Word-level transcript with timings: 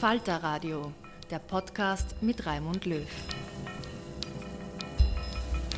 Falter 0.00 0.36
Radio, 0.44 0.92
der 1.28 1.40
Podcast 1.40 2.22
mit 2.22 2.46
Raimund 2.46 2.86
Löw. 2.86 3.04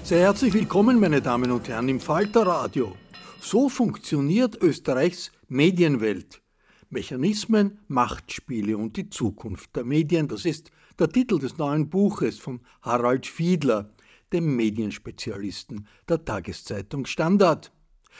Sehr 0.02 0.20
herzlich 0.20 0.52
willkommen, 0.52 1.00
meine 1.00 1.22
Damen 1.22 1.50
und 1.50 1.66
Herren, 1.66 1.88
im 1.88 2.00
Falter 2.00 2.46
Radio. 2.46 2.94
So 3.40 3.70
funktioniert 3.70 4.62
Österreichs 4.62 5.32
Medienwelt. 5.48 6.42
Mechanismen, 6.90 7.78
Machtspiele 7.88 8.76
und 8.76 8.98
die 8.98 9.08
Zukunft 9.08 9.74
der 9.74 9.84
Medien, 9.84 10.28
das 10.28 10.44
ist 10.44 10.70
der 10.98 11.08
Titel 11.08 11.38
des 11.38 11.56
neuen 11.56 11.88
Buches 11.88 12.38
von 12.38 12.60
Harald 12.82 13.26
Fiedler, 13.26 13.88
dem 14.34 14.54
Medienspezialisten 14.54 15.86
der 16.06 16.22
Tageszeitung 16.22 17.06
Standard. 17.06 17.72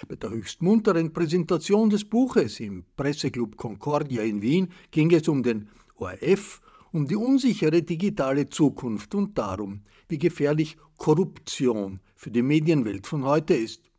Bei 0.09 0.17
der 0.17 0.31
höchst 0.31 0.63
munteren 0.63 1.13
Präsentation 1.13 1.91
des 1.91 2.07
Buches 2.07 2.59
im 2.61 2.85
Presseclub 2.97 3.59
Concordia 3.59 4.23
in 4.23 4.41
Wien 4.41 4.73
ging 4.91 5.13
es 5.13 5.29
um 5.29 5.43
den 5.43 5.69
ORF 6.01 6.61
um 6.93 7.07
die 7.07 7.17
unsichere 7.17 7.83
digitale 7.83 8.49
Zukunft 8.49 9.15
und 9.15 9.37
darum, 9.39 9.83
wie 10.09 10.19
gefährlich 10.19 10.77
Korruption 10.97 12.01
für 12.17 12.31
die 12.31 12.43
Medienwelt 12.43 13.07
von 13.07 13.25
heute 13.25 13.55
ist. 13.55 13.91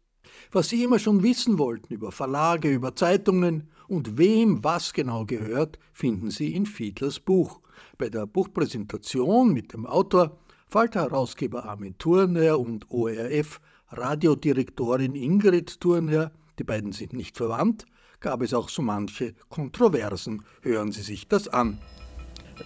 Was 0.52 0.70
Sie 0.70 0.84
immer 0.84 1.00
schon 1.00 1.24
wissen 1.24 1.58
wollten 1.58 1.94
über 1.94 2.12
Verlage, 2.12 2.70
über 2.70 2.96
Zeitungen 2.96 3.70
und 3.88 4.18
wem 4.18 4.62
was 4.64 4.94
genau 4.94 5.26
gehört, 5.26 5.80
finden 5.94 6.30
Sie 6.30 6.54
in 6.54 6.66
Fiedlers 6.66 7.20
Buch. 7.20 7.60
Bei 7.98 8.10
der 8.10 8.28
Buchpräsentation 8.28 9.54
mit 9.54 9.74
dem 9.74 9.86
Autor, 9.86 10.38
Falter-Herausgeber 10.68 11.66
Armin 11.66 11.98
Thurnherr 11.98 12.60
und 12.60 12.90
ORF-Radiodirektorin 12.90 15.16
Ingrid 15.16 15.80
Thurnherr, 15.80 16.32
die 16.60 16.64
beiden 16.64 16.92
sind 16.92 17.14
nicht 17.14 17.38
verwandt, 17.38 17.86
gab 18.22 18.42
es 18.42 18.54
auch 18.54 18.70
so 18.70 18.82
manche 18.82 19.34
Kontroversen. 19.50 20.44
Hören 20.62 20.92
Sie 20.92 21.02
sich 21.02 21.28
das 21.28 21.48
an. 21.48 21.80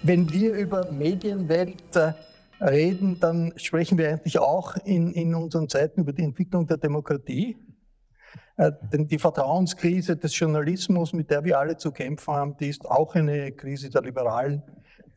Wenn 0.04 0.32
wir 0.32 0.54
über 0.54 0.92
Medienwelt 0.92 1.96
äh, 1.96 2.14
reden, 2.62 3.20
dann 3.20 3.54
sprechen 3.56 3.98
wir 3.98 4.10
eigentlich 4.10 4.38
auch 4.40 4.76
in, 4.86 5.12
in 5.14 5.34
unseren 5.34 5.70
Zeiten 5.70 6.02
über 6.02 6.14
die 6.14 6.24
Entwicklung 6.24 6.68
der 6.68 6.78
Demokratie. 6.78 7.58
Äh, 8.58 8.72
denn 8.92 9.08
die 9.08 9.18
Vertrauenskrise 9.18 10.18
des 10.18 10.38
Journalismus, 10.38 11.14
mit 11.14 11.32
der 11.32 11.44
wir 11.44 11.58
alle 11.58 11.78
zu 11.78 11.92
kämpfen 11.92 12.34
haben, 12.34 12.58
die 12.58 12.70
ist 12.70 12.86
auch 12.86 13.16
eine 13.16 13.54
Krise 13.54 13.90
der 13.90 14.02
liberalen 14.02 14.62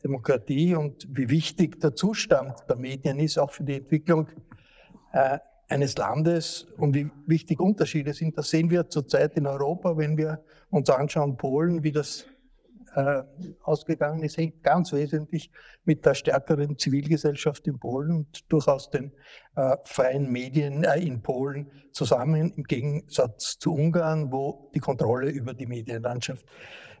Demokratie. 0.01 0.75
Und 0.75 1.07
wie 1.11 1.29
wichtig 1.29 1.81
der 1.81 1.93
Zustand 1.93 2.55
der 2.69 2.77
Medien 2.77 3.19
ist, 3.19 3.37
auch 3.37 3.51
für 3.51 3.63
die 3.63 3.75
Entwicklung 3.75 4.27
äh, 5.11 5.39
eines 5.69 5.97
Landes 5.97 6.67
und 6.77 6.95
wie 6.95 7.09
wichtig 7.27 7.59
Unterschiede 7.59 8.13
sind, 8.13 8.37
das 8.37 8.49
sehen 8.49 8.69
wir 8.69 8.89
zurzeit 8.89 9.37
in 9.37 9.45
Europa, 9.45 9.97
wenn 9.97 10.17
wir 10.17 10.43
uns 10.71 10.89
anschauen, 10.89 11.37
Polen, 11.37 11.83
wie 11.83 11.91
das 11.91 12.25
äh, 12.95 13.23
ausgegangen 13.61 14.23
ist, 14.23 14.37
hängt 14.37 14.63
ganz 14.63 14.91
wesentlich 14.93 15.51
mit 15.85 16.05
der 16.05 16.15
stärkeren 16.15 16.77
Zivilgesellschaft 16.77 17.67
in 17.67 17.79
Polen 17.79 18.11
und 18.11 18.51
durchaus 18.51 18.89
den 18.89 19.11
äh, 19.55 19.77
freien 19.83 20.31
Medien 20.31 20.83
äh, 20.83 20.99
in 20.99 21.21
Polen 21.21 21.69
zusammen, 21.91 22.51
im 22.55 22.63
Gegensatz 22.63 23.59
zu 23.59 23.73
Ungarn, 23.73 24.31
wo 24.31 24.71
die 24.73 24.79
Kontrolle 24.79 25.29
über 25.29 25.53
die 25.53 25.67
Medienlandschaft 25.67 26.45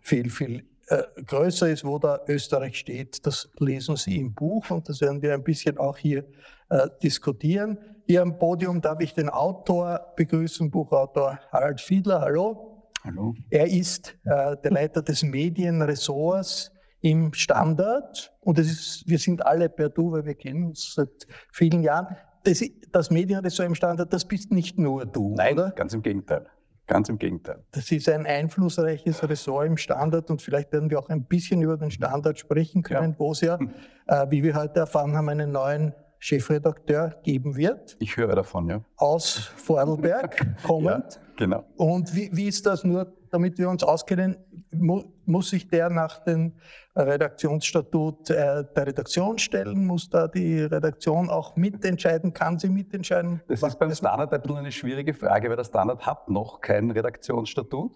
viel, 0.01 0.29
viel 0.29 0.63
äh, 0.87 1.03
größer 1.25 1.69
ist, 1.69 1.85
wo 1.85 1.99
da 1.99 2.19
Österreich 2.27 2.77
steht. 2.77 3.25
Das 3.25 3.49
lesen 3.59 3.95
Sie 3.95 4.17
im 4.17 4.33
Buch 4.33 4.69
und 4.69 4.89
das 4.89 5.01
werden 5.01 5.21
wir 5.21 5.33
ein 5.33 5.43
bisschen 5.43 5.77
auch 5.77 5.97
hier 5.97 6.25
äh, 6.69 6.87
diskutieren. 7.01 7.77
Hier 8.09 8.23
am 8.23 8.39
Podium 8.39 8.81
darf 8.81 9.01
ich 9.01 9.13
den 9.13 9.29
Autor 9.29 10.13
begrüßen, 10.15 10.71
Buchautor 10.71 11.39
Harald 11.51 11.79
Fiedler. 11.79 12.21
Hallo. 12.21 12.89
Hallo. 13.03 13.35
Er 13.51 13.67
ist 13.67 14.17
äh, 14.23 14.57
der 14.57 14.71
Leiter 14.71 15.03
des 15.03 15.21
Medienressorts 15.21 16.71
im 17.01 17.31
Standard 17.35 18.33
und 18.39 18.57
ist, 18.57 19.03
wir 19.05 19.19
sind 19.19 19.45
alle 19.45 19.69
per 19.69 19.89
Du, 19.89 20.11
weil 20.11 20.25
wir 20.25 20.33
kennen 20.33 20.63
uns 20.63 20.95
seit 20.95 21.27
vielen 21.51 21.83
Jahren. 21.83 22.17
Das, 22.45 22.63
das 22.91 23.11
Medienressort 23.11 23.67
im 23.67 23.75
Standard, 23.75 24.11
das 24.11 24.25
bist 24.25 24.51
nicht 24.51 24.79
nur 24.79 25.05
du, 25.05 25.35
Nein, 25.35 25.53
oder? 25.53 25.69
ganz 25.69 25.93
im 25.93 26.01
Gegenteil. 26.01 26.47
Ganz 26.87 27.09
im 27.09 27.19
Gegenteil. 27.19 27.63
Das 27.73 27.91
ist 27.91 28.09
ein 28.09 28.25
einflussreiches 28.25 29.21
Ressort 29.29 29.67
im 29.67 29.77
Standard 29.77 30.31
und 30.31 30.41
vielleicht 30.41 30.71
werden 30.71 30.89
wir 30.89 30.97
auch 30.97 31.09
ein 31.09 31.25
bisschen 31.25 31.61
über 31.61 31.77
den 31.77 31.91
Standard 31.91 32.39
sprechen 32.39 32.81
können, 32.81 33.11
ja. 33.11 33.19
wo 33.19 33.33
es 33.33 33.41
ja, 33.41 33.59
äh, 34.07 34.25
wie 34.31 34.41
wir 34.41 34.55
heute 34.55 34.79
erfahren 34.79 35.15
haben, 35.15 35.29
einen 35.29 35.51
neuen 35.51 35.93
Chefredakteur 36.19 37.15
geben 37.23 37.55
wird. 37.55 37.95
Ich 37.99 38.17
höre 38.17 38.35
davon, 38.35 38.67
ja. 38.69 38.81
Aus 38.97 39.51
Vordelberg 39.55 40.45
kommend. 40.63 41.15
ja, 41.15 41.21
genau. 41.37 41.63
Und 41.77 42.13
wie, 42.13 42.29
wie 42.33 42.47
ist 42.47 42.65
das 42.65 42.83
nur, 42.83 43.13
damit 43.31 43.57
wir 43.57 43.69
uns 43.69 43.83
auskennen, 43.83 44.35
mu 44.71 45.03
muss 45.25 45.51
sich 45.51 45.67
der 45.67 45.89
nach 45.89 46.23
dem 46.23 46.53
Redaktionsstatut 46.95 48.31
äh, 48.31 48.65
der 48.75 48.87
Redaktion 48.87 49.37
stellen? 49.37 49.85
Muss 49.85 50.09
da 50.09 50.27
die 50.27 50.61
Redaktion 50.61 51.29
auch 51.29 51.55
mitentscheiden? 51.55 52.33
Kann 52.33 52.59
sie 52.59 52.69
mitentscheiden? 52.69 53.41
Das 53.47 53.63
ist 53.63 53.79
beim 53.79 53.93
Standard 53.93 54.33
ein 54.33 54.41
bisschen 54.41 54.57
eine 54.57 54.71
schwierige 54.71 55.13
Frage, 55.13 55.49
weil 55.49 55.55
der 55.55 55.63
Standard 55.63 56.05
hat 56.05 56.29
noch 56.29 56.59
kein 56.59 56.91
Redaktionsstatut. 56.91 57.95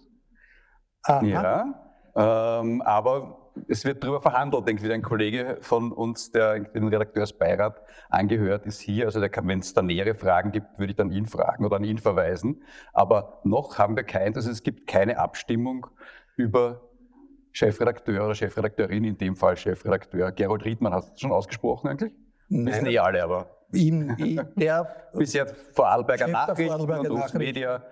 Aha. 1.02 1.24
Ja, 1.24 2.60
ähm, 2.62 2.80
aber 2.82 3.43
es 3.68 3.84
wird 3.84 4.02
darüber 4.02 4.20
verhandelt. 4.20 4.68
Irgendwie 4.68 4.92
ein 4.92 5.02
Kollege 5.02 5.58
von 5.60 5.92
uns, 5.92 6.30
der 6.32 6.60
den 6.60 6.88
Redakteursbeirat 6.88 7.82
angehört, 8.08 8.66
ist 8.66 8.80
hier. 8.80 9.06
Also 9.06 9.20
wenn 9.20 9.58
es 9.58 9.74
da 9.74 9.82
nähere 9.82 10.14
Fragen 10.14 10.52
gibt, 10.52 10.78
würde 10.78 10.90
ich 10.90 10.96
dann 10.96 11.10
ihn 11.10 11.26
fragen 11.26 11.64
oder 11.64 11.76
an 11.76 11.84
ihn 11.84 11.98
verweisen. 11.98 12.62
Aber 12.92 13.40
noch 13.44 13.78
haben 13.78 13.96
wir 13.96 14.04
kein, 14.04 14.34
also 14.34 14.50
es 14.50 14.62
gibt 14.62 14.86
keine 14.86 15.18
Abstimmung 15.18 15.86
über 16.36 16.80
Chefredakteur 17.52 18.24
oder 18.24 18.34
Chefredakteurin, 18.34 19.04
in 19.04 19.18
dem 19.18 19.36
Fall 19.36 19.56
Chefredakteur. 19.56 20.32
Gerold 20.32 20.64
Riedmann, 20.64 20.92
hast 20.92 21.08
du 21.08 21.12
das 21.12 21.20
schon 21.20 21.32
ausgesprochen 21.32 21.88
eigentlich? 21.88 22.12
Nein. 22.48 22.66
Wissen 22.66 22.86
eh 22.86 22.98
alle, 22.98 23.22
aber 23.22 23.50
Ihm, 23.72 24.16
der 24.56 25.08
bisher 25.14 25.46
Vorarlberger 25.46 26.28
Nachrichten 26.28 26.66
Vorarlberger 26.66 27.00
und 27.00 27.10
uns 27.10 27.20
Nachrichten. 27.20 27.38
Media 27.38 27.82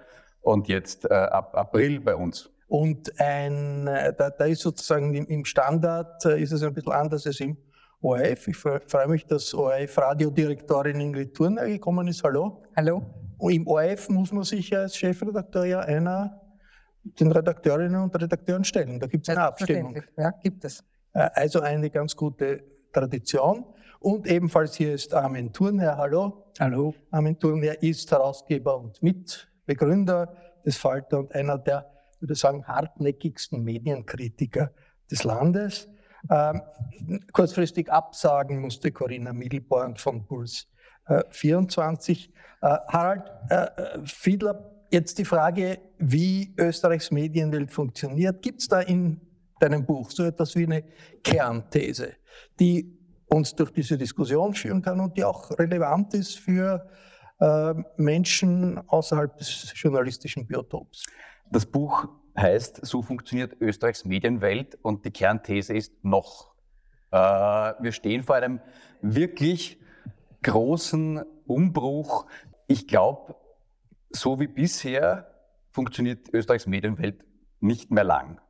und 0.42 0.68
jetzt 0.68 1.04
äh, 1.04 1.14
ab 1.14 1.56
April 1.56 2.00
bei 2.00 2.14
uns. 2.14 2.51
Und 2.72 3.20
ein, 3.20 3.86
äh, 3.86 4.14
da, 4.16 4.30
da 4.30 4.44
ist 4.46 4.62
sozusagen 4.62 5.12
im, 5.12 5.44
Standard 5.44 6.24
äh, 6.24 6.40
ist 6.40 6.52
es 6.52 6.62
ein 6.62 6.72
bisschen 6.72 6.92
anders 6.92 7.26
als 7.26 7.38
im 7.40 7.58
ORF. 8.00 8.48
Ich 8.48 8.56
fre- 8.56 8.80
freue 8.88 9.08
mich, 9.08 9.26
dass 9.26 9.52
ORF-Radiodirektorin 9.52 10.98
Ingrid 10.98 11.34
Thurner 11.34 11.66
gekommen 11.66 12.08
ist. 12.08 12.24
Hallo. 12.24 12.62
Hallo? 12.74 13.02
Und 13.36 13.52
im 13.52 13.66
ORF 13.66 14.08
muss 14.08 14.32
man 14.32 14.44
sich 14.44 14.74
als 14.74 14.96
Chefredakteur 14.96 15.66
ja 15.66 15.80
einer 15.80 16.40
den 17.04 17.30
Redakteurinnen 17.30 18.00
und 18.04 18.14
Redakteuren 18.16 18.64
stellen. 18.64 18.98
Da 18.98 19.06
gibt 19.06 19.28
es 19.28 19.36
eine 19.36 19.44
Abstimmung. 19.44 20.00
Ja, 20.16 20.30
gibt 20.42 20.64
es. 20.64 20.82
Äh, 21.12 21.28
Also 21.34 21.60
eine 21.60 21.90
ganz 21.90 22.16
gute 22.16 22.62
Tradition. 22.90 23.66
Und 24.00 24.26
ebenfalls 24.26 24.76
hier 24.76 24.94
ist 24.94 25.12
Armin 25.12 25.52
Thurnherr. 25.52 25.98
Hallo. 25.98 26.46
Hallo. 26.58 26.94
Armin 27.10 27.38
Thurnherr 27.38 27.82
ist 27.82 28.10
Herausgeber 28.10 28.78
und 28.78 29.02
Mitbegründer 29.02 30.34
des 30.64 30.78
Falter 30.78 31.18
und 31.18 31.34
einer 31.34 31.58
der, 31.58 31.84
würde 32.22 32.34
sagen, 32.34 32.66
hartnäckigsten 32.66 33.62
Medienkritiker 33.62 34.70
des 35.10 35.24
Landes. 35.24 35.88
Ähm, 36.30 36.62
kurzfristig 37.32 37.90
absagen 37.90 38.60
musste 38.60 38.92
Corinna 38.92 39.32
Mittelborn 39.32 39.96
von 39.96 40.24
Puls 40.24 40.68
äh, 41.06 41.22
24. 41.30 42.32
Äh, 42.62 42.66
Harald 42.88 43.30
äh, 43.50 43.54
äh, 43.54 43.98
Fiedler, 44.04 44.70
jetzt 44.90 45.18
die 45.18 45.24
Frage, 45.24 45.78
wie 45.98 46.54
Österreichs 46.56 47.10
Medienwelt 47.10 47.72
funktioniert. 47.72 48.40
Gibt 48.42 48.60
es 48.60 48.68
da 48.68 48.80
in 48.80 49.20
deinem 49.58 49.84
Buch 49.84 50.10
so 50.10 50.24
etwas 50.24 50.54
wie 50.54 50.64
eine 50.64 50.84
Kernthese, 51.24 52.12
die 52.60 52.98
uns 53.26 53.54
durch 53.54 53.70
diese 53.70 53.98
Diskussion 53.98 54.54
führen 54.54 54.82
kann 54.82 55.00
und 55.00 55.16
die 55.16 55.24
auch 55.24 55.50
relevant 55.58 56.14
ist 56.14 56.38
für 56.38 56.88
äh, 57.40 57.74
Menschen 57.96 58.78
außerhalb 58.88 59.36
des 59.38 59.72
journalistischen 59.74 60.46
Biotops? 60.46 61.04
Das 61.52 61.66
Buch 61.66 62.08
heißt, 62.34 62.86
so 62.86 63.02
funktioniert 63.02 63.60
Österreichs 63.60 64.06
Medienwelt 64.06 64.78
und 64.80 65.04
die 65.04 65.10
Kernthese 65.10 65.74
ist 65.74 66.02
noch. 66.02 66.54
Äh, 67.10 67.16
wir 67.18 67.92
stehen 67.92 68.22
vor 68.22 68.36
einem 68.36 68.60
wirklich 69.02 69.78
großen 70.42 71.22
Umbruch. 71.46 72.24
Ich 72.68 72.88
glaube, 72.88 73.36
so 74.08 74.40
wie 74.40 74.46
bisher 74.46 75.30
funktioniert 75.70 76.32
Österreichs 76.32 76.66
Medienwelt 76.66 77.22
nicht 77.60 77.90
mehr 77.90 78.04
lang. 78.04 78.40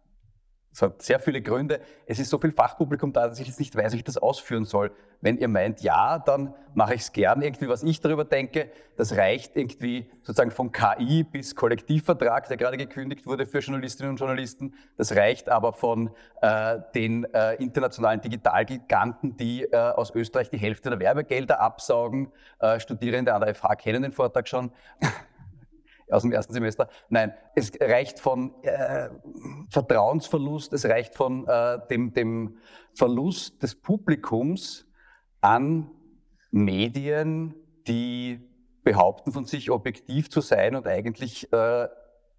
Es 0.72 0.80
hat 0.80 1.02
sehr 1.02 1.20
viele 1.20 1.42
Gründe. 1.42 1.80
Es 2.06 2.18
ist 2.18 2.30
so 2.30 2.38
viel 2.38 2.50
Fachpublikum 2.50 3.12
da, 3.12 3.28
dass 3.28 3.38
ich 3.38 3.46
jetzt 3.46 3.58
nicht 3.60 3.76
weiß, 3.76 3.92
wie 3.92 3.98
ich 3.98 4.04
das 4.04 4.16
ausführen 4.16 4.64
soll. 4.64 4.90
Wenn 5.20 5.36
ihr 5.36 5.48
meint, 5.48 5.82
ja, 5.82 6.18
dann 6.18 6.54
mache 6.74 6.94
ich 6.94 7.02
es 7.02 7.12
gern 7.12 7.42
irgendwie, 7.42 7.68
was 7.68 7.82
ich 7.82 8.00
darüber 8.00 8.24
denke. 8.24 8.70
Das 8.96 9.14
reicht 9.16 9.54
irgendwie 9.54 10.10
sozusagen 10.22 10.50
von 10.50 10.72
KI 10.72 11.24
bis 11.24 11.54
Kollektivvertrag, 11.54 12.48
der 12.48 12.56
gerade 12.56 12.78
gekündigt 12.78 13.26
wurde 13.26 13.44
für 13.44 13.58
Journalistinnen 13.58 14.12
und 14.12 14.16
Journalisten. 14.16 14.74
Das 14.96 15.14
reicht 15.14 15.50
aber 15.50 15.74
von 15.74 16.10
äh, 16.40 16.78
den 16.94 17.24
äh, 17.34 17.54
internationalen 17.56 18.22
Digitalgiganten, 18.22 19.36
die 19.36 19.64
äh, 19.64 19.76
aus 19.76 20.14
Österreich 20.14 20.48
die 20.48 20.58
Hälfte 20.58 20.88
der 20.88 20.98
Werbegelder 20.98 21.60
absaugen. 21.60 22.32
Äh, 22.60 22.80
Studierende 22.80 23.34
an 23.34 23.42
der 23.42 23.54
FH 23.54 23.76
kennen 23.76 24.02
den 24.02 24.12
Vortrag 24.12 24.48
schon 24.48 24.72
aus 26.12 26.22
dem 26.22 26.32
ersten 26.32 26.52
Semester. 26.52 26.88
Nein, 27.08 27.34
es 27.54 27.72
reicht 27.80 28.20
von 28.20 28.54
äh, 28.62 29.08
Vertrauensverlust, 29.70 30.72
es 30.72 30.84
reicht 30.84 31.14
von 31.14 31.46
äh, 31.46 31.78
dem, 31.90 32.12
dem 32.12 32.58
Verlust 32.94 33.62
des 33.62 33.74
Publikums 33.74 34.86
an 35.40 35.90
Medien, 36.50 37.54
die 37.86 38.48
behaupten 38.84 39.32
von 39.32 39.44
sich 39.44 39.70
objektiv 39.70 40.30
zu 40.30 40.40
sein 40.40 40.76
und 40.76 40.86
eigentlich 40.86 41.52
äh, 41.52 41.88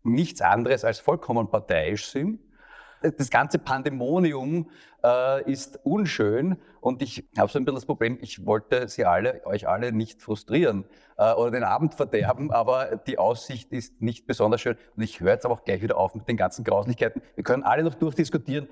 nichts 0.03 0.41
anderes 0.41 0.83
als 0.83 0.99
vollkommen 0.99 1.49
parteiisch 1.49 2.07
sind. 2.07 2.39
Das 3.17 3.29
ganze 3.29 3.59
Pandemonium 3.59 4.69
äh, 5.03 5.51
ist 5.51 5.79
unschön 5.83 6.57
und 6.81 7.01
ich 7.01 7.29
habe 7.37 7.51
so 7.51 7.59
ein 7.59 7.65
bisschen 7.65 7.75
das 7.75 7.85
Problem, 7.85 8.17
ich 8.21 8.45
wollte 8.45 8.87
Sie 8.87 9.05
alle, 9.05 9.45
euch 9.45 9.67
alle 9.67 9.91
nicht 9.91 10.21
frustrieren 10.21 10.85
äh, 11.17 11.33
oder 11.33 11.51
den 11.51 11.63
Abend 11.63 11.95
verderben, 11.95 12.51
aber 12.51 12.95
die 12.95 13.17
Aussicht 13.17 13.71
ist 13.71 14.01
nicht 14.01 14.25
besonders 14.25 14.61
schön 14.61 14.77
und 14.95 15.03
ich 15.03 15.19
höre 15.19 15.33
jetzt 15.33 15.45
aber 15.45 15.55
auch 15.55 15.63
gleich 15.63 15.81
wieder 15.81 15.97
auf 15.97 16.15
mit 16.15 16.27
den 16.27 16.37
ganzen 16.37 16.63
Grauslichkeiten. 16.63 17.21
Wir 17.35 17.43
können 17.43 17.63
alle 17.63 17.83
noch 17.83 17.95
durchdiskutieren. 17.95 18.67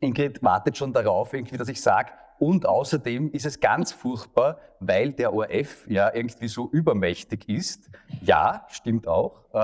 Ingrid 0.00 0.42
wartet 0.42 0.76
schon 0.76 0.92
darauf, 0.92 1.34
irgendwie, 1.34 1.58
dass 1.58 1.68
ich 1.68 1.80
sage, 1.82 2.12
und 2.40 2.64
außerdem 2.64 3.32
ist 3.32 3.44
es 3.44 3.60
ganz 3.60 3.92
furchtbar, 3.92 4.58
weil 4.80 5.12
der 5.12 5.34
ORF 5.34 5.86
ja 5.88 6.10
irgendwie 6.12 6.48
so 6.48 6.70
übermächtig 6.70 7.46
ist. 7.50 7.90
Ja, 8.22 8.64
stimmt 8.68 9.06
auch. 9.06 9.44
Äh, 9.52 9.58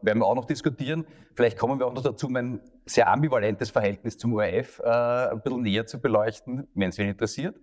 werden 0.00 0.18
wir 0.18 0.24
auch 0.24 0.34
noch 0.34 0.46
diskutieren. 0.46 1.04
Vielleicht 1.34 1.58
kommen 1.58 1.78
wir 1.78 1.86
auch 1.86 1.92
noch 1.92 2.02
dazu, 2.02 2.30
mein 2.30 2.60
sehr 2.84 3.08
ambivalentes 3.08 3.70
Verhältnis 3.70 4.18
zum 4.18 4.34
ORF 4.34 4.80
äh, 4.80 5.30
ein 5.30 5.40
bisschen 5.42 5.62
näher 5.62 5.86
zu 5.86 6.00
beleuchten, 6.00 6.68
wenn 6.74 6.90
es 6.90 6.98
wen 6.98 7.08
interessiert. 7.08 7.56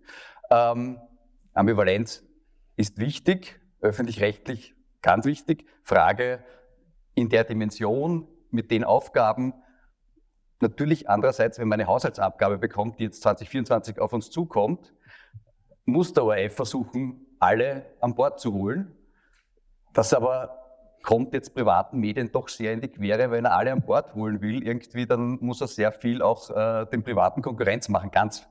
Ähm, 0.49 0.99
Ambivalenz 1.53 2.23
ist 2.75 2.97
wichtig, 2.99 3.59
öffentlich-rechtlich 3.81 4.75
ganz 5.01 5.25
wichtig. 5.25 5.65
Frage 5.83 6.43
in 7.15 7.29
der 7.29 7.43
Dimension, 7.43 8.27
mit 8.51 8.71
den 8.71 8.83
Aufgaben, 8.83 9.53
Natürlich 10.61 11.09
andererseits, 11.09 11.57
wenn 11.57 11.69
man 11.69 11.79
eine 11.79 11.87
Haushaltsabgabe 11.87 12.57
bekommt, 12.57 12.99
die 12.99 13.05
jetzt 13.05 13.21
2024 13.21 13.99
auf 13.99 14.11
uns 14.11 14.29
zukommt, 14.29 14.93
muss 15.85 16.13
der 16.13 16.25
ORF 16.25 16.53
versuchen, 16.53 17.25
alle 17.39 17.85
an 18.01 18.13
Bord 18.13 18.39
zu 18.39 18.53
holen. 18.53 18.93
Das 19.93 20.13
aber 20.13 20.68
kommt 21.03 21.33
jetzt 21.33 21.53
privaten 21.53 21.99
Medien 21.99 22.31
doch 22.31 22.49
sehr 22.49 22.73
in 22.73 22.81
die 22.81 22.89
Quere, 22.89 23.31
wenn 23.31 23.45
er 23.45 23.55
alle 23.55 23.71
an 23.71 23.81
Bord 23.81 24.13
holen 24.15 24.41
will. 24.41 24.63
Irgendwie, 24.63 25.05
dann 25.05 25.37
muss 25.41 25.61
er 25.61 25.67
sehr 25.67 25.91
viel 25.91 26.21
auch 26.21 26.49
äh, 26.49 26.85
den 26.85 27.03
privaten 27.03 27.41
Konkurrenz 27.41 27.89
machen, 27.89 28.11
ganz 28.11 28.47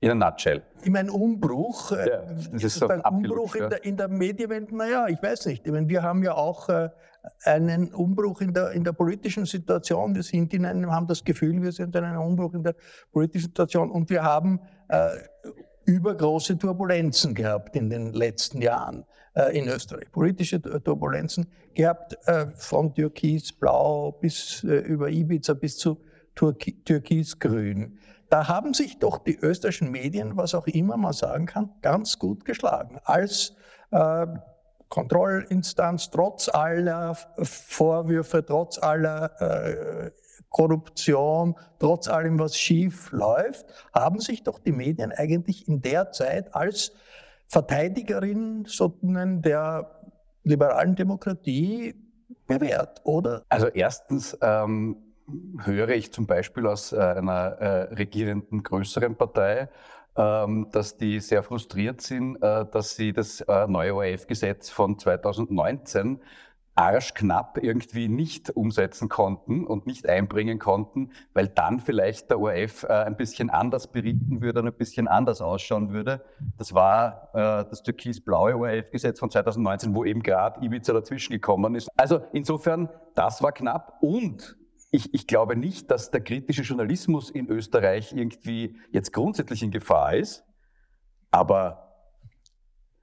in 0.00 0.10
a 0.10 0.14
nutshell. 0.14 0.62
Ich 0.82 0.90
meine, 0.90 1.10
Umbruch, 1.10 1.92
äh, 1.92 2.08
Ja, 2.08 2.22
das 2.52 2.62
ist 2.62 2.74
so 2.76 2.88
Umbruch 2.88 3.56
in 3.56 3.62
ja. 3.62 3.68
der, 3.68 3.84
in 3.84 3.96
der 3.96 4.08
Medienwelt, 4.08 4.70
naja, 4.72 5.08
ich 5.08 5.20
weiß 5.20 5.46
nicht. 5.46 5.66
Ich 5.66 5.72
meine, 5.72 5.88
wir 5.88 6.02
haben 6.02 6.22
ja 6.22 6.34
auch 6.34 6.68
äh, 6.68 6.90
einen 7.44 7.92
Umbruch 7.92 8.40
in 8.40 8.54
der, 8.54 8.70
in 8.72 8.84
der 8.84 8.92
politischen 8.92 9.44
Situation. 9.44 10.14
Wir 10.14 10.22
sind 10.22 10.54
in 10.54 10.64
einem, 10.64 10.92
haben 10.92 11.08
das 11.08 11.24
Gefühl, 11.24 11.60
wir 11.62 11.72
sind 11.72 11.96
in 11.96 12.04
einem 12.04 12.20
Umbruch 12.20 12.54
in 12.54 12.62
der 12.62 12.76
politischen 13.10 13.46
Situation 13.46 13.90
und 13.90 14.08
wir 14.08 14.22
haben 14.22 14.60
äh, 14.88 15.08
übergroße 15.84 16.58
Turbulenzen 16.58 17.34
gehabt 17.34 17.74
in 17.74 17.90
den 17.90 18.12
letzten 18.12 18.60
Jahren 18.60 19.02
äh, 19.02 19.07
in 19.46 19.68
Österreich. 19.68 20.10
Politische 20.12 20.60
Tur- 20.60 20.82
Turbulenzen 20.82 21.46
gehabt, 21.74 22.16
äh, 22.26 22.46
von 22.56 22.94
Türkisblau 22.94 24.12
bis 24.12 24.64
äh, 24.64 24.78
über 24.78 25.08
Ibiza 25.08 25.54
bis 25.54 25.76
zu 25.76 25.98
Türki 26.34 26.82
Türkisgrün. 26.84 27.98
Da 28.30 28.46
haben 28.46 28.74
sich 28.74 28.98
doch 28.98 29.18
die 29.18 29.38
österreichischen 29.38 29.90
Medien, 29.90 30.36
was 30.36 30.54
auch 30.54 30.66
immer 30.66 30.96
man 30.96 31.12
sagen 31.12 31.46
kann, 31.46 31.70
ganz 31.80 32.18
gut 32.18 32.44
geschlagen. 32.44 32.98
Als 33.04 33.54
äh, 33.90 34.26
Kontrollinstanz, 34.88 36.10
trotz 36.10 36.48
aller 36.48 37.16
Vorwürfe, 37.42 38.44
trotz 38.44 38.78
aller 38.78 39.30
äh, 39.40 40.10
Korruption, 40.50 41.54
trotz 41.78 42.08
allem, 42.08 42.38
was 42.38 42.56
schief 42.56 43.12
läuft, 43.12 43.66
haben 43.92 44.18
sich 44.18 44.42
doch 44.42 44.58
die 44.58 44.72
Medien 44.72 45.12
eigentlich 45.12 45.68
in 45.68 45.82
der 45.82 46.12
Zeit 46.12 46.54
als 46.54 46.92
Verteidigerin 47.48 48.64
sozusagen 48.66 49.42
der 49.42 49.90
liberalen 50.44 50.94
Demokratie 50.94 51.94
bewährt, 52.46 53.00
oder? 53.04 53.44
Also 53.48 53.68
erstens 53.68 54.36
ähm, 54.42 54.96
höre 55.64 55.90
ich 55.90 56.12
zum 56.12 56.26
Beispiel 56.26 56.66
aus 56.66 56.92
äh, 56.92 56.98
einer 56.98 57.52
äh, 57.58 57.94
regierenden 57.94 58.62
größeren 58.62 59.16
Partei, 59.16 59.68
ähm, 60.16 60.68
dass 60.72 60.96
die 60.96 61.20
sehr 61.20 61.42
frustriert 61.42 62.00
sind, 62.00 62.36
äh, 62.42 62.66
dass 62.70 62.96
sie 62.96 63.12
das 63.12 63.40
äh, 63.42 63.66
neue 63.66 63.94
ORF-Gesetz 63.94 64.70
von 64.70 64.98
2019 64.98 66.20
arschknapp 66.78 67.58
irgendwie 67.60 68.06
nicht 68.08 68.50
umsetzen 68.50 69.08
konnten 69.08 69.66
und 69.66 69.86
nicht 69.88 70.08
einbringen 70.08 70.60
konnten, 70.60 71.10
weil 71.34 71.48
dann 71.48 71.80
vielleicht 71.80 72.30
der 72.30 72.38
ORF 72.38 72.84
äh, 72.84 72.92
ein 72.92 73.16
bisschen 73.16 73.50
anders 73.50 73.90
berichten 73.90 74.40
würde 74.42 74.60
und 74.60 74.68
ein 74.68 74.74
bisschen 74.74 75.08
anders 75.08 75.40
ausschauen 75.40 75.92
würde. 75.92 76.24
Das 76.56 76.72
war 76.74 77.30
äh, 77.34 77.68
das 77.68 77.82
türkis-blaue 77.82 78.56
ORF-Gesetz 78.56 79.18
von 79.18 79.28
2019, 79.28 79.92
wo 79.96 80.04
eben 80.04 80.22
gerade 80.22 80.64
Ibiza 80.64 80.92
dazwischen 80.92 81.32
gekommen 81.32 81.74
ist. 81.74 81.88
Also 81.96 82.20
insofern, 82.32 82.88
das 83.16 83.42
war 83.42 83.50
knapp 83.50 83.98
und 84.00 84.56
ich, 84.92 85.12
ich 85.12 85.26
glaube 85.26 85.56
nicht, 85.56 85.90
dass 85.90 86.12
der 86.12 86.20
kritische 86.20 86.62
Journalismus 86.62 87.28
in 87.28 87.48
Österreich 87.48 88.12
irgendwie 88.12 88.76
jetzt 88.92 89.12
grundsätzlich 89.12 89.64
in 89.64 89.72
Gefahr 89.72 90.14
ist, 90.14 90.44
aber 91.32 91.88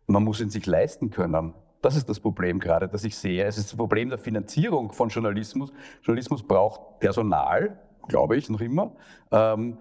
man 0.08 0.24
muss 0.24 0.40
ihn 0.40 0.50
sich 0.50 0.66
leisten 0.66 1.10
können. 1.10 1.54
Das 1.86 1.96
ist 1.96 2.10
das 2.10 2.20
Problem 2.20 2.58
gerade, 2.60 2.88
das 2.88 3.04
ich 3.04 3.16
sehe. 3.16 3.46
Es 3.46 3.60
ist 3.60 3.72
das 3.72 3.78
Problem 3.78 4.10
der 4.10 4.18
Finanzierung 4.18 4.92
von 4.92 5.10
Journalismus. 5.10 5.72
Journalismus 6.02 6.42
braucht 6.42 7.00
Personal, 7.00 7.80
glaube 8.08 8.38
ich, 8.38 8.50
noch 8.50 8.60
immer. 8.60 8.96
Ähm, 9.32 9.78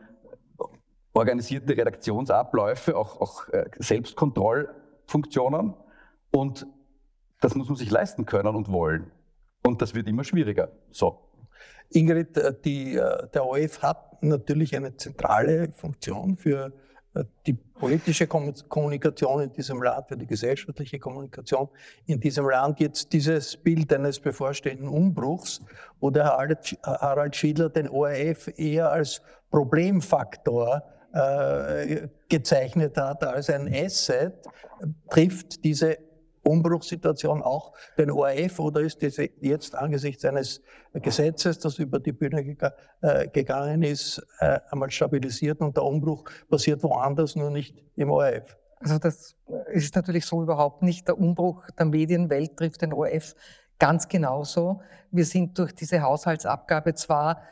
organisierte 1.15 1.75
Redaktionsabläufe, 1.75 2.95
auch, 2.95 3.23
auch 3.23 3.49
äh, 3.49 3.71
Selbstkontrollfunktionen. 3.79 5.73
Und 6.31 6.67
das 7.41 7.55
muss 7.55 7.69
man 7.69 7.77
sich 7.77 7.91
leisten 7.91 8.27
können 8.27 8.55
und 8.55 8.71
wollen. 8.71 9.11
Und 9.63 9.81
das 9.81 9.95
wird 9.95 10.07
immer 10.07 10.25
schwieriger. 10.25 10.73
So. 10.91 11.31
Ingrid, 11.89 12.37
äh, 12.37 12.53
die, 12.63 12.97
äh, 12.97 13.29
der 13.33 13.47
ORF 13.47 13.81
hat 13.81 14.23
natürlich 14.23 14.77
eine 14.77 14.95
zentrale 14.99 15.73
Funktion 15.73 16.37
für 16.37 16.71
die 17.47 17.53
politische 17.53 18.27
Kommunikation 18.27 19.43
in 19.43 19.53
diesem 19.53 19.83
Land, 19.83 20.09
für 20.09 20.17
die 20.17 20.27
gesellschaftliche 20.27 20.99
Kommunikation 20.99 21.69
in 22.07 22.19
diesem 22.19 22.49
Land. 22.49 22.81
Jetzt 22.81 23.13
dieses 23.13 23.57
Bild 23.57 23.93
eines 23.93 24.19
bevorstehenden 24.19 24.89
Umbruchs, 24.89 25.61
wo 26.01 26.11
der 26.11 26.25
Harald 26.25 27.37
Schiedler 27.37 27.69
den 27.69 27.89
ORF 27.89 28.51
eher 28.57 28.91
als 28.91 29.23
Problemfaktor 29.51 30.83
äh, 31.13 32.09
gezeichnet 32.29 32.97
hat, 32.97 33.23
als 33.23 33.49
ein 33.51 33.73
Asset, 33.73 34.35
trifft 35.09 35.63
diese 35.65 35.99
Umbruchssituation 36.45 37.43
auch 37.43 37.73
den 37.99 38.11
ORF 38.11 38.59
oder 38.61 38.81
ist 38.81 39.03
das 39.03 39.17
jetzt 39.41 39.75
angesichts 39.75 40.25
eines 40.25 40.63
Gesetzes, 40.93 41.59
das 41.59 41.79
über 41.79 41.99
die 42.01 42.13
Bühne 42.13 42.57
äh, 43.01 43.29
gegangen 43.29 43.83
ist, 43.83 44.25
äh, 44.39 44.61
einmal 44.71 44.91
stabilisiert 44.91 45.61
und 45.61 45.77
der 45.77 45.85
Umbruch 45.85 46.25
passiert 46.49 46.83
woanders, 46.83 47.37
nur 47.37 47.51
nicht 47.51 47.77
im 47.97 48.11
ORF? 48.11 48.57
Also 48.81 48.99
das 48.99 49.37
ist 49.73 49.97
natürlich 49.97 50.27
so 50.27 50.43
überhaupt 50.43 50.83
nicht. 50.83 51.09
Der 51.09 51.19
Umbruch 51.19 51.65
der 51.79 51.87
Medienwelt 51.87 52.57
trifft 52.57 52.83
den 52.83 52.93
ORF 52.93 53.35
ganz 53.79 54.09
genauso. 54.09 54.83
Wir 55.11 55.25
sind 55.25 55.59
durch 55.59 55.75
diese 55.75 56.03
Haushaltsabgabe 56.03 56.95
zwar 56.95 57.43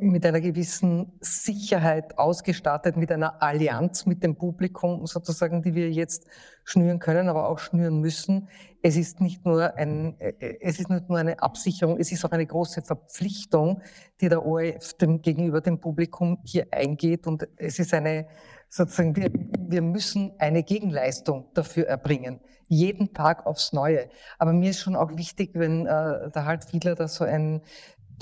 mit 0.00 0.26
einer 0.26 0.40
gewissen 0.40 1.12
Sicherheit 1.20 2.18
ausgestattet, 2.18 2.96
mit 2.96 3.12
einer 3.12 3.42
Allianz 3.42 4.06
mit 4.06 4.22
dem 4.22 4.36
Publikum 4.36 5.06
sozusagen, 5.06 5.62
die 5.62 5.74
wir 5.74 5.90
jetzt 5.90 6.26
schnüren 6.64 6.98
können, 6.98 7.28
aber 7.28 7.48
auch 7.48 7.58
schnüren 7.58 8.00
müssen. 8.00 8.48
Es 8.82 8.96
ist 8.96 9.20
nicht 9.20 9.44
nur 9.44 9.74
ein, 9.76 10.16
es 10.18 10.80
ist 10.80 10.90
nicht 10.90 11.08
nur 11.08 11.18
eine 11.18 11.40
Absicherung, 11.40 11.98
es 11.98 12.12
ist 12.12 12.24
auch 12.24 12.32
eine 12.32 12.46
große 12.46 12.82
Verpflichtung, 12.82 13.80
die 14.20 14.28
der 14.28 14.44
ORF 14.44 14.94
dem, 14.94 15.22
gegenüber 15.22 15.60
dem 15.60 15.80
Publikum 15.80 16.38
hier 16.44 16.66
eingeht 16.72 17.26
und 17.26 17.48
es 17.56 17.78
ist 17.78 17.94
eine, 17.94 18.26
sozusagen, 18.68 19.16
wir, 19.16 19.30
wir 19.32 19.82
müssen 19.82 20.32
eine 20.38 20.62
Gegenleistung 20.62 21.46
dafür 21.54 21.86
erbringen. 21.86 22.40
Jeden 22.66 23.14
Tag 23.14 23.46
aufs 23.46 23.72
Neue. 23.72 24.10
Aber 24.38 24.52
mir 24.52 24.70
ist 24.70 24.80
schon 24.80 24.94
auch 24.94 25.16
wichtig, 25.16 25.52
wenn 25.54 25.86
äh, 25.86 26.30
der 26.30 26.44
Harald 26.44 26.64
Fiedler 26.64 26.94
da 26.94 27.08
so 27.08 27.24
ein 27.24 27.62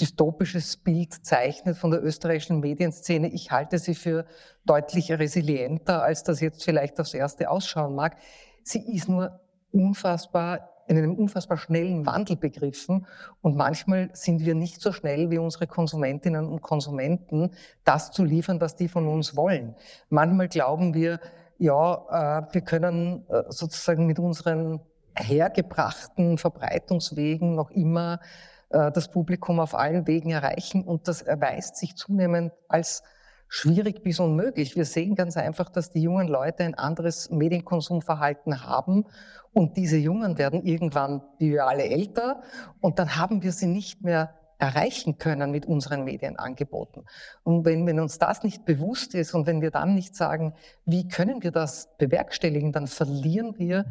dystopisches 0.00 0.76
Bild 0.76 1.24
zeichnet 1.24 1.76
von 1.76 1.90
der 1.90 2.02
österreichischen 2.02 2.60
Medienszene. 2.60 3.28
Ich 3.28 3.50
halte 3.50 3.78
sie 3.78 3.94
für 3.94 4.26
deutlich 4.64 5.10
resilienter, 5.12 6.02
als 6.02 6.22
das 6.22 6.40
jetzt 6.40 6.64
vielleicht 6.64 7.00
aufs 7.00 7.14
Erste 7.14 7.50
ausschauen 7.50 7.94
mag. 7.94 8.16
Sie 8.62 8.80
ist 8.94 9.08
nur 9.08 9.40
unfassbar 9.72 10.70
in 10.88 10.98
einem 10.98 11.14
unfassbar 11.14 11.56
schnellen 11.56 12.06
Wandel 12.06 12.36
begriffen 12.36 13.06
und 13.42 13.56
manchmal 13.56 14.10
sind 14.12 14.44
wir 14.44 14.54
nicht 14.54 14.80
so 14.80 14.92
schnell 14.92 15.30
wie 15.30 15.38
unsere 15.38 15.66
Konsumentinnen 15.66 16.46
und 16.46 16.62
Konsumenten, 16.62 17.50
das 17.84 18.12
zu 18.12 18.24
liefern, 18.24 18.60
was 18.60 18.76
die 18.76 18.88
von 18.88 19.08
uns 19.08 19.36
wollen. 19.36 19.74
Manchmal 20.10 20.48
glauben 20.48 20.94
wir, 20.94 21.18
ja, 21.58 22.40
äh, 22.40 22.54
wir 22.54 22.60
können 22.60 23.24
äh, 23.28 23.44
sozusagen 23.48 24.06
mit 24.06 24.18
unseren 24.18 24.80
hergebrachten 25.14 26.38
Verbreitungswegen 26.38 27.54
noch 27.54 27.70
immer 27.70 28.20
das 28.68 29.10
Publikum 29.10 29.60
auf 29.60 29.74
allen 29.74 30.06
Wegen 30.06 30.30
erreichen. 30.30 30.82
Und 30.82 31.08
das 31.08 31.22
erweist 31.22 31.76
sich 31.76 31.96
zunehmend 31.96 32.52
als 32.68 33.02
schwierig 33.48 34.02
bis 34.02 34.20
unmöglich. 34.20 34.76
Wir 34.76 34.84
sehen 34.84 35.14
ganz 35.14 35.36
einfach, 35.36 35.70
dass 35.70 35.92
die 35.92 36.02
jungen 36.02 36.28
Leute 36.28 36.64
ein 36.64 36.74
anderes 36.74 37.30
Medienkonsumverhalten 37.30 38.64
haben 38.64 39.04
und 39.52 39.76
diese 39.76 39.96
Jungen 39.96 40.38
werden 40.38 40.64
irgendwann, 40.64 41.22
wie 41.38 41.52
wir 41.52 41.66
alle, 41.66 41.84
älter 41.84 42.42
und 42.80 42.98
dann 42.98 43.16
haben 43.16 43.42
wir 43.42 43.52
sie 43.52 43.66
nicht 43.66 44.02
mehr 44.02 44.34
erreichen 44.58 45.18
können 45.18 45.50
mit 45.50 45.66
unseren 45.66 46.04
Medienangeboten. 46.04 47.04
Und 47.44 47.64
wenn, 47.66 47.86
wenn 47.86 48.00
uns 48.00 48.18
das 48.18 48.42
nicht 48.42 48.64
bewusst 48.64 49.14
ist 49.14 49.34
und 49.34 49.46
wenn 49.46 49.60
wir 49.60 49.70
dann 49.70 49.94
nicht 49.94 50.16
sagen, 50.16 50.54
wie 50.86 51.08
können 51.08 51.42
wir 51.42 51.50
das 51.50 51.90
bewerkstelligen, 51.98 52.72
dann 52.72 52.86
verlieren 52.86 53.58
wir 53.58 53.84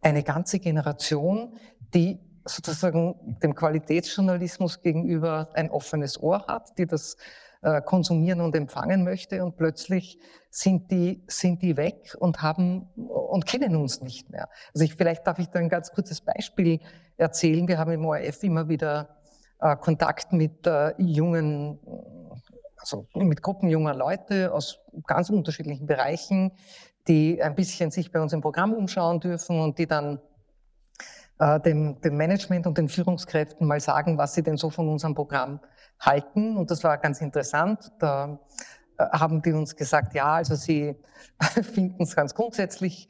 eine 0.00 0.22
ganze 0.22 0.60
Generation, 0.60 1.56
die 1.94 2.20
sozusagen 2.48 3.38
dem 3.42 3.54
Qualitätsjournalismus 3.54 4.82
gegenüber 4.82 5.50
ein 5.54 5.70
offenes 5.70 6.20
Ohr 6.22 6.46
hat, 6.46 6.78
die 6.78 6.86
das 6.86 7.16
äh, 7.62 7.80
konsumieren 7.82 8.40
und 8.40 8.54
empfangen 8.54 9.04
möchte 9.04 9.44
und 9.44 9.56
plötzlich 9.56 10.18
sind 10.50 10.90
die, 10.90 11.24
sind 11.26 11.62
die 11.62 11.76
weg 11.76 12.16
und 12.18 12.42
haben 12.42 12.88
und 12.94 13.46
kennen 13.46 13.76
uns 13.76 14.00
nicht 14.00 14.30
mehr. 14.30 14.48
Also 14.72 14.84
ich, 14.84 14.94
vielleicht 14.94 15.26
darf 15.26 15.38
ich 15.38 15.48
da 15.48 15.58
ein 15.58 15.68
ganz 15.68 15.92
kurzes 15.92 16.20
Beispiel 16.20 16.80
erzählen. 17.16 17.66
Wir 17.68 17.78
haben 17.78 17.90
im 17.90 18.04
ORF 18.04 18.42
immer 18.44 18.68
wieder 18.68 19.18
äh, 19.60 19.76
Kontakt 19.76 20.32
mit 20.32 20.66
äh, 20.66 20.94
jungen, 20.98 21.78
also 22.76 23.06
mit 23.14 23.42
Gruppen 23.42 23.68
junger 23.68 23.94
Leute 23.94 24.52
aus 24.52 24.80
ganz 25.06 25.28
unterschiedlichen 25.30 25.86
Bereichen, 25.86 26.52
die 27.08 27.42
ein 27.42 27.54
bisschen 27.54 27.90
sich 27.90 28.12
bei 28.12 28.20
uns 28.20 28.32
im 28.32 28.40
Programm 28.40 28.72
umschauen 28.72 29.18
dürfen 29.20 29.60
und 29.60 29.78
die 29.78 29.86
dann 29.86 30.20
äh, 31.38 31.60
dem, 31.60 32.00
dem 32.00 32.16
Management 32.16 32.66
und 32.66 32.78
den 32.78 32.88
Führungskräften 32.88 33.66
mal 33.66 33.80
sagen, 33.80 34.18
was 34.18 34.34
sie 34.34 34.42
denn 34.42 34.56
so 34.56 34.70
von 34.70 34.88
unserem 34.88 35.14
Programm 35.14 35.60
halten. 36.00 36.56
Und 36.56 36.70
das 36.70 36.84
war 36.84 36.98
ganz 36.98 37.20
interessant. 37.20 37.92
Da 37.98 38.38
äh, 38.98 39.04
haben 39.12 39.42
die 39.42 39.52
uns 39.52 39.76
gesagt, 39.76 40.14
ja, 40.14 40.34
also 40.34 40.54
sie 40.54 40.96
finden 41.72 42.02
es 42.02 42.16
ganz 42.16 42.34
grundsätzlich 42.34 43.08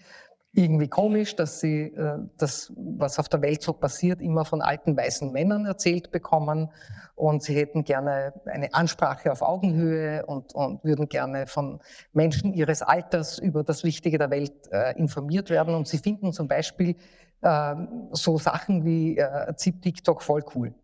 irgendwie 0.52 0.88
komisch, 0.88 1.36
dass 1.36 1.60
sie 1.60 1.82
äh, 1.82 2.18
das, 2.38 2.72
was 2.76 3.18
auf 3.18 3.28
der 3.28 3.42
Welt 3.42 3.62
so 3.62 3.72
passiert, 3.72 4.20
immer 4.20 4.44
von 4.44 4.62
alten 4.62 4.96
weißen 4.96 5.30
Männern 5.30 5.66
erzählt 5.66 6.10
bekommen. 6.10 6.70
Und 7.14 7.42
sie 7.42 7.54
hätten 7.54 7.84
gerne 7.84 8.32
eine 8.46 8.72
Ansprache 8.74 9.30
auf 9.30 9.42
Augenhöhe 9.42 10.24
und, 10.26 10.54
und 10.54 10.82
würden 10.84 11.08
gerne 11.08 11.46
von 11.46 11.80
Menschen 12.12 12.54
ihres 12.54 12.82
Alters 12.82 13.38
über 13.38 13.62
das 13.62 13.84
Wichtige 13.84 14.18
der 14.18 14.30
Welt 14.30 14.52
äh, 14.72 14.96
informiert 14.98 15.50
werden. 15.50 15.74
Und 15.74 15.86
sie 15.86 15.98
finden 15.98 16.32
zum 16.32 16.48
Beispiel 16.48 16.96
so 17.40 18.38
Sachen 18.38 18.84
wie 18.84 19.18
äh, 19.18 19.54
ZIP 19.56 19.82
TikTok 19.82 20.22
voll 20.22 20.44
cool. 20.54 20.74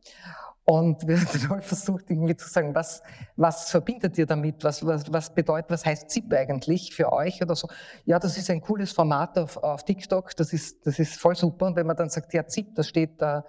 Und 0.67 1.07
wir 1.07 1.21
haben 1.21 1.63
versucht, 1.63 2.11
irgendwie 2.11 2.37
zu 2.37 2.49
sagen, 2.49 2.75
was, 2.75 3.03
was 3.37 3.71
verbindet 3.71 4.17
ihr 4.17 4.25
damit? 4.25 4.65
Was, 4.65 4.85
was, 4.85 5.13
was 5.13 5.35
bedeutet, 5.35 5.71
was 5.71 5.85
heißt 5.85 6.11
ZIP 6.11 6.33
eigentlich 6.33 6.95
für 6.95 7.13
euch 7.13 7.43
oder 7.43 7.55
so? 7.55 7.69
Ja, 8.07 8.19
das 8.19 8.39
ist 8.39 8.49
ein 8.49 8.63
cooles 8.63 8.93
Format 8.93 9.37
auf, 9.37 9.59
auf 9.59 9.85
TikTok, 9.85 10.35
das 10.37 10.53
ist, 10.55 10.87
das 10.87 10.99
ist 10.99 11.17
voll 11.17 11.37
super. 11.37 11.67
Und 11.67 11.77
wenn 11.77 11.87
man 11.87 11.97
dann 11.97 12.09
sagt, 12.09 12.33
ja, 12.33 12.47
ZIP, 12.47 12.75
das 12.75 12.89
steht, 12.89 13.21
da, 13.21 13.45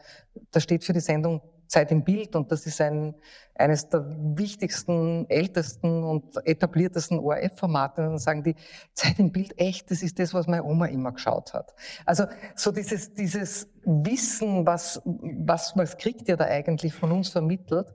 das 0.52 0.64
steht 0.64 0.84
für 0.84 0.94
die 0.94 1.00
Sendung 1.00 1.42
Zeit 1.68 1.92
im 1.92 2.04
Bild 2.04 2.36
und 2.36 2.52
das 2.52 2.66
ist 2.66 2.82
ein, 2.82 3.16
eines 3.56 3.90
der 3.90 4.06
wichtigsten, 4.38 5.26
ältesten 5.30 6.04
und 6.04 6.36
etabliertesten 6.46 7.20
ORF-Formate. 7.20 8.02
Dann 8.02 8.18
sagen 8.18 8.44
die, 8.44 8.56
Zeit 8.94 9.20
im 9.20 9.32
Bild, 9.32 9.60
echt, 9.60 9.92
das 9.92 10.04
ist 10.04 10.20
das, 10.20 10.34
was 10.34 10.48
meine 10.48 10.64
Oma 10.64 10.88
immer 10.88 11.12
geschaut 11.12 11.54
hat. 11.54 11.74
Also 12.06 12.26
so 12.56 12.72
dieses, 12.72 13.14
dieses 13.14 13.68
Wissen, 13.84 14.66
was, 14.66 15.02
was, 15.06 15.74
was 15.76 15.98
kriegt 15.98 16.28
ihr 16.28 16.38
da 16.38 16.46
eigentlich 16.46 16.94
von 16.94 17.12
uns 17.12 17.30
vermittelt, 17.30 17.94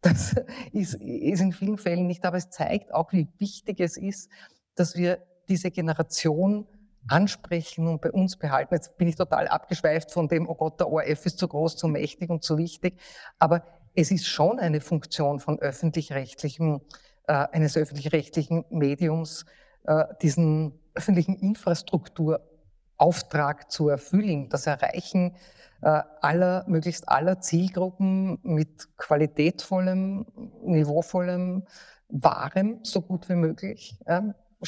das 0.00 0.34
ist, 0.72 0.94
ist 0.94 1.40
in 1.40 1.52
vielen 1.52 1.78
Fällen 1.78 2.06
nicht, 2.06 2.24
aber 2.24 2.36
es 2.36 2.50
zeigt 2.50 2.94
auch, 2.94 3.12
wie 3.12 3.28
wichtig 3.38 3.80
es 3.80 3.96
ist, 3.96 4.30
dass 4.74 4.96
wir 4.96 5.18
diese 5.48 5.70
Generation 5.70 6.66
ansprechen 7.08 7.86
und 7.86 8.00
bei 8.00 8.10
uns 8.10 8.36
behalten. 8.36 8.74
Jetzt 8.74 8.96
bin 8.96 9.06
ich 9.08 9.16
total 9.16 9.48
abgeschweift 9.48 10.10
von 10.10 10.28
dem, 10.28 10.48
oh 10.48 10.54
Gott, 10.54 10.80
der 10.80 10.90
ORF 10.90 11.26
ist 11.26 11.38
zu 11.38 11.48
groß, 11.48 11.76
zu 11.76 11.88
mächtig 11.88 12.30
und 12.30 12.42
zu 12.42 12.56
wichtig. 12.58 12.98
Aber 13.38 13.62
es 13.94 14.10
ist 14.10 14.26
schon 14.26 14.58
eine 14.58 14.80
Funktion 14.80 15.40
von 15.40 15.58
öffentlich-rechtlichem, 15.58 16.80
äh, 17.26 17.46
eines 17.52 17.76
öffentlich-rechtlichen 17.76 18.64
Mediums, 18.70 19.44
äh, 19.84 20.04
diesen 20.22 20.80
öffentlichen 20.94 21.36
Infrastrukturauftrag 21.36 23.70
zu 23.70 23.88
erfüllen, 23.88 24.48
das 24.48 24.66
Erreichen 24.66 25.36
äh, 25.82 26.02
aller, 26.20 26.64
möglichst 26.66 27.08
aller 27.08 27.40
Zielgruppen 27.40 28.38
mit 28.42 28.88
qualitätvollem, 28.96 30.26
niveauvollem, 30.62 31.66
wahrem, 32.08 32.80
so 32.82 33.02
gut 33.02 33.28
wie 33.28 33.34
möglich. 33.34 33.98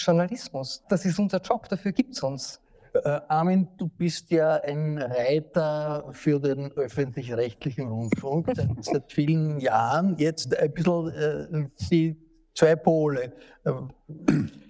Journalismus. 0.04 0.82
Das 0.88 1.04
ist 1.04 1.18
unser 1.18 1.40
Job, 1.40 1.68
dafür 1.68 1.92
gibt 1.92 2.14
es 2.14 2.22
uns. 2.22 2.60
Äh, 2.94 3.20
Armin, 3.28 3.68
du 3.76 3.88
bist 3.88 4.30
ja 4.30 4.54
ein 4.54 4.98
Reiter 4.98 6.08
für 6.12 6.40
den 6.40 6.72
öffentlich-rechtlichen 6.72 7.88
Rundfunk 7.88 8.48
seit, 8.54 8.84
seit, 8.84 9.12
vielen 9.12 9.60
Jahren. 9.60 10.16
Jetzt 10.18 10.56
ein 10.56 10.72
bisschen 10.72 11.08
äh, 11.12 11.68
die 11.90 12.16
zwei 12.54 12.76
Pole. 12.76 13.32
Ähm, 13.64 13.90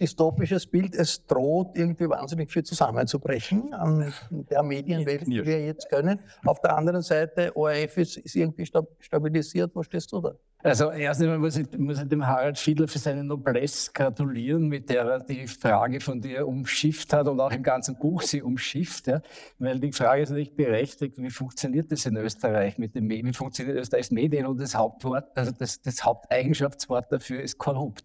dystopisches 0.01 0.67
Bild, 0.67 0.95
es 0.95 1.25
droht 1.27 1.77
irgendwie 1.77 2.09
wahnsinnig 2.09 2.51
viel 2.51 2.63
zusammenzubrechen 2.63 3.73
an 3.73 4.13
der 4.31 4.63
Medienwelt, 4.63 5.27
die 5.27 5.45
wir 5.45 5.65
jetzt 5.65 5.89
können. 5.89 6.21
Auf 6.45 6.61
der 6.61 6.77
anderen 6.77 7.03
Seite, 7.03 7.57
ORF 7.57 7.97
ist, 7.97 8.19
ist 8.19 8.37
irgendwie 8.37 8.67
stabilisiert. 9.01 9.71
Wo 9.75 9.83
stehst 9.83 10.13
du 10.13 10.21
da? 10.21 10.35
Also 10.61 10.91
erst 10.91 11.23
einmal 11.23 11.39
muss 11.39 11.57
ich, 11.57 11.67
muss 11.79 12.03
ich 12.03 12.09
dem 12.09 12.27
Harald 12.27 12.59
Fiedler 12.59 12.89
für 12.89 12.99
seine 12.99 13.23
Noblesse 13.23 13.93
gratulieren, 13.93 14.67
mit 14.67 14.91
der 14.91 15.05
er 15.05 15.21
die 15.21 15.47
Frage 15.47 16.01
von 16.01 16.21
dir 16.21 16.49
umschifft 16.49 17.13
hat 17.13 17.29
und 17.29 17.41
auch 17.41 17.53
im 17.53 17.63
ganzen 17.63 17.97
Buch 17.97 18.23
sie 18.23 18.43
umschifft. 18.43 19.07
Ja? 19.07 19.23
Weil 19.61 19.79
die 19.79 19.93
Frage 19.93 20.23
ist 20.23 20.31
natürlich 20.31 20.57
berechtigt, 20.57 21.15
wie 21.19 21.31
funktioniert 21.31 21.93
das 21.93 22.07
in 22.07 22.17
Österreich 22.17 22.77
mit 22.77 22.97
dem 22.97 23.07
Medien, 23.07 23.29
wie 23.29 23.35
funktioniert 23.35 23.79
Österreichs 23.79 24.11
Medien 24.11 24.47
und 24.47 24.61
das 24.61 24.75
Hauptwort, 24.75 25.27
also 25.37 25.53
das, 25.53 25.81
das 25.81 26.05
Haupteigenschaftswort 26.05 27.13
dafür 27.13 27.41
ist 27.41 27.57
korrupt. 27.57 28.05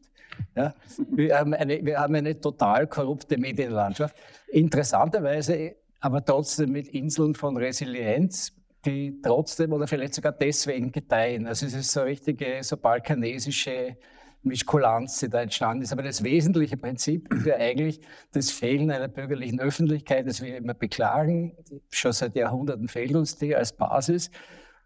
Ja? 0.55 0.75
Wir, 1.09 1.39
haben 1.39 1.55
eine, 1.55 1.83
wir 1.83 1.99
haben 1.99 2.13
eine 2.13 2.39
total 2.39 2.85
korrupte 2.85 3.37
Medienlandschaft. 3.39 4.15
Interessanterweise 4.47 5.75
aber 6.03 6.23
trotzdem 6.23 6.73
mit 6.73 6.89
Inseln 6.89 7.33
von 7.33 7.55
Resilienz, 7.55 8.51
die 8.85 9.19
trotzdem 9.21 9.73
oder 9.73 9.87
vielleicht 9.87 10.13
sogar 10.13 10.31
deswegen 10.31 10.91
gedeihen. 10.91 11.47
Also 11.47 11.65
es 11.65 11.73
ist 11.73 11.91
so 11.91 12.01
richtige, 12.01 12.59
so 12.63 12.77
balkanesische 12.77 13.97
Mischkulanz, 14.43 15.19
die 15.19 15.29
da 15.29 15.41
entstanden 15.41 15.83
ist. 15.83 15.93
Aber 15.93 16.03
das 16.03 16.23
wesentliche 16.23 16.77
Prinzip 16.77 17.33
ist 17.33 17.45
ja 17.45 17.55
eigentlich 17.55 18.01
das 18.31 18.51
Fehlen 18.51 18.91
einer 18.91 19.07
bürgerlichen 19.07 19.59
Öffentlichkeit, 19.59 20.27
das 20.27 20.41
wir 20.41 20.57
immer 20.57 20.73
beklagen. 20.73 21.55
Schon 21.89 22.11
seit 22.11 22.35
Jahrhunderten 22.35 22.87
fehlt 22.87 23.15
uns 23.15 23.37
die 23.37 23.55
als 23.55 23.73
Basis. 23.73 24.29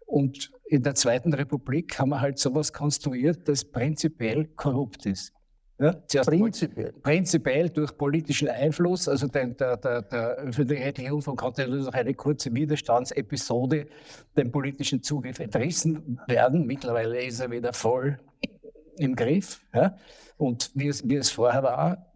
Und 0.06 0.52
in 0.64 0.82
der 0.82 0.94
Zweiten 0.94 1.34
Republik 1.34 1.98
haben 1.98 2.10
wir 2.10 2.20
halt 2.20 2.38
sowas 2.38 2.72
konstruiert, 2.72 3.48
das 3.48 3.64
prinzipiell 3.64 4.46
korrupt 4.56 5.06
ist. 5.06 5.32
Ja, 5.80 5.92
prinzipiell. 6.24 6.92
prinzipiell 6.92 7.70
durch 7.70 7.96
politischen 7.96 8.48
Einfluss. 8.48 9.08
Also 9.08 9.28
der, 9.28 9.46
der, 9.46 9.76
der, 9.76 10.02
der 10.02 10.28
öffentlich-rechtliche 10.38 11.12
Rundfunk 11.12 11.38
konnte 11.38 11.66
durch 11.66 11.94
eine 11.94 12.14
kurze 12.14 12.52
Widerstandsepisode 12.52 13.86
dem 14.36 14.50
politischen 14.50 15.02
Zugriff 15.02 15.38
entrissen 15.38 16.20
werden. 16.26 16.66
Mittlerweile 16.66 17.22
ist 17.22 17.38
er 17.38 17.50
wieder 17.52 17.72
voll 17.72 18.18
im 18.96 19.14
Griff. 19.14 19.60
Ja. 19.72 19.96
Und 20.36 20.72
wie 20.74 20.88
es, 20.88 21.08
wie 21.08 21.14
es 21.14 21.30
vorher 21.30 21.62
war, 21.62 22.06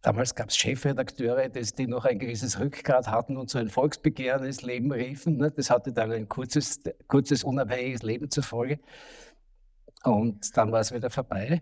damals 0.00 0.34
gab 0.34 0.48
es 0.48 0.56
Chefredakteure, 0.56 1.50
die 1.50 1.86
noch 1.86 2.06
ein 2.06 2.18
gewisses 2.18 2.58
Rückgrat 2.58 3.06
hatten 3.06 3.36
und 3.36 3.50
so 3.50 3.58
ein 3.58 3.68
Volksbegehren 3.68 4.44
ins 4.44 4.62
Leben 4.62 4.90
riefen. 4.92 5.36
Ne. 5.36 5.50
Das 5.50 5.68
hatte 5.68 5.92
dann 5.92 6.10
ein 6.10 6.26
kurzes, 6.26 6.80
kurzes 7.06 7.44
unabhängiges 7.44 8.02
Leben 8.02 8.30
zur 8.30 8.44
Folge. 8.44 8.80
Und 10.04 10.56
dann 10.56 10.72
war 10.72 10.80
es 10.80 10.92
wieder 10.92 11.10
vorbei. 11.10 11.60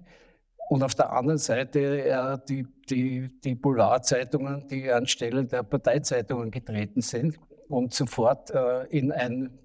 Und 0.70 0.84
auf 0.84 0.94
der 0.94 1.12
anderen 1.12 1.38
Seite 1.38 2.04
äh, 2.04 2.38
die, 2.48 2.64
die, 2.88 3.28
die 3.42 3.56
Boulevardzeitungen, 3.56 4.68
die 4.68 4.88
anstelle 4.88 5.44
der 5.44 5.64
Parteizeitungen 5.64 6.52
getreten 6.52 7.00
sind 7.00 7.40
und 7.68 7.92
sofort 7.92 8.52
äh, 8.52 8.84
in 8.84 9.10
ein 9.10 9.58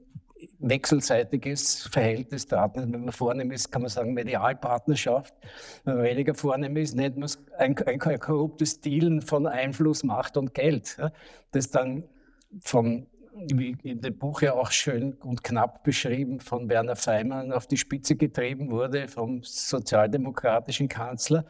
wechselseitiges 0.57 1.83
Verhältnis 1.91 2.47
traten. 2.47 2.91
Wenn 2.91 3.01
man 3.05 3.11
vornehm 3.11 3.51
ist, 3.51 3.71
kann 3.71 3.83
man 3.83 3.89
sagen 3.89 4.15
Medialpartnerschaft. 4.15 5.35
Wenn 5.83 5.97
man 5.97 6.05
weniger 6.05 6.33
vornehm 6.33 6.75
ist, 6.75 6.95
nennt 6.95 7.17
man 7.17 7.25
es 7.25 7.37
ein, 7.55 7.77
ein, 7.77 7.99
korruptes 7.99 8.81
Dealen 8.81 9.21
von 9.21 9.45
Einfluss, 9.45 10.03
Macht 10.03 10.37
und 10.37 10.55
Geld, 10.55 10.97
das 11.51 11.69
dann 11.69 12.05
vom 12.61 13.05
wie 13.35 13.75
in 13.83 14.01
dem 14.01 14.17
Buch 14.17 14.41
ja 14.41 14.53
auch 14.53 14.71
schön 14.71 15.13
und 15.13 15.43
knapp 15.43 15.83
beschrieben, 15.83 16.39
von 16.39 16.69
Werner 16.69 16.95
Feimann 16.95 17.51
auf 17.51 17.67
die 17.67 17.77
Spitze 17.77 18.15
getrieben 18.15 18.71
wurde, 18.71 19.07
vom 19.07 19.43
sozialdemokratischen 19.43 20.87
Kanzler 20.87 21.45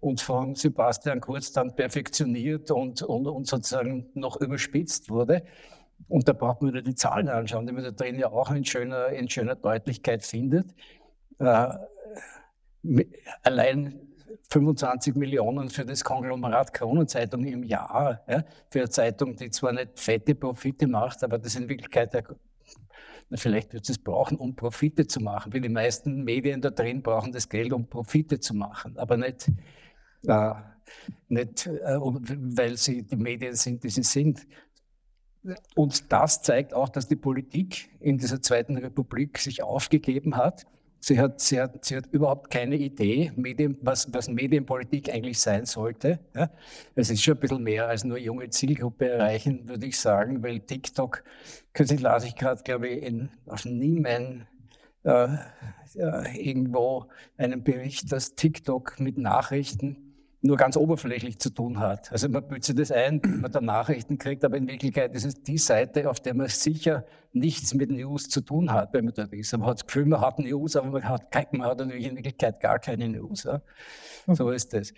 und 0.00 0.20
von 0.20 0.54
Sebastian 0.54 1.20
Kurz 1.20 1.52
dann 1.52 1.74
perfektioniert 1.74 2.70
und, 2.70 3.02
und, 3.02 3.26
und 3.26 3.46
sozusagen 3.46 4.10
noch 4.14 4.40
überspitzt 4.40 5.08
wurde. 5.08 5.42
Und 6.08 6.28
da 6.28 6.32
braucht 6.32 6.62
man 6.62 6.72
wieder 6.72 6.82
die 6.82 6.94
Zahlen 6.94 7.28
anschauen, 7.28 7.66
die 7.66 7.72
man 7.72 7.84
da 7.84 7.90
drin 7.90 8.18
ja 8.18 8.30
auch 8.30 8.50
in 8.50 8.64
schöner, 8.64 9.08
in 9.08 9.28
schöner 9.28 9.54
Deutlichkeit 9.54 10.24
findet. 10.24 10.74
Äh, 11.38 11.68
allein 13.42 14.09
25 14.50 15.14
Millionen 15.14 15.70
für 15.70 15.84
das 15.84 16.02
Konglomerat 16.02 16.74
Kronenzeitung 16.74 17.44
im 17.44 17.62
Jahr, 17.62 18.22
ja, 18.28 18.44
für 18.68 18.80
eine 18.80 18.90
Zeitung, 18.90 19.36
die 19.36 19.50
zwar 19.50 19.72
nicht 19.72 19.98
fette 19.98 20.34
Profite 20.34 20.88
macht, 20.88 21.22
aber 21.22 21.38
das 21.38 21.54
in 21.54 21.68
Wirklichkeit 21.68 22.12
der, 22.12 22.24
vielleicht 23.34 23.72
wird 23.72 23.88
es 23.88 23.98
brauchen, 23.98 24.38
um 24.38 24.56
Profite 24.56 25.06
zu 25.06 25.20
machen. 25.20 25.52
Wie 25.52 25.60
die 25.60 25.68
meisten 25.68 26.24
Medien 26.24 26.60
da 26.60 26.70
drin 26.70 27.02
brauchen 27.02 27.30
das 27.32 27.48
Geld, 27.48 27.72
um 27.72 27.88
Profite 27.88 28.40
zu 28.40 28.54
machen, 28.54 28.98
aber 28.98 29.16
nicht, 29.16 29.52
äh, 30.26 30.52
nicht 31.28 31.66
äh, 31.66 31.98
weil 32.00 32.76
sie 32.76 33.04
die 33.04 33.16
Medien 33.16 33.54
sind, 33.54 33.84
die 33.84 33.90
sie 33.90 34.02
sind. 34.02 34.48
Und 35.76 36.12
das 36.12 36.42
zeigt 36.42 36.74
auch, 36.74 36.88
dass 36.88 37.06
die 37.06 37.16
Politik 37.16 37.88
in 38.00 38.18
dieser 38.18 38.42
Zweiten 38.42 38.76
Republik 38.76 39.38
sich 39.38 39.62
aufgegeben 39.62 40.36
hat 40.36 40.66
Sie 41.02 41.18
hat, 41.18 41.40
sie, 41.40 41.58
hat, 41.58 41.82
sie 41.84 41.96
hat 41.96 42.06
überhaupt 42.12 42.50
keine 42.50 42.76
Idee, 42.76 43.32
Medien, 43.34 43.78
was, 43.80 44.12
was 44.12 44.28
Medienpolitik 44.28 45.08
eigentlich 45.08 45.38
sein 45.38 45.64
sollte. 45.64 46.20
Ja. 46.34 46.50
Es 46.94 47.08
ist 47.08 47.22
schon 47.22 47.34
ein 47.34 47.40
bisschen 47.40 47.62
mehr 47.62 47.88
als 47.88 48.04
nur 48.04 48.18
junge 48.18 48.50
Zielgruppe 48.50 49.08
erreichen, 49.08 49.66
würde 49.66 49.86
ich 49.86 49.98
sagen, 49.98 50.42
weil 50.42 50.60
TikTok, 50.60 51.24
kürzlich 51.72 52.02
las 52.02 52.24
ich 52.24 52.36
gerade, 52.36 52.62
glaube 52.62 52.88
ich, 52.88 53.02
in, 53.02 53.30
auf 53.46 53.64
Niemen 53.64 54.46
äh, 55.04 55.28
äh, 55.94 56.48
irgendwo 56.48 57.06
einen 57.38 57.64
Bericht, 57.64 58.12
dass 58.12 58.34
TikTok 58.34 59.00
mit 59.00 59.16
Nachrichten 59.16 60.09
nur 60.42 60.56
ganz 60.56 60.76
oberflächlich 60.76 61.38
zu 61.38 61.50
tun 61.50 61.78
hat. 61.78 62.10
Also 62.12 62.28
man 62.28 62.46
büßt 62.46 62.78
das 62.78 62.90
ein, 62.90 63.20
wenn 63.22 63.40
man 63.40 63.52
da 63.52 63.60
Nachrichten 63.60 64.16
kriegt, 64.18 64.44
aber 64.44 64.56
in 64.56 64.66
Wirklichkeit 64.68 65.14
ist 65.14 65.24
es 65.24 65.42
die 65.42 65.58
Seite, 65.58 66.08
auf 66.08 66.20
der 66.20 66.34
man 66.34 66.48
sicher 66.48 67.04
nichts 67.32 67.74
mit 67.74 67.90
News 67.90 68.28
zu 68.28 68.40
tun 68.40 68.72
hat, 68.72 68.92
wenn 68.94 69.04
man 69.04 69.14
dort 69.14 69.32
ist. 69.32 69.52
Man 69.52 69.66
hat 69.66 69.78
das 69.78 69.86
Gefühl, 69.86 70.06
man 70.06 70.20
hat 70.20 70.38
News, 70.38 70.76
aber 70.76 70.90
man 70.90 71.04
hat, 71.04 71.52
man 71.52 71.66
hat 71.66 71.78
natürlich 71.78 72.06
in 72.06 72.16
Wirklichkeit 72.16 72.60
gar 72.60 72.78
keine 72.78 73.08
News. 73.08 73.44
Ja. 73.44 73.60
Hm. 74.26 74.34
So 74.34 74.50
ist 74.50 74.72
das. 74.72 74.92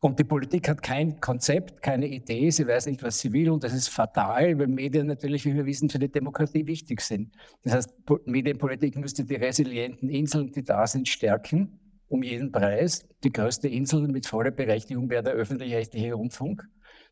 Und 0.00 0.18
die 0.18 0.24
Politik 0.24 0.68
hat 0.68 0.82
kein 0.82 1.20
Konzept, 1.20 1.80
keine 1.80 2.06
Idee, 2.06 2.50
sie 2.50 2.68
weiß 2.68 2.86
nicht, 2.86 3.02
was 3.02 3.18
sie 3.18 3.32
will 3.32 3.50
und 3.50 3.64
das 3.64 3.72
ist 3.72 3.88
fatal, 3.88 4.58
weil 4.58 4.66
Medien 4.66 5.06
natürlich, 5.06 5.46
wie 5.46 5.54
wir 5.54 5.64
wissen, 5.64 5.88
für 5.88 5.98
die 5.98 6.12
Demokratie 6.12 6.66
wichtig 6.66 7.00
sind. 7.00 7.34
Das 7.64 7.72
heißt, 7.72 7.94
Medienpolitik 8.26 8.96
müsste 8.96 9.24
die 9.24 9.36
resilienten 9.36 10.10
Inseln, 10.10 10.52
die 10.52 10.62
da 10.62 10.86
sind, 10.86 11.08
stärken 11.08 11.80
um 12.08 12.22
jeden 12.22 12.52
Preis. 12.52 13.06
Die 13.24 13.32
größte 13.32 13.68
Insel 13.68 14.08
mit 14.08 14.26
voller 14.26 14.50
Berechtigung 14.50 15.10
wäre 15.10 15.22
der 15.22 15.32
öffentlich-rechtliche 15.34 16.14
Rundfunk. 16.14 16.64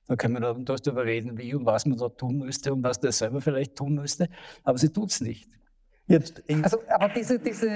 Da 0.07 0.17
können 0.17 0.35
wir 0.35 0.41
dann 0.41 0.65
darüber 0.65 1.05
reden, 1.05 1.39
wie 1.39 1.55
und 1.55 1.65
was 1.65 1.87
man 1.87 1.99
da 1.99 2.09
tun 2.09 2.39
müsste 2.39 2.73
und 2.73 2.83
was 2.83 3.01
der 3.01 3.13
selber 3.13 3.41
vielleicht 3.41 3.77
tun 3.77 3.95
müsste. 3.95 4.29
Aber 4.63 4.79
sie 4.79 4.91
tut 4.91 5.11
es 5.11 5.21
nicht. 5.21 5.49
Jetzt 6.07 6.43
also, 6.63 6.79
aber 6.87 7.09
diese, 7.09 7.39
diese 7.39 7.67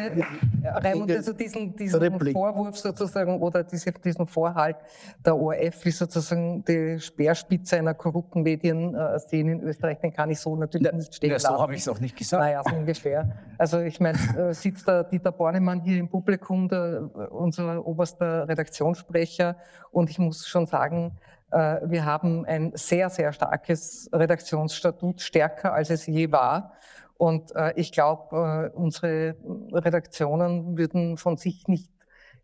Raimund, 0.63 1.11
also 1.11 1.33
diesen, 1.33 1.75
diesen 1.75 2.33
Vorwurf 2.33 2.77
sozusagen 2.77 3.41
oder 3.41 3.65
diese, 3.65 3.91
diesen 3.91 4.27
Vorhalt 4.27 4.77
der 5.25 5.35
ORF 5.35 5.83
wie 5.87 5.91
sozusagen 5.91 6.63
die 6.63 7.01
Speerspitze 7.01 7.79
einer 7.79 7.95
korrupten 7.95 8.43
Medienszene 8.43 9.53
in 9.53 9.63
Österreich, 9.63 10.01
den 10.01 10.13
kann 10.13 10.31
ich 10.31 10.41
so 10.41 10.57
natürlich 10.57 10.93
nicht 10.93 11.15
stehen 11.15 11.31
ja, 11.31 11.39
So 11.39 11.59
habe 11.59 11.73
ich 11.75 11.81
es 11.81 11.89
auch 11.89 12.01
nicht 12.01 12.19
gesagt. 12.19 12.43
Naja, 12.43 12.63
so 12.69 12.77
ungefähr. 12.77 13.35
Also 13.57 13.81
ich 13.81 13.99
meine, 13.99 14.19
äh, 14.37 14.53
sitzt 14.53 14.87
der 14.87 15.05
Dieter 15.05 15.33
Bornemann 15.33 15.81
hier 15.81 15.97
im 15.97 16.11
Publikum, 16.11 16.69
der, 16.69 17.09
unser 17.33 17.87
oberster 17.87 18.47
Redaktionssprecher, 18.47 19.57
und 19.91 20.11
ich 20.11 20.19
muss 20.19 20.47
schon 20.47 20.67
sagen, 20.67 21.17
äh, 21.51 21.79
wir 21.85 22.05
haben 22.05 22.45
ein 22.45 22.73
sehr, 22.75 23.09
sehr 23.09 23.33
starkes 23.33 24.11
Redaktionsstatut, 24.13 25.23
stärker 25.23 25.73
als 25.73 25.89
es 25.89 26.05
je 26.07 26.31
war. 26.31 26.75
Und 27.19 27.55
äh, 27.55 27.73
ich 27.77 27.93
glaube, 27.93 28.71
äh, 28.73 28.77
unsere 28.77 29.37
Redaktionen 29.73 30.79
würden 30.79 31.17
von 31.17 31.37
sich 31.37 31.67
nicht 31.67 31.91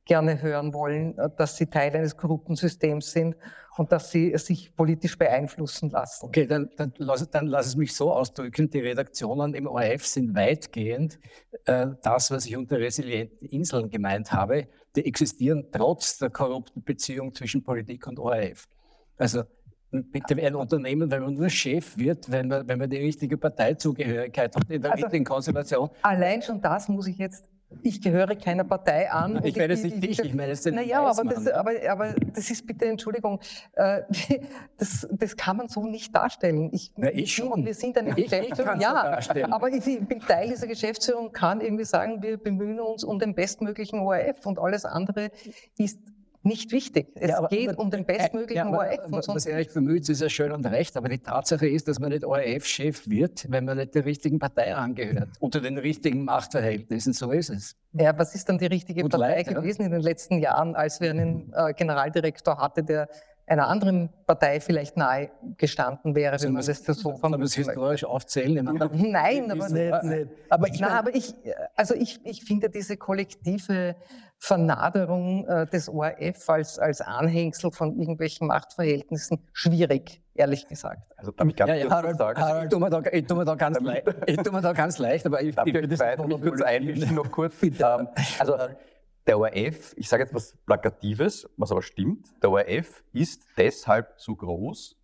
gerne 0.04 0.42
hören 0.42 0.74
wollen, 0.74 1.16
äh, 1.16 1.30
dass 1.36 1.56
sie 1.56 1.66
Teil 1.66 1.94
eines 1.94 2.16
korrupten 2.16 2.56
Systems 2.56 3.12
sind 3.12 3.36
und 3.76 3.92
dass 3.92 4.10
sie 4.10 4.36
sich 4.36 4.74
politisch 4.76 5.16
beeinflussen 5.16 5.90
lassen. 5.90 6.26
Okay, 6.26 6.46
dann, 6.46 6.70
dann, 6.76 6.92
lass, 6.98 7.28
dann 7.30 7.46
lass 7.46 7.66
es 7.66 7.76
mich 7.76 7.94
so 7.94 8.12
ausdrücken. 8.12 8.68
Die 8.68 8.80
Redaktionen 8.80 9.54
im 9.54 9.66
ORF 9.66 10.04
sind 10.04 10.34
weitgehend 10.34 11.18
äh, 11.66 11.86
das, 12.02 12.30
was 12.30 12.44
ich 12.46 12.56
unter 12.56 12.78
resilienten 12.78 13.48
Inseln 13.48 13.90
gemeint 13.90 14.32
habe. 14.32 14.68
Die 14.96 15.06
existieren 15.06 15.68
trotz 15.72 16.18
der 16.18 16.30
korrupten 16.30 16.82
Beziehung 16.82 17.32
zwischen 17.32 17.62
Politik 17.62 18.06
und 18.06 18.18
ORF. 18.18 18.66
Also 19.16 19.44
bitte 20.02 20.36
ein 20.36 20.54
Unternehmen, 20.54 21.10
wenn 21.10 21.22
man 21.22 21.34
nur 21.34 21.48
Chef 21.48 21.96
wird, 21.96 22.30
wenn 22.30 22.48
man, 22.48 22.66
wenn 22.66 22.78
man 22.78 22.90
die 22.90 22.98
richtige 22.98 23.36
Parteizugehörigkeit 23.36 24.54
hat 24.54 24.70
in 24.70 24.82
der 24.82 24.92
also, 24.92 25.04
richtigen 25.04 25.24
Konstellation. 25.24 25.90
Allein 26.02 26.42
schon 26.42 26.60
das 26.60 26.88
muss 26.88 27.06
ich 27.06 27.18
jetzt 27.18 27.48
ich 27.82 28.00
gehöre 28.00 28.36
keiner 28.36 28.64
Partei 28.64 29.10
an. 29.10 29.40
Ich 29.44 29.56
werde 29.56 29.74
es 29.74 29.82
nicht 29.82 30.02
dich, 30.02 30.18
ich 30.20 30.34
meine 30.34 30.52
es 30.52 30.62
den 30.62 30.74
Naja, 30.76 31.02
aber 31.02 31.24
das, 31.24 31.46
aber, 31.48 31.72
aber 31.88 32.14
das 32.34 32.50
ist 32.50 32.66
bitte, 32.66 32.86
Entschuldigung, 32.86 33.40
äh, 33.74 34.02
das, 34.78 35.06
das 35.10 35.36
kann 35.36 35.56
man 35.56 35.68
so 35.68 35.84
nicht 35.84 36.14
darstellen. 36.14 36.70
Ich, 36.72 36.92
Na, 36.96 37.10
ich 37.10 37.34
schon. 37.34 37.64
Wir 37.64 37.74
sind 37.74 37.98
eine 37.98 38.10
Ich- 38.10 38.18
ich 38.18 38.30
Geschäftsführung, 38.30 38.70
kann's 38.72 38.82
ja, 38.82 38.92
darstellen. 38.92 39.52
aber 39.52 39.70
ich 39.70 39.84
bin 39.84 40.20
Teil 40.20 40.48
dieser 40.48 40.66
Geschäftsführung, 40.66 41.32
kann 41.32 41.60
irgendwie 41.60 41.84
sagen, 41.84 42.22
wir 42.22 42.36
bemühen 42.38 42.80
uns 42.80 43.04
um 43.04 43.18
den 43.18 43.34
bestmöglichen 43.34 44.00
ORF 44.00 44.46
und 44.46 44.58
alles 44.58 44.84
andere 44.84 45.30
ist 45.76 45.98
nicht 46.44 46.72
wichtig. 46.72 47.08
Es 47.14 47.30
Ja, 47.30 47.38
aber- 47.38 47.48
geht 47.48 47.68
aber- 47.70 47.78
um 47.80 47.90
den 47.90 48.04
bestmöglichen 48.04 48.68
Ja, 48.72 48.78
ORF. 48.78 48.98
aber- 49.04 49.16
Und 49.16 49.24
sonst 49.24 49.36
Was 49.36 49.46
Erich 49.46 49.72
bemüht, 49.72 50.08
ist 50.08 50.20
ja 50.20 50.28
schön 50.28 50.52
und 50.52 50.64
recht, 50.66 50.96
aber 50.96 51.08
die 51.08 51.18
Tatsache 51.18 51.66
ist, 51.66 51.88
dass 51.88 51.98
man 51.98 52.10
nicht 52.10 52.24
ORF-Chef 52.24 53.08
wird, 53.08 53.50
wenn 53.50 53.64
man 53.64 53.76
nicht 53.78 53.94
der 53.94 54.04
richtigen 54.04 54.38
Partei 54.38 54.74
angehört, 54.74 55.28
unter 55.40 55.60
den 55.60 55.78
richtigen 55.78 56.24
Machtverhältnissen. 56.24 57.12
So 57.12 57.30
ist 57.32 57.50
es. 57.50 57.76
Ja, 57.92 58.16
was 58.18 58.34
ist 58.34 58.48
dann 58.48 58.58
die 58.58 58.66
richtige 58.66 59.02
Gut 59.02 59.12
Partei 59.12 59.36
leid, 59.36 59.46
ja. 59.46 59.52
gewesen 59.54 59.82
in 59.82 59.92
den 59.92 60.00
letzten 60.02 60.38
Jahren, 60.38 60.74
als 60.74 61.00
wir 61.00 61.10
einen 61.10 61.52
äh, 61.54 61.72
Generaldirektor 61.74 62.58
hatte, 62.58 62.82
der 62.82 63.08
einer 63.46 63.68
anderen 63.68 64.10
Partei 64.26 64.60
vielleicht 64.60 64.96
nahe 64.96 65.30
gestanden 65.58 66.14
wäre, 66.14 66.40
wenn 66.40 66.52
man 66.52 66.64
das 66.64 66.84
so 66.84 66.94
Soll 66.94 67.30
man 67.30 67.40
das 67.40 67.54
historisch 67.54 68.04
aufzählen? 68.04 68.64
Nein, 68.64 69.50
aber, 69.50 69.68
Nicht, 69.68 70.02
nicht. 70.04 70.28
Aber 70.48 70.68
ich 70.68 70.80
Nein, 70.80 70.90
mein, 70.90 70.98
aber 70.98 71.14
ich, 71.14 71.34
also 71.76 71.94
ich, 71.94 72.20
ich 72.24 72.44
finde 72.44 72.70
diese 72.70 72.96
kollektive 72.96 73.96
Vernaderung 74.38 75.46
äh, 75.46 75.66
des 75.66 75.88
ORF 75.88 76.48
als, 76.48 76.78
als 76.78 77.00
Anhängsel 77.00 77.70
von 77.70 77.98
irgendwelchen 77.98 78.46
Machtverhältnissen 78.46 79.38
schwierig, 79.52 80.22
ehrlich 80.34 80.66
gesagt. 80.66 81.02
Also 81.16 81.32
darf 81.32 81.48
ich 81.48 81.56
ganz 81.56 81.70
Ja, 81.70 81.76
ja, 81.76 81.90
Harald, 81.90 82.18
sagen? 82.18 82.40
Harald, 82.40 82.64
ich 82.64 82.70
tue 82.70 82.80
mir 82.80 82.90
da, 82.90 83.02
ich 83.10 83.26
tue 83.26 83.36
mir 83.36 83.44
da 83.44 83.54
ganz 83.54 83.80
leicht. 83.80 84.06
Ich 84.26 84.36
tue 84.36 84.52
mir 84.52 84.60
da 84.60 84.72
ganz 84.72 84.98
leicht, 84.98 85.26
aber 85.26 85.42
ich, 85.42 85.54
Darf 85.54 85.66
ich 85.66 85.74
ich 85.74 85.80
will 85.80 85.88
das 85.88 86.00
mich 86.00 86.40
kurz 86.42 86.60
einmischen, 86.62 87.14
noch 87.14 87.30
kurz? 87.30 87.54
Ähm, 87.62 88.08
also 88.38 88.56
der 89.26 89.38
ORF, 89.38 89.94
ich 89.96 90.08
sage 90.08 90.22
jetzt 90.24 90.34
was 90.34 90.56
Plakatives, 90.66 91.48
was 91.56 91.72
aber 91.72 91.82
stimmt, 91.82 92.26
der 92.42 92.50
ORF 92.50 93.02
ist 93.12 93.46
deshalb 93.56 94.14
so 94.16 94.34
groß, 94.36 94.96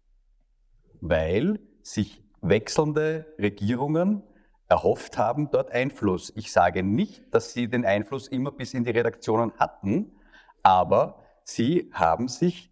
weil 1.01 1.61
sich 1.83 2.23
wechselnde 2.43 3.27
Regierungen 3.39 4.23
erhofft 4.69 5.19
haben, 5.19 5.51
dort 5.51 5.73
Einfluss. 5.73 6.33
Ich 6.37 6.53
sage 6.53 6.83
nicht, 6.83 7.35
dass 7.35 7.53
sie 7.53 7.69
den 7.69 7.85
Einfluss 7.85 8.29
immer 8.29 8.53
bis 8.53 8.75
in 8.75 8.85
die 8.85 8.91
Redaktionen 8.91 9.53
hatten, 9.59 10.13
aber 10.63 11.25
sie 11.43 11.91
haben 11.93 12.29
sich 12.29 12.71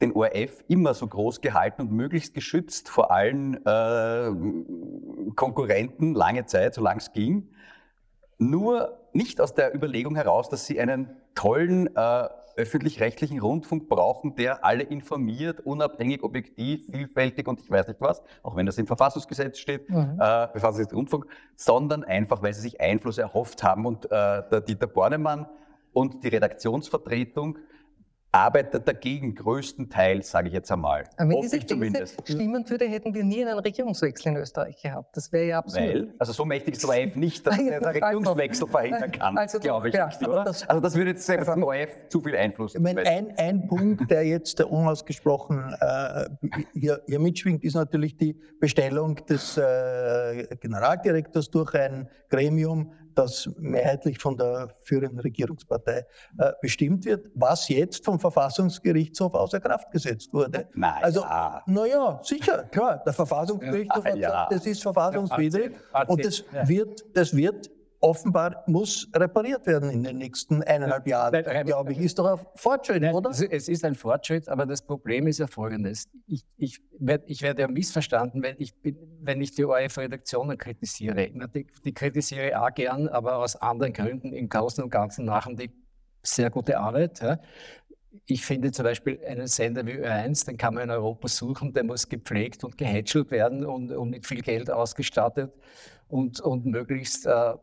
den 0.00 0.12
ORF 0.12 0.64
immer 0.68 0.92
so 0.92 1.06
groß 1.06 1.40
gehalten 1.40 1.82
und 1.82 1.92
möglichst 1.92 2.34
geschützt 2.34 2.88
vor 2.88 3.10
allen 3.10 3.54
äh, 3.64 4.30
Konkurrenten 5.34 6.14
lange 6.14 6.44
Zeit, 6.46 6.74
solange 6.74 6.98
es 6.98 7.12
ging. 7.12 7.48
Nur 8.38 9.05
nicht 9.16 9.40
aus 9.40 9.54
der 9.54 9.74
Überlegung 9.74 10.14
heraus, 10.14 10.48
dass 10.48 10.66
sie 10.66 10.78
einen 10.80 11.10
tollen 11.34 11.88
äh, 11.96 12.28
öffentlich-rechtlichen 12.56 13.40
Rundfunk 13.40 13.88
brauchen, 13.88 14.34
der 14.34 14.64
alle 14.64 14.82
informiert, 14.82 15.60
unabhängig, 15.60 16.22
objektiv, 16.22 16.86
vielfältig 16.90 17.46
und 17.48 17.60
ich 17.60 17.70
weiß 17.70 17.86
nicht 17.88 18.00
was, 18.00 18.22
auch 18.42 18.56
wenn 18.56 18.64
das 18.66 18.78
im 18.78 18.86
Verfassungsgesetz 18.86 19.58
steht, 19.58 19.88
Mhm. 19.90 20.18
äh, 20.18 20.48
Verfassungsgesetz 20.48 20.94
Rundfunk, 20.94 21.26
sondern 21.54 22.02
einfach, 22.04 22.42
weil 22.42 22.54
sie 22.54 22.62
sich 22.62 22.80
Einfluss 22.80 23.18
erhofft 23.18 23.62
haben 23.62 23.84
und 23.84 24.06
äh, 24.06 24.08
der 24.50 24.60
Dieter 24.62 24.86
Bornemann 24.86 25.46
und 25.92 26.24
die 26.24 26.28
Redaktionsvertretung 26.28 27.58
arbeitet 28.36 28.86
dagegen 28.86 29.34
größtenteils, 29.34 30.30
sage 30.30 30.48
ich 30.48 30.54
jetzt 30.54 30.70
einmal. 30.70 31.04
Aber 31.16 31.30
wenn 31.30 31.40
diese. 31.40 31.58
These 31.58 32.08
stimmen 32.24 32.68
würde, 32.68 32.84
hätten 32.86 33.14
wir 33.14 33.24
nie 33.24 33.44
einen 33.44 33.58
Regierungswechsel 33.58 34.32
in 34.32 34.36
Österreich 34.38 34.80
gehabt. 34.82 35.16
Das 35.16 35.32
wäre 35.32 35.46
ja 35.46 35.58
absurd. 35.58 35.82
Weil, 35.82 36.14
also 36.18 36.32
so 36.32 36.44
mächtig 36.44 36.74
ist 36.74 36.82
der 36.82 36.90
ORF 37.06 37.16
nicht, 37.16 37.46
dass 37.46 37.58
er 37.58 37.80
den 37.80 37.84
Regierungswechsel 37.88 38.66
verhindern 38.68 39.10
kann, 39.12 39.38
Also, 39.38 39.58
glaube 39.58 39.88
ich. 39.88 39.94
ja, 39.94 40.06
nicht, 40.06 40.20
das- 40.22 40.68
also 40.68 40.80
das 40.80 40.94
würde 40.94 41.10
jetzt 41.10 41.24
selbst 41.26 41.48
dem 41.48 41.62
ORF 41.62 41.90
zu 42.08 42.20
viel 42.20 42.36
Einfluss 42.36 42.74
Ich 42.74 42.80
meine, 42.80 43.00
ein, 43.02 43.32
ein 43.38 43.66
Punkt, 43.66 44.10
der 44.10 44.24
jetzt 44.24 44.60
unausgesprochen 44.62 45.74
äh, 45.80 46.28
hier, 46.74 47.00
hier 47.06 47.18
mitschwingt, 47.18 47.64
ist 47.64 47.74
natürlich 47.74 48.16
die 48.16 48.38
Bestellung 48.60 49.16
des 49.26 49.56
äh, 49.56 50.46
Generaldirektors 50.60 51.50
durch 51.50 51.74
ein 51.74 52.08
Gremium, 52.28 52.92
das 53.18 53.48
mehrheitlich 53.58 54.18
von 54.18 54.36
der 54.36 54.68
führenden 54.84 55.20
Regierungspartei 55.20 56.06
äh, 56.38 56.52
bestimmt 56.60 57.04
wird, 57.04 57.26
was 57.34 57.68
jetzt 57.68 58.04
vom 58.04 58.20
Verfassungsgerichtshof 58.20 59.34
außer 59.34 59.60
Kraft 59.60 59.90
gesetzt 59.90 60.32
wurde. 60.32 60.68
Na 60.74 60.96
also, 61.00 61.20
ja. 61.20 61.62
naja, 61.66 62.20
sicher, 62.22 62.64
klar, 62.64 63.02
der 63.04 63.12
Verfassungsgerichtshof 63.12 64.04
Ja, 64.04 64.10
hat 64.10 64.18
ja. 64.18 64.28
gesagt, 64.28 64.52
das 64.52 64.66
ist 64.66 64.82
verfassungswidrig 64.82 65.72
und 66.06 66.24
das 66.24 66.44
wird, 66.64 67.04
das 67.14 67.36
wird 67.36 67.70
offenbar 68.06 68.62
muss 68.66 69.08
repariert 69.14 69.66
werden 69.66 69.90
in 69.90 70.04
den 70.04 70.18
nächsten 70.18 70.62
eineinhalb 70.62 71.06
Jahren, 71.08 71.32
Nein, 71.32 71.44
Raimund, 71.44 71.66
glaube 71.66 71.92
ich. 71.92 71.98
Ist 71.98 72.18
doch 72.18 72.38
ein 72.38 72.46
Fortschritt, 72.54 73.02
Nein, 73.02 73.14
oder? 73.14 73.30
Es, 73.30 73.68
ist 73.68 73.84
ein 73.84 73.94
Fortschritt, 73.94 74.48
aber 74.48 74.64
das 74.64 74.80
Problem 74.80 75.26
ist 75.26 75.38
ja 75.38 75.46
folgendes. 75.46 76.08
Ich, 76.26 76.44
ich, 76.56 76.80
ich 77.26 77.42
werde 77.42 77.62
ja 77.62 77.68
missverstanden, 77.68 78.42
wenn 78.42 78.56
ich, 78.58 78.72
wenn 79.20 79.40
ich 79.40 79.52
die 79.52 79.64
ORF-Redaktionen 79.64 80.56
kritisiere. 80.56 81.28
Die, 81.52 81.66
die 81.84 81.92
kritisiere 81.92 82.48
ich 82.48 82.56
auch 82.56 82.72
gern, 82.72 83.08
aber 83.08 83.38
aus 83.38 83.56
anderen 83.56 83.92
Gründen. 83.92 84.32
Im 84.32 84.48
Großen 84.48 84.84
und 84.84 84.90
Ganzen 84.90 85.26
machen 85.26 85.56
die 85.56 85.70
sehr 86.22 86.50
gute 86.50 86.78
Arbeit. 86.78 87.20
Ja. 87.20 87.38
Ich 88.26 88.44
finde 88.44 88.70
zum 88.70 88.84
Beispiel 88.84 89.20
einen 89.26 89.46
Sender 89.48 89.84
wie 89.84 89.92
Ö1, 89.92 90.46
den 90.46 90.56
kann 90.56 90.74
man 90.74 90.84
in 90.84 90.90
Europa 90.90 91.28
suchen, 91.28 91.72
der 91.72 91.84
muss 91.84 92.08
gepflegt 92.08 92.64
und 92.64 92.78
gehätschelt 92.78 93.30
werden 93.30 93.64
und, 93.66 93.90
und 93.92 94.10
mit 94.10 94.26
viel 94.26 94.42
Geld 94.42 94.70
ausgestattet 94.70 95.52
und, 96.08 96.40
und 96.40 96.66
möglichst 96.66 97.26
äh, 97.26 97.54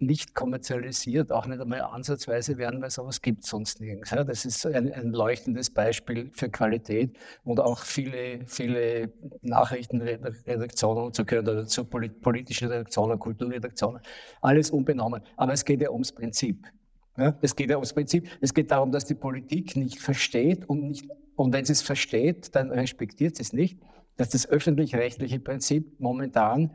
nicht 0.00 0.34
kommerzialisiert, 0.34 1.32
auch 1.32 1.46
nicht 1.46 1.60
einmal 1.60 1.82
ansatzweise 1.82 2.58
werden, 2.58 2.80
weil 2.82 2.90
sowas 2.90 3.20
gibt 3.20 3.44
es 3.44 3.50
sonst 3.50 3.80
nirgends. 3.80 4.10
Ja, 4.10 4.24
das 4.24 4.44
ist 4.44 4.66
ein, 4.66 4.92
ein 4.92 5.12
leuchtendes 5.12 5.70
Beispiel 5.70 6.30
für 6.32 6.48
Qualität 6.48 7.16
und 7.44 7.60
auch 7.60 7.80
viele, 7.80 8.40
viele 8.46 9.12
Nachrichtenredaktionen 9.42 11.04
und 11.04 11.14
so 11.14 11.24
gehören 11.24 11.44
da 11.44 11.54
dazu, 11.54 11.84
polit- 11.84 12.20
politische 12.20 12.70
Redaktionen, 12.70 13.18
Kulturredaktionen, 13.18 14.00
alles 14.40 14.70
unbenommen. 14.70 15.22
Aber 15.36 15.52
es 15.52 15.64
geht 15.64 15.82
ja 15.82 15.90
ums 15.90 16.12
Prinzip. 16.12 16.66
Ja, 17.16 17.36
es 17.42 17.54
geht 17.54 17.70
ja 17.70 17.76
ums 17.76 17.92
Prinzip. 17.92 18.28
Es 18.40 18.54
geht 18.54 18.70
darum, 18.70 18.92
dass 18.92 19.04
die 19.04 19.14
Politik 19.14 19.76
nicht 19.76 19.98
versteht 20.00 20.68
und, 20.68 20.88
nicht, 20.88 21.08
und 21.36 21.52
wenn 21.52 21.64
sie 21.64 21.72
es 21.72 21.82
versteht, 21.82 22.54
dann 22.54 22.70
respektiert 22.70 23.36
sie 23.36 23.42
es 23.42 23.52
nicht, 23.52 23.78
dass 24.16 24.30
das 24.30 24.48
öffentlich-rechtliche 24.48 25.40
Prinzip 25.40 25.98
momentan 25.98 26.74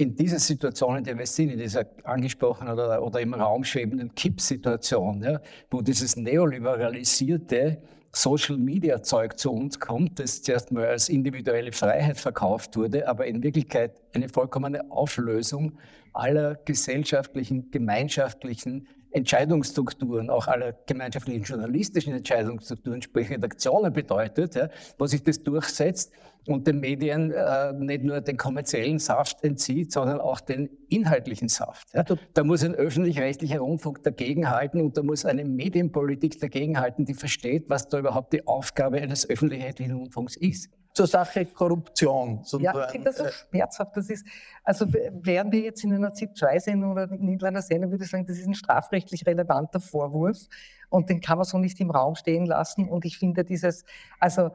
in 0.00 0.16
dieser 0.16 0.38
Situation, 0.38 0.96
in 0.96 1.04
der 1.04 1.18
wir 1.18 1.26
sind, 1.26 1.50
in 1.50 1.58
dieser 1.58 1.84
angesprochenen 2.04 2.72
oder, 2.72 3.02
oder 3.02 3.20
im 3.20 3.34
Raum 3.34 3.64
schwebenden 3.64 4.14
Kippsituation, 4.14 5.22
ja, 5.22 5.40
wo 5.70 5.80
dieses 5.82 6.16
neoliberalisierte 6.16 7.78
Social 8.12 8.56
Media 8.56 9.02
Zeug 9.02 9.38
zu 9.38 9.52
uns 9.52 9.78
kommt, 9.78 10.18
das 10.18 10.42
zuerst 10.42 10.72
mal 10.72 10.86
als 10.86 11.08
individuelle 11.08 11.70
Freiheit 11.70 12.18
verkauft 12.18 12.76
wurde, 12.76 13.06
aber 13.06 13.26
in 13.26 13.42
Wirklichkeit 13.42 14.00
eine 14.12 14.28
vollkommene 14.28 14.90
Auflösung 14.90 15.78
aller 16.12 16.56
gesellschaftlichen, 16.64 17.70
gemeinschaftlichen 17.70 18.88
Entscheidungsstrukturen, 19.12 20.30
auch 20.30 20.46
aller 20.46 20.72
gemeinschaftlichen 20.86 21.42
journalistischen 21.42 22.14
Entscheidungsstrukturen, 22.14 23.02
sprich 23.02 23.30
Redaktionen 23.30 23.92
bedeutet, 23.92 24.54
ja, 24.54 24.68
wo 24.98 25.06
sich 25.06 25.22
das 25.22 25.42
durchsetzt 25.42 26.12
und 26.46 26.66
den 26.66 26.80
Medien 26.80 27.32
äh, 27.32 27.72
nicht 27.72 28.04
nur 28.04 28.20
den 28.20 28.36
kommerziellen 28.36 28.98
Saft 28.98 29.42
entzieht, 29.44 29.92
sondern 29.92 30.20
auch 30.20 30.40
den 30.40 30.70
inhaltlichen 30.88 31.48
Saft. 31.48 31.88
Ja. 31.94 32.04
Da 32.34 32.44
muss 32.44 32.64
ein 32.64 32.74
öffentlich-rechtlicher 32.74 33.60
Rundfunk 33.60 34.02
dagegenhalten 34.02 34.80
und 34.80 34.96
da 34.96 35.02
muss 35.02 35.24
eine 35.24 35.44
Medienpolitik 35.44 36.40
dagegenhalten, 36.40 37.04
die 37.04 37.14
versteht, 37.14 37.68
was 37.68 37.88
da 37.88 37.98
überhaupt 37.98 38.32
die 38.32 38.46
Aufgabe 38.46 38.98
eines 38.98 39.28
öffentlich-rechtlichen 39.28 39.94
Rundfunks 39.94 40.36
ist. 40.36 40.70
Zur 40.92 41.06
Sache 41.06 41.46
Korruption. 41.46 42.42
Ja, 42.58 42.86
ich 42.86 42.90
finde 42.90 43.10
das 43.10 43.18
so 43.18 43.28
schmerzhaft. 43.28 43.96
Das 43.96 44.10
ist, 44.10 44.26
also 44.64 44.86
wären 44.92 45.52
wir 45.52 45.60
jetzt 45.60 45.84
in 45.84 45.94
einer 45.94 46.12
ZIP-2-Sendung 46.12 46.90
oder 46.90 47.04
in 47.04 47.22
irgendeiner 47.22 47.62
Sendung, 47.62 47.92
würde 47.92 48.04
ich 48.04 48.10
sagen, 48.10 48.26
das 48.26 48.38
ist 48.38 48.46
ein 48.46 48.54
strafrechtlich 48.54 49.24
relevanter 49.24 49.78
Vorwurf 49.78 50.48
und 50.88 51.08
den 51.08 51.20
kann 51.20 51.38
man 51.38 51.44
so 51.44 51.58
nicht 51.58 51.78
im 51.80 51.90
Raum 51.92 52.16
stehen 52.16 52.44
lassen. 52.44 52.88
Und 52.88 53.04
ich 53.04 53.18
finde 53.18 53.44
dieses, 53.44 53.84
also 54.18 54.46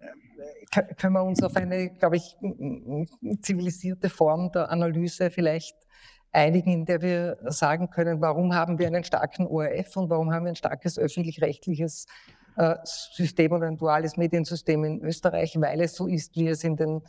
äh, 0.00 0.06
kö- 0.72 0.94
können 0.96 1.12
wir 1.12 1.22
uns 1.22 1.42
auf 1.44 1.54
eine, 1.54 1.90
glaube 1.90 2.16
ich, 2.16 2.36
zivilisierte 3.42 4.10
Form 4.10 4.50
der 4.50 4.70
Analyse 4.70 5.30
vielleicht 5.30 5.76
einigen, 6.32 6.72
in 6.72 6.84
der 6.86 7.00
wir 7.02 7.38
sagen 7.44 7.88
können, 7.90 8.20
warum 8.20 8.52
haben 8.52 8.80
wir 8.80 8.88
einen 8.88 9.04
starken 9.04 9.46
ORF 9.46 9.96
und 9.96 10.10
warum 10.10 10.32
haben 10.32 10.44
wir 10.44 10.50
ein 10.52 10.56
starkes 10.56 10.98
öffentlich-rechtliches 10.98 12.06
äh, 12.06 12.43
System 12.84 13.52
oder 13.52 13.66
ein 13.66 13.76
duales 13.76 14.16
Mediensystem 14.16 14.84
in 14.84 15.00
Österreich, 15.02 15.56
weil 15.60 15.80
es 15.80 15.94
so 15.94 16.06
ist, 16.06 16.36
wie 16.36 16.48
es 16.48 16.64
in 16.64 16.76
den 16.76 17.02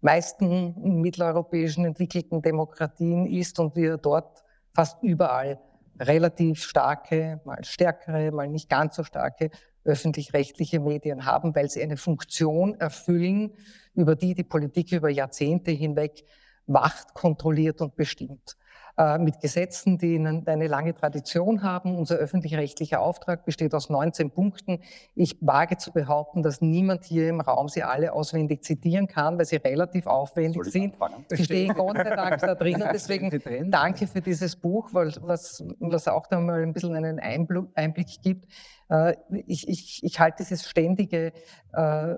meisten 0.00 1.00
mitteleuropäischen 1.00 1.84
entwickelten 1.84 2.42
Demokratien 2.42 3.26
ist 3.26 3.58
und 3.58 3.76
wir 3.76 3.96
dort 3.96 4.42
fast 4.74 5.02
überall 5.02 5.60
relativ 5.98 6.62
starke, 6.62 7.40
mal 7.44 7.64
stärkere, 7.64 8.32
mal 8.32 8.48
nicht 8.48 8.68
ganz 8.68 8.96
so 8.96 9.04
starke 9.04 9.50
öffentlich-rechtliche 9.84 10.80
Medien 10.80 11.26
haben, 11.26 11.54
weil 11.54 11.68
sie 11.68 11.82
eine 11.82 11.96
Funktion 11.96 12.74
erfüllen, 12.74 13.52
über 13.94 14.14
die 14.14 14.34
die 14.34 14.44
Politik 14.44 14.92
über 14.92 15.08
Jahrzehnte 15.08 15.70
hinweg 15.70 16.24
Macht 16.66 17.14
kontrolliert 17.14 17.80
und 17.80 17.96
bestimmt. 17.96 18.56
Äh, 18.98 19.18
mit 19.18 19.40
Gesetzen, 19.40 19.96
die 19.96 20.16
eine 20.18 20.66
lange 20.66 20.94
Tradition 20.94 21.62
haben. 21.62 21.96
Unser 21.96 22.16
öffentlich-rechtlicher 22.16 23.00
Auftrag 23.00 23.44
besteht 23.46 23.74
aus 23.74 23.88
19 23.88 24.30
Punkten. 24.30 24.80
Ich 25.14 25.38
wage 25.40 25.78
zu 25.78 25.92
behaupten, 25.92 26.42
dass 26.42 26.60
niemand 26.60 27.04
hier 27.04 27.28
im 27.30 27.40
Raum 27.40 27.68
sie 27.68 27.82
alle 27.82 28.12
auswendig 28.12 28.62
zitieren 28.64 29.06
kann, 29.06 29.38
weil 29.38 29.46
sie 29.46 29.56
relativ 29.56 30.06
aufwendig 30.06 30.64
sind. 30.64 30.94
Sie 31.28 31.44
stehen 31.44 31.74
Gott 31.74 31.96
sei 31.96 32.14
Dank 32.14 32.38
da 32.40 32.54
drin 32.54 32.74
und 32.82 32.92
deswegen 32.92 33.70
danke 33.70 34.06
für 34.06 34.20
dieses 34.20 34.56
Buch, 34.56 34.90
weil 34.92 35.12
was, 35.22 35.64
was 35.80 36.06
auch 36.06 36.26
da 36.26 36.38
mal 36.38 36.62
ein 36.62 36.74
bisschen 36.74 36.94
einen 36.94 37.18
Einblick 37.18 38.20
gibt. 38.22 38.46
Äh, 38.90 39.14
ich, 39.46 39.68
ich, 39.68 40.04
ich 40.04 40.20
halte 40.20 40.42
dieses 40.42 40.68
ständige 40.68 41.32
äh, 41.72 42.16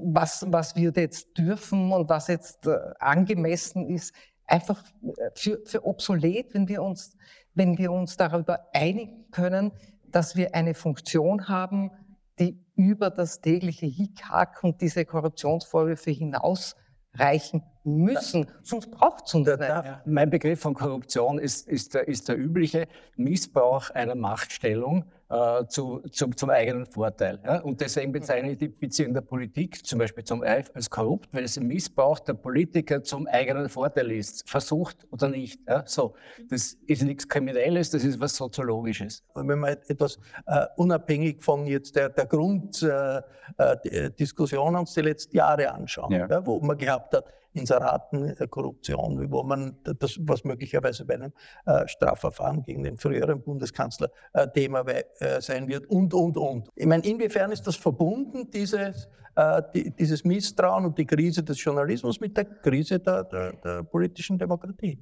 was, 0.00 0.46
was 0.48 0.76
wir 0.76 0.92
jetzt 0.94 1.36
dürfen 1.36 1.92
und 1.92 2.08
was 2.08 2.28
jetzt 2.28 2.68
angemessen 3.00 3.88
ist, 3.88 4.14
einfach 4.48 4.82
äh, 5.02 5.30
für, 5.34 5.60
für 5.64 5.86
obsolet, 5.86 6.52
wenn 6.54 6.68
wir, 6.68 6.82
uns, 6.82 7.16
wenn 7.54 7.78
wir 7.78 7.92
uns 7.92 8.16
darüber 8.16 8.68
einigen 8.72 9.30
können, 9.30 9.72
dass 10.10 10.36
wir 10.36 10.54
eine 10.54 10.74
Funktion 10.74 11.48
haben, 11.48 11.90
die 12.38 12.58
über 12.74 13.10
das 13.10 13.40
tägliche 13.40 13.86
Hickhack 13.86 14.62
und 14.62 14.80
diese 14.80 15.04
Korruptionsvorwürfe 15.04 16.10
hinaus 16.10 16.76
reichen 17.14 17.62
müssen, 17.84 18.46
sonst 18.62 18.90
braucht 18.90 19.26
es 19.26 19.34
uns 19.34 19.48
nicht. 19.48 19.60
Ja. 19.60 20.02
Mein 20.06 20.30
Begriff 20.30 20.60
von 20.60 20.74
Korruption 20.74 21.38
ist, 21.38 21.66
ist, 21.66 21.94
der, 21.94 22.06
ist 22.06 22.28
der 22.28 22.38
übliche 22.38 22.86
Missbrauch 23.16 23.90
einer 23.90 24.14
Machtstellung 24.14 25.04
äh, 25.30 25.66
zu, 25.66 26.00
zum, 26.10 26.36
zum 26.36 26.50
eigenen 26.50 26.84
Vorteil. 26.86 27.38
Ja? 27.44 27.60
Und 27.60 27.80
deswegen 27.80 28.10
bezeichne 28.12 28.52
ich 28.52 28.58
die 28.58 28.68
Beziehung 28.68 29.14
der 29.14 29.20
Politik 29.20 29.84
zum 29.86 29.98
Beispiel 29.98 30.24
zum 30.24 30.42
EIF 30.42 30.70
als 30.74 30.88
korrupt, 30.88 31.28
weil 31.32 31.44
es 31.44 31.58
ein 31.58 31.66
Missbrauch 31.66 32.20
der 32.20 32.32
Politiker 32.34 33.02
zum 33.02 33.26
eigenen 33.26 33.68
Vorteil 33.68 34.10
ist, 34.10 34.48
versucht 34.48 35.06
oder 35.10 35.28
nicht. 35.28 35.60
Ja? 35.68 35.82
So, 35.86 36.14
das 36.48 36.78
ist 36.86 37.02
nichts 37.02 37.28
Kriminelles, 37.28 37.90
das 37.90 38.04
ist 38.04 38.20
was 38.20 38.36
Soziologisches. 38.36 39.24
Wenn 39.34 39.58
man 39.58 39.76
etwas 39.88 40.18
äh, 40.46 40.64
unabhängig 40.76 41.42
von 41.42 41.66
jetzt 41.66 41.96
der, 41.96 42.08
der 42.08 42.24
Grunddiskussion 42.26 44.74
äh, 44.74 44.78
uns 44.78 44.94
die 44.94 45.02
letzten 45.02 45.36
Jahre 45.36 45.72
anschauen, 45.72 46.12
ja. 46.12 46.28
ja. 46.28 46.46
wo 46.46 46.60
man 46.60 46.78
gehabt 46.78 47.14
hat, 47.14 47.26
Inseratenkorruption, 47.58 49.30
wo 49.30 49.42
man 49.42 49.76
das, 49.82 50.18
was 50.20 50.44
möglicherweise 50.44 51.04
bei 51.04 51.14
einem 51.14 51.32
äh, 51.66 51.86
Strafverfahren 51.86 52.62
gegen 52.62 52.82
den 52.82 52.96
früheren 52.96 53.42
Bundeskanzler 53.42 54.10
äh, 54.32 54.48
Thema 54.48 54.84
äh, 54.88 55.40
sein 55.40 55.68
wird 55.68 55.86
und, 55.86 56.14
und, 56.14 56.36
und. 56.36 56.68
Ich 56.74 56.86
meine, 56.86 57.04
inwiefern 57.04 57.52
ist 57.52 57.66
das 57.66 57.76
verbunden, 57.76 58.50
dieses, 58.50 59.08
äh, 59.36 59.62
die, 59.74 59.90
dieses 59.90 60.24
Misstrauen 60.24 60.84
und 60.86 60.98
die 60.98 61.06
Krise 61.06 61.42
des 61.42 61.62
Journalismus 61.62 62.20
mit 62.20 62.36
der 62.36 62.44
Krise 62.44 62.98
der, 62.98 63.24
der, 63.24 63.52
der 63.52 63.82
politischen 63.82 64.38
Demokratie? 64.38 64.98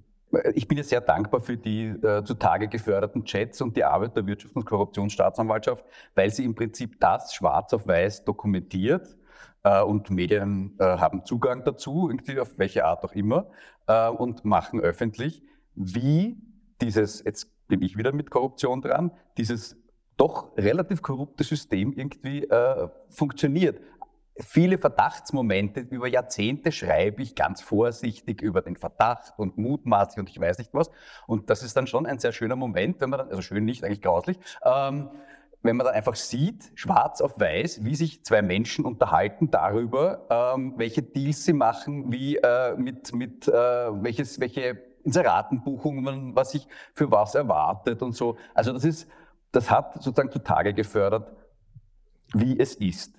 Ich 0.55 0.67
bin 0.67 0.77
ja 0.77 0.85
sehr 0.85 1.01
dankbar 1.01 1.41
für 1.41 1.57
die 1.57 1.87
äh, 1.87 2.25
zutage 2.25 2.67
geförderten 2.69 3.25
Chats 3.25 3.61
und 3.63 3.77
die 3.77 3.85
Arbeit 3.85 4.17
der 4.17 4.25
Wirtschafts- 4.25 4.55
und 4.55 4.67
Korruptionsstaatsanwaltschaft, 4.67 5.85
weil 6.15 6.31
sie 6.31 6.45
im 6.45 6.55
Prinzip 6.55 6.99
das 7.01 7.33
schwarz 7.33 7.73
auf 7.73 7.87
weiß 7.87 8.25
dokumentiert 8.25 9.07
äh, 9.07 9.26
und 9.81 10.11
Medien 10.11 10.77
äh, 10.79 10.85
haben 10.85 11.25
Zugang 11.25 11.65
dazu, 11.65 12.09
irgendwie 12.11 12.39
auf 12.41 12.59
welche 12.59 12.85
Art 12.85 13.05
auch 13.05 13.13
immer, 13.13 13.49
äh, 13.87 14.09
und 14.09 14.45
machen 14.45 14.81
öffentlich, 14.81 15.43
wie 15.75 16.37
dieses, 16.81 17.25
jetzt 17.25 17.51
bin 17.69 17.83
ich 17.83 17.97
wieder 17.97 18.13
mit 18.13 18.31
Korruption 18.31 18.83
dran, 18.83 19.11
dieses 19.37 19.77
doch 20.17 20.57
relativ 20.57 21.03
korrupte 21.03 21.45
System 21.45 21.93
irgendwie 21.93 22.45
äh, 22.45 22.89
funktioniert. 23.11 23.81
Viele 24.39 24.77
Verdachtsmomente 24.77 25.81
über 25.81 26.09
Jahrzehnte 26.09 26.71
schreibe 26.71 27.23
ich 27.23 27.35
ganz 27.35 27.63
vorsichtig 27.63 28.43
über 28.43 28.61
den 28.61 28.77
Verdacht 28.77 29.33
und 29.39 29.57
mutmaßlich 29.57 30.19
und 30.19 30.29
ich 30.29 30.39
weiß 30.39 30.59
nicht 30.59 30.75
was. 30.75 30.91
Und 31.27 31.49
das 31.49 31.63
ist 31.63 31.77
dann 31.77 31.87
schon 31.87 32.05
ein 32.05 32.19
sehr 32.19 32.33
schöner 32.33 32.57
Moment, 32.57 33.01
wenn 33.01 33.11
man 33.11 33.21
dann, 33.21 33.29
also 33.31 33.41
schön 33.41 33.65
nicht, 33.65 33.83
eigentlich 33.83 34.03
grauslich, 34.03 34.39
ähm, 34.63 35.11
wenn 35.63 35.77
man 35.77 35.87
dann 35.87 35.95
einfach 35.95 36.15
sieht, 36.15 36.71
schwarz 36.75 37.21
auf 37.21 37.41
weiß, 37.41 37.85
wie 37.85 37.97
sich 37.97 38.25
zwei 38.25 38.43
Menschen 38.43 38.85
unterhalten 38.85 39.51
darüber, 39.51 40.27
ähm, 40.31 40.75
welche 40.77 41.03
Deals 41.03 41.45
sie 41.45 41.53
machen, 41.53 42.13
wie 42.13 42.37
äh, 42.37 42.77
mit, 42.77 43.13
mit 43.15 43.49
äh, 43.49 43.53
welches, 43.53 44.39
welche 44.41 44.79
Inseratenbuchungen 45.07 46.35
was 46.35 46.51
sich 46.51 46.67
für 46.95 47.11
was 47.11 47.35
erwartet 47.35 48.03
und 48.03 48.13
so. 48.13 48.37
Also 48.55 48.73
das 48.73 48.85
ist, 48.85 49.09
das 49.53 49.71
hat 49.71 49.95
sozusagen 49.95 50.31
zutage 50.31 50.75
gefördert, 50.75 51.33
wie 52.35 52.59
es 52.59 52.75
ist. 52.75 53.15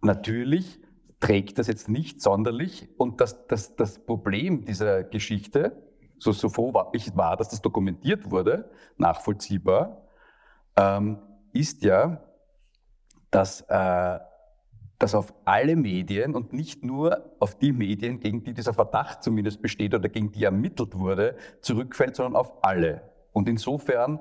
Natürlich 0.00 0.80
trägt 1.20 1.58
das 1.58 1.68
jetzt 1.68 1.88
nicht 1.88 2.20
sonderlich 2.20 2.88
und 2.96 3.20
das, 3.20 3.46
das, 3.46 3.76
das 3.76 3.98
Problem 4.04 4.64
dieser 4.64 5.04
Geschichte, 5.04 5.80
so, 6.18 6.32
so 6.32 6.48
froh 6.48 6.72
war 6.72 6.90
ich 6.92 7.16
war, 7.16 7.36
dass 7.36 7.48
das 7.48 7.60
dokumentiert 7.60 8.30
wurde, 8.30 8.70
nachvollziehbar, 8.96 10.02
ähm, 10.76 11.18
ist 11.52 11.84
ja, 11.84 12.20
dass, 13.30 13.62
äh, 13.62 14.18
dass 14.98 15.14
auf 15.14 15.34
alle 15.44 15.76
Medien 15.76 16.34
und 16.34 16.52
nicht 16.52 16.84
nur 16.84 17.34
auf 17.40 17.58
die 17.58 17.72
Medien, 17.72 18.20
gegen 18.20 18.44
die 18.44 18.54
dieser 18.54 18.74
Verdacht 18.74 19.22
zumindest 19.22 19.62
besteht 19.62 19.94
oder 19.94 20.08
gegen 20.08 20.30
die 20.32 20.44
ermittelt 20.44 20.96
wurde, 20.98 21.36
zurückfällt, 21.60 22.16
sondern 22.16 22.36
auf 22.36 22.64
alle. 22.64 23.02
Und 23.32 23.48
insofern 23.48 24.20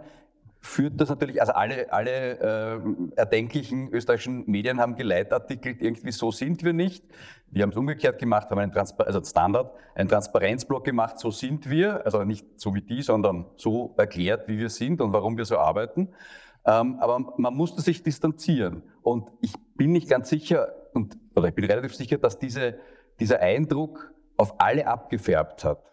führt 0.62 1.02
das 1.02 1.10
natürlich, 1.10 1.42
also 1.42 1.54
alle, 1.54 1.92
alle 1.92 2.40
äh, 2.40 2.80
erdenklichen 3.16 3.90
österreichischen 3.92 4.44
Medien 4.46 4.80
haben 4.80 4.96
geleitartikelt, 4.96 5.82
irgendwie 5.82 6.12
so 6.12 6.32
sind 6.32 6.64
wir 6.64 6.72
nicht. 6.72 7.04
Wir 7.48 7.64
haben 7.64 7.72
es 7.72 7.78
umgekehrt 7.78 8.20
gemacht, 8.20 8.50
haben 8.52 8.60
einen 8.60 8.72
Transpar 8.72 9.08
also 9.08 9.24
Standard, 9.24 9.74
einen 9.96 10.08
Transparenzblock 10.08 10.84
gemacht, 10.86 11.18
so 11.18 11.32
sind 11.32 11.70
wir, 11.70 12.06
also 12.06 12.24
nicht 12.24 12.46
so 12.58 12.76
wie 12.76 12.82
die, 12.82 13.02
sondern 13.02 13.46
so 13.56 13.96
erklärt, 13.98 14.48
wie 14.48 14.60
wir 14.60 14.70
sind 14.70 15.02
und 15.02 15.12
warum 15.14 15.36
wir 15.36 15.46
so 15.46 15.58
arbeiten. 15.58 16.10
Ähm, 16.66 16.98
aber 17.00 17.34
man 17.38 17.54
musste 17.54 17.82
sich 17.82 18.04
distanzieren. 18.04 18.84
Und 19.02 19.30
ich 19.42 19.54
bin 19.76 19.92
nicht 19.92 20.10
ganz 20.10 20.30
sicher, 20.30 20.74
und, 20.94 21.18
oder 21.36 21.48
ich 21.50 21.56
bin 21.56 21.66
relativ 21.66 21.96
sicher, 21.96 22.18
dass 22.18 22.38
diese, 22.38 22.76
dieser 23.20 23.40
Eindruck 23.40 24.14
auf 24.38 24.56
alle 24.60 24.88
abgefärbt 24.88 25.64
hat. 25.64 25.84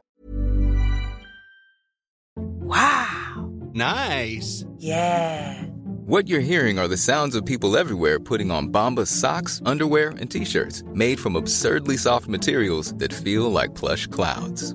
Wow! 2.37 3.49
Nice! 3.73 4.67
Yeah! 4.79 5.69
What 6.07 6.27
you're 6.27 6.41
hearing 6.41 6.79
are 6.79 6.89
the 6.89 6.97
sounds 6.97 7.35
of 7.37 7.45
people 7.45 7.77
everywhere 7.77 8.19
putting 8.19 8.51
on 8.51 8.69
Bombas 8.69 9.09
socks, 9.09 9.61
underwear, 9.67 10.15
and 10.19 10.31
t-shirts 10.31 10.83
made 10.95 11.21
from 11.21 11.37
absurdly 11.37 11.99
soft 11.99 12.29
materials 12.29 12.95
that 12.95 13.13
feel 13.13 13.51
like 13.51 13.75
plush 13.75 14.07
clouds. 14.07 14.75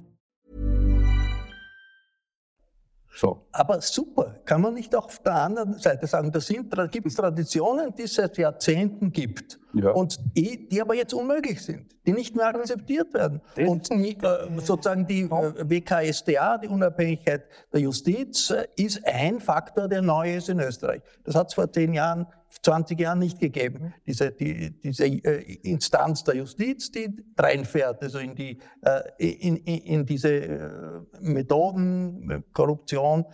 So. 3.13 3.45
Aber 3.51 3.81
super, 3.81 4.35
kann 4.45 4.61
man 4.61 4.73
nicht 4.73 4.95
auch 4.95 5.05
auf 5.05 5.19
der 5.19 5.35
anderen 5.35 5.77
Seite 5.77 6.07
sagen, 6.07 6.31
da 6.31 6.87
gibt 6.87 7.07
es 7.07 7.15
Traditionen, 7.15 7.93
die 7.93 8.03
es 8.03 8.15
seit 8.15 8.37
Jahrzehnten 8.37 9.11
gibt. 9.11 9.59
Ja. 9.73 9.91
Und 9.91 10.19
die, 10.35 10.67
die 10.69 10.81
aber 10.81 10.95
jetzt 10.95 11.13
unmöglich 11.13 11.61
sind, 11.61 11.85
die 12.05 12.13
nicht 12.13 12.35
mehr 12.35 12.47
akzeptiert 12.47 13.13
werden. 13.13 13.41
Das 13.55 13.67
und 13.67 13.91
äh, 13.91 14.15
sozusagen 14.57 15.07
die 15.07 15.21
äh, 15.21 15.69
WKSDA, 15.69 16.57
die 16.57 16.67
Unabhängigkeit 16.67 17.43
der 17.71 17.81
Justiz, 17.81 18.49
äh, 18.49 18.67
ist 18.75 19.05
ein 19.05 19.39
Faktor, 19.39 19.87
der 19.87 20.01
neu 20.01 20.35
ist 20.35 20.49
in 20.49 20.59
Österreich. 20.59 21.01
Das 21.23 21.35
hat 21.35 21.47
es 21.49 21.53
vor 21.53 21.71
zehn 21.71 21.93
Jahren 21.93 22.27
20 22.61 22.99
Jahren 22.99 23.19
nicht 23.19 23.39
gegeben, 23.39 23.93
diese, 24.05 24.31
die, 24.31 24.71
diese 24.81 25.05
äh, 25.05 25.53
Instanz 25.63 26.23
der 26.23 26.35
Justiz, 26.35 26.91
die 26.91 27.09
reinfährt, 27.37 28.01
also 28.03 28.19
in, 28.19 28.35
die, 28.35 28.59
äh, 28.81 29.01
in, 29.17 29.57
in, 29.57 29.77
in 29.79 30.05
diese 30.05 30.33
äh, 30.33 31.01
Methoden, 31.21 32.43
Korruption, 32.53 33.25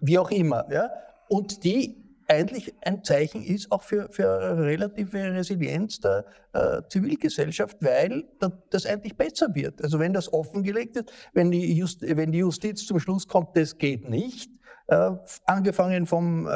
wie 0.00 0.18
auch 0.18 0.30
immer. 0.30 0.66
Ja? 0.70 0.90
Und 1.28 1.64
die 1.64 2.00
eigentlich 2.30 2.72
ein 2.82 3.02
Zeichen 3.02 3.42
ist 3.42 3.70
auch 3.72 3.82
für, 3.82 4.08
für 4.10 4.56
relative 4.58 5.18
Resilienz 5.34 5.98
der 5.98 6.24
äh, 6.52 6.82
Zivilgesellschaft, 6.88 7.78
weil 7.80 8.24
das 8.70 8.86
eigentlich 8.86 9.16
besser 9.16 9.52
wird. 9.54 9.82
Also 9.82 9.98
wenn 9.98 10.12
das 10.12 10.32
offengelegt 10.32 10.96
ist, 10.96 11.12
wenn 11.32 11.50
die, 11.50 11.76
Just, 11.76 12.02
wenn 12.02 12.30
die 12.30 12.38
Justiz 12.38 12.86
zum 12.86 13.00
Schluss 13.00 13.26
kommt, 13.26 13.56
das 13.56 13.76
geht 13.76 14.08
nicht, 14.08 14.50
äh, 14.90 15.12
angefangen 15.46 16.04
vom 16.04 16.46
äh, 16.46 16.50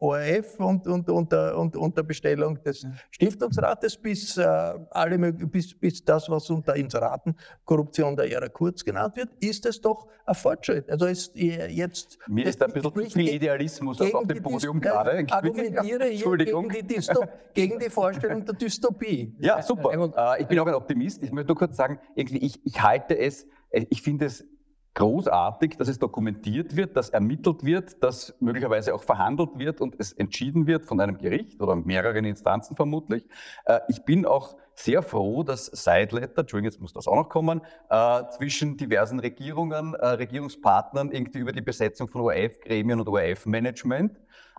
ORF 0.00 0.58
und, 0.58 0.86
und, 0.88 1.08
und, 1.08 1.76
und, 1.76 1.96
der 1.96 2.02
Bestellung 2.02 2.60
des 2.62 2.84
Stiftungsrates 3.12 3.96
bis, 3.96 4.36
äh, 4.36 4.42
alle, 4.90 5.32
bis, 5.32 5.72
bis 5.78 6.04
das, 6.04 6.28
was 6.28 6.50
unter 6.50 6.74
Inseratenkorruption 6.74 8.16
der 8.16 8.30
Ära 8.32 8.48
Kurz 8.48 8.84
genannt 8.84 9.16
wird, 9.16 9.28
ist 9.40 9.64
es 9.66 9.80
doch 9.80 10.08
ein 10.26 10.34
Fortschritt. 10.34 10.90
Also 10.90 11.06
ist 11.06 11.36
jetzt... 11.36 12.18
Mir 12.26 12.46
ist 12.46 12.60
da 12.60 12.66
ein 12.66 12.72
bisschen 12.72 13.08
zu 13.08 13.18
viel 13.18 13.28
Idealismus 13.28 14.00
auf 14.00 14.26
dem 14.26 14.42
Podium 14.42 14.80
gerade. 14.80 15.22
Ich 15.22 15.32
argumentiere 15.32 16.06
hier 16.06 16.36
gegen 16.36 16.68
die, 16.68 16.82
Dystop 16.82 17.28
gegen 17.54 17.78
die 17.78 17.90
Vorstellung 17.90 18.44
der 18.44 18.54
Dystopie. 18.54 19.32
Ja, 19.38 19.62
super. 19.62 19.92
Äh, 19.92 20.42
ich 20.42 20.48
bin 20.48 20.58
auch 20.58 20.66
ein 20.66 20.74
Optimist. 20.74 21.22
Ich 21.22 21.30
möchte 21.30 21.48
nur 21.48 21.56
kurz 21.56 21.76
sagen, 21.76 22.00
irgendwie, 22.16 22.38
ich, 22.38 22.60
ich 22.66 22.82
halte 22.82 23.16
es, 23.16 23.46
äh, 23.70 23.86
ich 23.90 24.02
finde 24.02 24.26
es 24.26 24.44
großartig, 24.94 25.76
dass 25.76 25.88
es 25.88 25.98
dokumentiert 25.98 26.76
wird, 26.76 26.96
dass 26.96 27.10
ermittelt 27.10 27.64
wird, 27.64 28.02
dass 28.02 28.34
möglicherweise 28.40 28.94
auch 28.94 29.02
verhandelt 29.02 29.58
wird 29.58 29.80
und 29.80 29.96
es 29.98 30.12
entschieden 30.12 30.66
wird 30.66 30.86
von 30.86 31.00
einem 31.00 31.18
Gericht 31.18 31.60
oder 31.60 31.74
mehreren 31.74 32.24
Instanzen 32.24 32.76
vermutlich. 32.76 33.26
Äh, 33.64 33.80
ich 33.88 34.04
bin 34.04 34.24
auch 34.24 34.56
sehr 34.74 35.02
froh, 35.02 35.42
dass 35.42 35.66
Sideletter, 35.66 36.42
Entschuldigung, 36.42 36.70
jetzt 36.70 36.80
muss 36.80 36.92
das 36.92 37.08
auch 37.08 37.16
noch 37.16 37.28
kommen, 37.28 37.60
äh, 37.90 38.22
zwischen 38.36 38.76
diversen 38.76 39.18
Regierungen, 39.18 39.94
äh, 39.94 40.06
Regierungspartnern 40.06 41.10
irgendwie 41.10 41.40
über 41.40 41.52
die 41.52 41.60
Besetzung 41.60 42.08
von 42.08 42.22
ORF-Gremien 42.22 43.00
und 43.00 43.08
ORF-Management. 43.08 44.16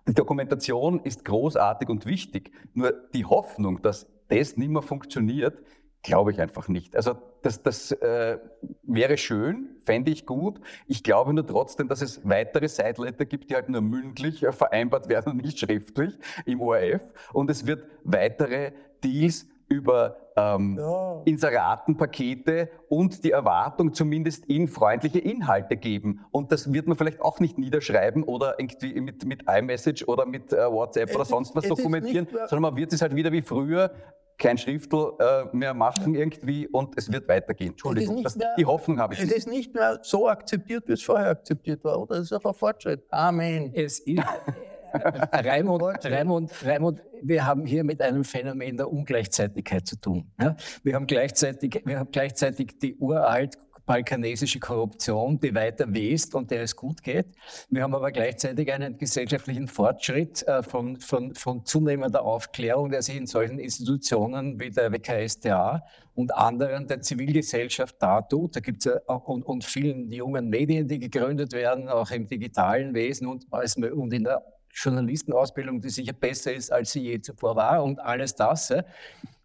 Die 0.07 0.13
Dokumentation 0.13 0.99
ist 0.99 1.25
großartig 1.25 1.89
und 1.89 2.05
wichtig. 2.05 2.51
Nur 2.73 2.93
die 3.13 3.25
Hoffnung, 3.25 3.81
dass 3.81 4.07
das 4.27 4.57
nicht 4.57 4.69
mehr 4.69 4.81
funktioniert, 4.81 5.63
glaube 6.03 6.31
ich 6.31 6.39
einfach 6.39 6.67
nicht. 6.67 6.95
Also 6.95 7.15
das, 7.45 7.61
das 7.61 7.91
äh, 7.91 8.39
wäre 8.83 9.17
schön, 9.17 9.69
fände 9.83 10.09
ich 10.09 10.25
gut. 10.25 10.59
Ich 10.87 11.03
glaube 11.03 11.33
nur 11.33 11.45
trotzdem, 11.45 11.87
dass 11.87 12.01
es 12.01 12.27
weitere 12.27 12.67
Sideletter 12.67 13.25
gibt, 13.25 13.49
die 13.49 13.55
halt 13.55 13.69
nur 13.69 13.81
mündlich 13.81 14.43
äh, 14.43 14.51
vereinbart 14.51 15.09
werden 15.09 15.33
und 15.33 15.43
nicht 15.43 15.59
schriftlich 15.59 16.17
im 16.45 16.61
ORF. 16.61 17.13
Und 17.33 17.51
es 17.51 17.67
wird 17.67 17.85
weitere 18.03 18.71
Deals 19.03 19.47
über 19.67 20.17
ähm, 20.35 20.77
ja. 20.77 21.21
Inseratenpakete 21.25 22.69
und 22.89 23.23
die 23.23 23.31
Erwartung 23.31 23.93
zumindest 23.93 24.45
in 24.45 24.67
freundliche 24.67 25.19
Inhalte 25.19 25.77
geben. 25.77 26.25
Und 26.31 26.51
das 26.51 26.73
wird 26.73 26.87
man 26.87 26.97
vielleicht 26.97 27.21
auch 27.21 27.39
nicht 27.39 27.57
niederschreiben 27.57 28.23
oder 28.23 28.59
irgendwie 28.59 28.99
mit, 29.01 29.25
mit 29.25 29.43
iMessage 29.47 30.07
oder 30.07 30.25
mit 30.25 30.51
äh, 30.51 30.71
WhatsApp 30.71 31.09
es 31.09 31.15
oder 31.15 31.25
sonst 31.25 31.55
was 31.55 31.67
dokumentieren, 31.67 32.27
sondern 32.31 32.61
man 32.61 32.75
wird 32.75 32.93
es 32.93 33.01
halt 33.01 33.15
wieder 33.15 33.31
wie 33.31 33.41
früher 33.41 33.91
kein 34.37 34.57
Schriftel 34.57 35.13
äh, 35.19 35.45
mehr 35.55 35.73
machen 35.73 36.15
irgendwie 36.15 36.67
und 36.67 36.97
es 36.97 37.11
wird 37.11 37.27
weitergehen. 37.27 37.71
Entschuldigung, 37.71 38.23
das, 38.23 38.35
mehr, 38.35 38.53
die 38.57 38.65
Hoffnung 38.65 38.99
habe 38.99 39.13
ich. 39.13 39.21
Es 39.21 39.31
ist 39.31 39.47
nicht 39.47 39.73
mehr 39.73 39.99
so 40.01 40.27
akzeptiert, 40.27 40.87
wie 40.87 40.93
es 40.93 41.03
vorher 41.03 41.29
akzeptiert 41.29 41.83
war, 41.83 42.01
oder? 42.01 42.15
Das 42.15 42.25
ist 42.25 42.33
auch 42.33 42.45
ein 42.45 42.53
Fortschritt. 42.53 43.03
Amen. 43.09 43.71
Es 43.73 43.99
ist, 43.99 44.19
Raimund, 45.33 45.83
Raimund, 46.05 46.51
Raimund, 46.65 47.01
wir 47.21 47.45
haben 47.45 47.65
hier 47.65 47.83
mit 47.83 48.01
einem 48.01 48.23
Phänomen 48.23 48.77
der 48.77 48.91
Ungleichzeitigkeit 48.91 49.85
zu 49.87 49.99
tun. 49.99 50.31
Ja? 50.39 50.55
Wir, 50.83 50.95
haben 50.95 51.07
gleichzeitig, 51.07 51.81
wir 51.85 51.99
haben 51.99 52.11
gleichzeitig 52.11 52.77
die 52.79 52.95
uralt 52.95 53.57
balkanesische 53.85 54.59
Korruption, 54.59 55.39
die 55.39 55.53
weiter 55.53 55.93
west 55.93 56.35
und 56.35 56.51
der 56.51 56.63
es 56.63 56.75
gut 56.75 57.03
geht. 57.03 57.27
Wir 57.69 57.83
haben 57.83 57.93
aber 57.93 58.11
gleichzeitig 58.11 58.71
einen 58.71 58.97
gesellschaftlichen 58.97 59.67
Fortschritt 59.67 60.43
äh, 60.47 60.63
von, 60.63 60.97
von, 60.97 61.35
von 61.35 61.65
zunehmender 61.65 62.23
Aufklärung, 62.23 62.89
der 62.89 63.01
sich 63.01 63.15
in 63.15 63.27
solchen 63.27 63.59
Institutionen 63.59 64.59
wie 64.59 64.69
der 64.71 64.91
WKStA 64.91 65.83
und 66.15 66.33
anderen 66.33 66.87
der 66.87 67.01
Zivilgesellschaft 67.01 68.01
dartut. 68.01 68.55
Da 68.55 68.59
gibt 68.59 68.85
es 68.85 68.93
ja 68.93 68.99
auch 69.07 69.27
und, 69.27 69.43
und 69.43 69.63
vielen 69.63 70.11
jungen 70.11 70.49
Medien, 70.49 70.87
die 70.87 70.99
gegründet 70.99 71.53
werden, 71.53 71.89
auch 71.89 72.09
im 72.11 72.27
digitalen 72.27 72.93
Wesen 72.93 73.27
und, 73.27 73.45
und 73.51 74.13
in 74.13 74.23
der 74.23 74.43
Journalistenausbildung, 74.73 75.79
die 75.79 75.89
sicher 75.89 76.13
besser 76.13 76.53
ist, 76.53 76.71
als 76.71 76.91
sie 76.91 77.01
je 77.01 77.21
zuvor 77.21 77.55
war 77.55 77.83
und 77.83 77.99
alles 77.99 78.35
das 78.35 78.73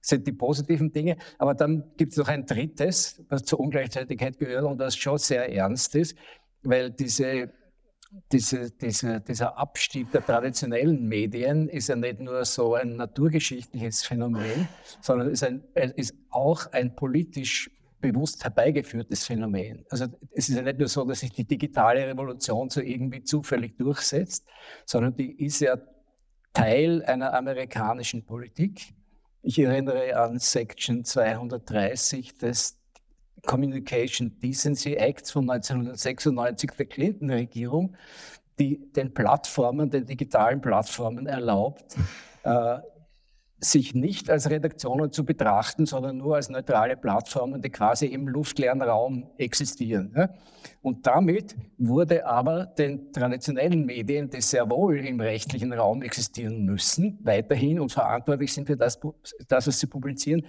sind 0.01 0.27
die 0.27 0.33
positiven 0.33 0.93
Dinge. 0.93 1.17
Aber 1.39 1.55
dann 1.55 1.93
gibt 1.97 2.13
es 2.13 2.19
noch 2.19 2.29
ein 2.29 2.47
drittes, 2.47 3.23
was 3.29 3.45
zur 3.45 3.61
Ungleichzeitigkeit 3.61 4.39
gehört 4.39 4.65
und 4.65 4.79
das 4.79 4.97
schon 4.97 5.19
sehr 5.19 5.53
ernst 5.53 5.95
ist, 5.95 6.17
weil 6.63 6.91
diese, 6.91 7.53
diese, 8.33 8.71
diese, 8.71 9.21
dieser 9.21 9.57
Abstieg 9.57 10.11
der 10.13 10.25
traditionellen 10.25 11.07
Medien 11.07 11.69
ist 11.69 11.89
ja 11.89 11.97
nicht 11.97 12.21
nur 12.21 12.45
so 12.45 12.75
ein 12.75 12.97
naturgeschichtliches 12.97 14.03
Phänomen, 14.03 14.69
sondern 15.01 15.31
ist, 15.31 15.45
ein, 15.45 15.63
ist 15.97 16.15
auch 16.31 16.67
ein 16.73 16.95
politisch 16.97 17.71
bewusst 18.01 18.43
herbeigeführtes 18.43 19.27
Phänomen. 19.27 19.85
Also 19.91 20.07
es 20.33 20.49
ist 20.49 20.57
ja 20.57 20.63
nicht 20.63 20.79
nur 20.79 20.89
so, 20.89 21.05
dass 21.05 21.21
sich 21.21 21.33
die 21.33 21.45
digitale 21.45 22.07
Revolution 22.07 22.71
so 22.71 22.81
irgendwie 22.81 23.23
zufällig 23.23 23.77
durchsetzt, 23.77 24.47
sondern 24.87 25.15
die 25.15 25.45
ist 25.45 25.61
ja 25.61 25.77
Teil 26.53 27.05
einer 27.05 27.35
amerikanischen 27.35 28.25
Politik 28.25 28.95
ich 29.43 29.59
erinnere 29.59 30.17
an 30.17 30.39
Section 30.39 31.05
230 31.05 32.37
des 32.39 32.77
Communication 33.47 34.39
Decency 34.41 34.95
Acts 34.95 35.31
von 35.31 35.49
1996 35.51 36.71
der 36.77 36.87
Clinton-Regierung, 36.87 37.97
die 38.59 38.93
den 38.93 39.15
Plattformen, 39.15 39.91
den 39.91 40.05
digitalen 40.05 40.61
Plattformen 40.61 41.27
erlaubt, 41.27 41.97
äh, 42.43 42.79
sich 43.61 43.95
nicht 43.95 44.31
als 44.31 44.49
Redaktionen 44.49 45.13
zu 45.13 45.25
betrachten, 45.25 45.85
sondern 45.85 46.17
nur 46.17 46.37
als 46.37 46.49
neutrale 46.49 46.97
Plattformen, 46.97 47.61
die 47.61 47.69
quasi 47.69 48.07
im 48.07 48.27
luftleeren 48.27 48.81
Raum 48.81 49.29
existieren. 49.37 50.15
Und 50.83 51.07
damit 51.07 51.57
wurde 51.77 52.27
aber 52.27 52.67
den 52.67 53.13
traditionellen 53.13 53.85
Medien, 53.85 54.31
die 54.31 54.41
sehr 54.41 54.69
wohl 54.71 54.99
im 54.99 55.21
rechtlichen 55.21 55.73
Raum 55.73 56.03
existieren 56.03 56.65
müssen, 56.65 57.19
weiterhin 57.23 57.81
und 57.81 57.93
verantwortlich 57.93 58.53
sind 58.53 58.67
für 58.67 58.77
das, 58.77 58.99
das 59.47 59.67
was 59.67 59.79
sie 59.79 59.87
publizieren, 59.87 60.47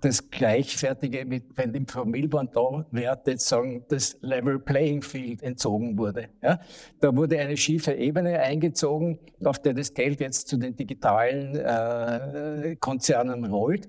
das 0.00 0.30
Gleichfertige 0.30 1.24
mit, 1.24 1.44
wenn 1.56 1.86
Frau 1.86 2.04
Milborn 2.04 2.48
da 2.52 2.86
Werte 2.90 3.36
sagen, 3.38 3.84
das 3.88 4.16
Level 4.20 4.58
Playing 4.58 5.02
Field 5.02 5.42
entzogen 5.42 5.98
wurde. 5.98 6.28
Ja? 6.42 6.60
Da 7.00 7.14
wurde 7.14 7.38
eine 7.38 7.56
schiefe 7.56 7.92
Ebene 7.92 8.40
eingezogen, 8.40 9.18
auf 9.44 9.58
der 9.58 9.74
das 9.74 9.92
Geld 9.94 10.20
jetzt 10.20 10.48
zu 10.48 10.56
den 10.56 10.76
digitalen 10.76 11.56
äh, 11.56 12.76
Konzernen 12.76 13.44
rollt, 13.44 13.88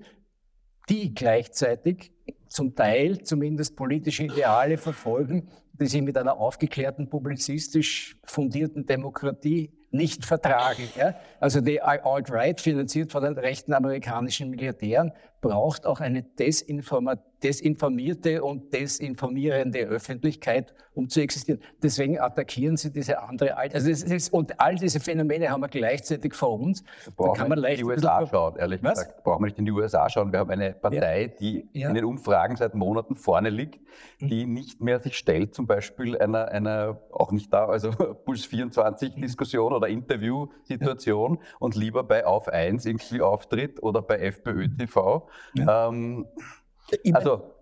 die 0.88 1.14
gleichzeitig 1.14 2.12
zum 2.48 2.74
Teil 2.74 3.22
zumindest 3.22 3.76
politische 3.76 4.24
Ideale 4.24 4.76
verfolgen, 4.76 5.48
die 5.72 5.86
sie 5.86 6.02
mit 6.02 6.18
einer 6.18 6.36
aufgeklärten, 6.36 7.08
publizistisch 7.08 8.16
fundierten 8.24 8.84
Demokratie 8.86 9.70
nicht 9.90 10.24
vertragen. 10.24 10.88
Ja? 10.96 11.14
Also 11.40 11.60
die 11.60 11.82
Alt-Right, 11.82 12.60
finanziert 12.60 13.12
von 13.12 13.22
den 13.22 13.36
rechten 13.36 13.72
amerikanischen 13.72 14.50
Milliardären, 14.50 15.12
braucht 15.40 15.86
auch 15.86 16.00
eine 16.00 16.22
desinformierte 16.22 18.44
und 18.44 18.74
desinformierende 18.74 19.80
Öffentlichkeit, 19.80 20.74
um 20.94 21.08
zu 21.08 21.20
existieren. 21.20 21.60
Deswegen 21.82 22.20
attackieren 22.20 22.76
sie 22.76 22.92
diese 22.92 23.22
andere 23.22 23.56
Alt. 23.56 23.74
Also 23.74 23.90
ist, 23.90 24.32
und 24.32 24.60
all 24.60 24.76
diese 24.76 25.00
Phänomene 25.00 25.48
haben 25.48 25.62
wir 25.62 25.68
gleichzeitig 25.68 26.34
vor 26.34 26.60
uns. 26.60 26.84
Da 27.16 27.32
kann 27.32 27.48
man 27.48 27.58
leicht 27.58 27.80
in 27.80 27.86
die 27.86 27.92
USA 27.92 28.26
schauen, 28.26 28.56
ehrlich 28.56 28.82
Was? 28.82 28.98
gesagt. 28.98 29.24
Brauchen 29.24 29.42
wir 29.42 29.46
nicht 29.46 29.58
in 29.58 29.64
die 29.64 29.72
USA 29.72 30.10
schauen. 30.10 30.30
Wir 30.32 30.40
haben 30.40 30.50
eine 30.50 30.74
Partei, 30.74 31.22
ja. 31.22 31.28
die 31.28 31.66
ja. 31.72 31.88
in 31.88 31.94
den 31.94 32.04
Umfragen 32.04 32.56
seit 32.56 32.74
Monaten 32.74 33.14
vorne 33.14 33.48
liegt, 33.48 33.80
die 34.20 34.46
mhm. 34.46 34.52
nicht 34.52 34.82
mehr 34.82 35.00
sich 35.00 35.16
stellt, 35.16 35.54
zum 35.54 35.66
Beispiel 35.66 36.18
einer, 36.18 36.48
einer 36.48 37.00
auch 37.12 37.32
nicht 37.32 37.50
da, 37.52 37.66
also 37.66 37.90
Puls 38.24 38.44
24 38.44 39.16
mhm. 39.16 39.22
Oder 39.80 39.88
Interviewsituation 39.88 41.34
ja. 41.34 41.40
und 41.58 41.74
lieber 41.74 42.04
bei 42.04 42.26
Auf 42.26 42.48
1 42.48 42.84
irgendwie 42.84 43.22
auftritt 43.22 43.82
oder 43.82 44.02
bei 44.02 44.18
FPÖ 44.18 44.68
TV. 44.68 45.28
Ähm, 45.56 46.26
also, 47.12 47.54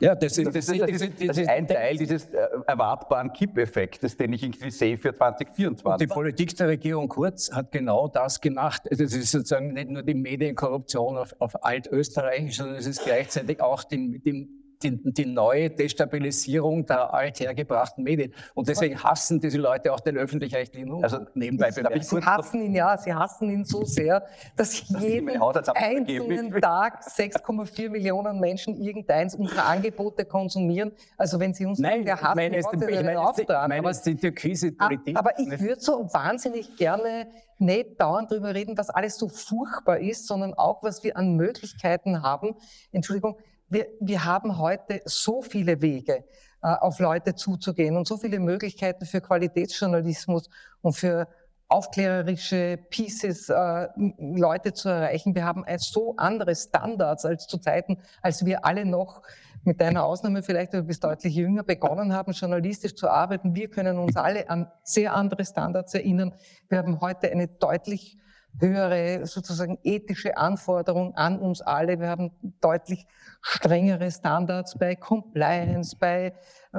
ja, 0.00 0.14
das 0.14 0.38
ist, 0.38 0.46
das, 0.46 0.66
das, 0.66 0.78
das 0.78 1.38
ist, 1.38 1.48
ein 1.48 1.68
Teil 1.68 1.96
dieses 1.96 2.24
äh, 2.30 2.38
erwartbaren 2.66 3.32
Kippeffektes, 3.32 4.16
den 4.16 4.32
ich 4.32 4.42
irgendwie 4.42 4.70
sehe 4.70 4.96
für 4.96 5.14
2024. 5.14 5.84
Und 5.84 6.00
die 6.00 6.06
Politik 6.06 6.56
der 6.56 6.68
Regierung 6.68 7.08
Kurz 7.08 7.52
hat 7.52 7.70
genau 7.70 8.08
das 8.08 8.40
gemacht. 8.40 8.82
Das 8.90 8.98
ist 8.98 9.30
sozusagen 9.30 9.74
nicht 9.74 9.90
nur 9.90 10.02
die 10.02 10.14
Medienkorruption 10.14 11.18
auf, 11.18 11.36
auf 11.38 11.64
Altösterreich, 11.64 12.56
sondern 12.56 12.76
es 12.76 12.86
ist 12.86 13.04
gleichzeitig 13.04 13.60
auch 13.60 13.84
die, 13.84 14.18
die 14.20 14.59
die, 14.82 15.12
die 15.12 15.26
neue 15.26 15.70
Destabilisierung 15.70 16.86
der 16.86 17.12
althergebrachten 17.12 18.02
Medien. 18.02 18.32
Und 18.54 18.68
deswegen 18.68 19.02
hassen 19.02 19.40
diese 19.40 19.58
Leute 19.58 19.92
auch 19.92 20.00
den 20.00 20.16
öffentlich-rechtlichen 20.16 21.02
Also 21.02 21.18
nebenbei 21.34 21.70
bemerkt. 21.70 22.04
Sie 22.04 22.22
hassen 22.22 22.62
ihn, 22.62 22.74
ja, 22.74 22.96
sie 22.96 23.12
hassen 23.12 23.50
ihn 23.50 23.64
so 23.64 23.84
sehr, 23.84 24.24
dass 24.56 24.88
jeden 25.00 25.28
einzelnen 25.74 26.50
Tag 26.60 27.02
6,4 27.02 27.90
Millionen 27.90 28.40
Menschen 28.40 28.80
irgendeins 28.80 29.34
unserer 29.34 29.66
Angebote 29.66 30.24
konsumieren. 30.24 30.92
Also 31.16 31.38
wenn 31.38 31.54
Sie 31.54 31.66
uns 31.66 31.78
Nein, 31.78 32.04
der 32.04 32.20
Hass 32.20 32.34
meine, 32.34 32.56
ist, 32.56 32.68
ich 32.72 32.80
meine, 32.80 33.20
auftragen. 33.20 33.68
Meine, 33.68 33.90
ist 33.90 34.02
die 34.02 34.16
türkise 34.16 34.72
Politik. 34.72 35.16
Aber 35.18 35.38
ich 35.38 35.60
würde 35.60 35.80
so 35.80 36.08
wahnsinnig 36.12 36.76
gerne 36.76 37.26
nicht 37.58 38.00
dauernd 38.00 38.30
darüber 38.30 38.54
reden, 38.54 38.76
was 38.78 38.88
alles 38.90 39.18
so 39.18 39.28
furchtbar 39.28 39.98
ist, 39.98 40.26
sondern 40.26 40.54
auch, 40.54 40.82
was 40.82 41.04
wir 41.04 41.16
an 41.16 41.36
Möglichkeiten 41.36 42.22
haben. 42.22 42.56
Entschuldigung, 42.90 43.36
wir, 43.70 43.86
wir 44.00 44.24
haben 44.24 44.58
heute 44.58 45.00
so 45.04 45.42
viele 45.42 45.80
Wege, 45.80 46.24
auf 46.62 46.98
Leute 46.98 47.34
zuzugehen 47.34 47.96
und 47.96 48.06
so 48.06 48.18
viele 48.18 48.38
Möglichkeiten 48.38 49.06
für 49.06 49.22
Qualitätsjournalismus 49.22 50.50
und 50.82 50.92
für 50.92 51.26
aufklärerische 51.68 52.78
Pieces 52.90 53.48
äh, 53.48 53.88
Leute 54.18 54.72
zu 54.72 54.88
erreichen. 54.88 55.34
Wir 55.34 55.44
haben 55.44 55.64
so 55.78 56.16
andere 56.16 56.54
Standards 56.56 57.24
als 57.24 57.46
zu 57.46 57.58
Zeiten, 57.58 57.98
als 58.22 58.44
wir 58.44 58.64
alle 58.64 58.84
noch 58.84 59.22
mit 59.62 59.80
einer 59.80 60.04
Ausnahme 60.04 60.42
vielleicht, 60.42 60.72
weil 60.72 60.80
wir 60.80 60.88
bis 60.88 61.00
deutlich 61.00 61.34
jünger 61.34 61.62
begonnen 61.62 62.12
haben, 62.12 62.32
journalistisch 62.32 62.94
zu 62.94 63.08
arbeiten. 63.08 63.54
Wir 63.54 63.68
können 63.68 63.98
uns 63.98 64.16
alle 64.16 64.50
an 64.50 64.70
sehr 64.82 65.14
andere 65.14 65.44
Standards 65.44 65.94
erinnern. 65.94 66.34
Wir 66.68 66.78
haben 66.78 67.00
heute 67.00 67.30
eine 67.30 67.46
deutlich 67.46 68.18
höhere 68.58 69.26
sozusagen 69.26 69.78
ethische 69.82 70.36
Anforderung 70.36 71.14
an 71.14 71.38
uns 71.38 71.60
alle. 71.60 72.00
Wir 72.00 72.08
haben 72.08 72.32
deutlich 72.60 73.06
strengere 73.40 74.10
Standards 74.10 74.76
bei 74.78 74.96
Compliance, 74.96 75.96
bei 75.96 76.34
äh, 76.72 76.78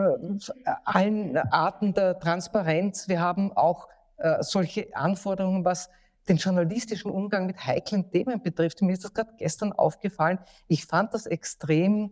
allen 0.85 1.37
Arten 1.37 1.93
der 1.93 2.19
Transparenz. 2.19 3.07
Wir 3.07 3.19
haben 3.19 3.51
auch 3.53 3.87
äh, 4.17 4.43
solche 4.43 4.95
Anforderungen, 4.95 5.65
was 5.65 5.89
den 6.29 6.37
journalistischen 6.37 7.11
Umgang 7.11 7.47
mit 7.47 7.65
heiklen 7.65 8.11
Themen 8.11 8.41
betrifft. 8.41 8.81
Mir 8.81 8.93
ist 8.93 9.03
das 9.03 9.13
gerade 9.13 9.31
gestern 9.37 9.73
aufgefallen. 9.73 10.39
Ich 10.67 10.85
fand 10.85 11.13
das 11.13 11.25
extrem, 11.25 12.11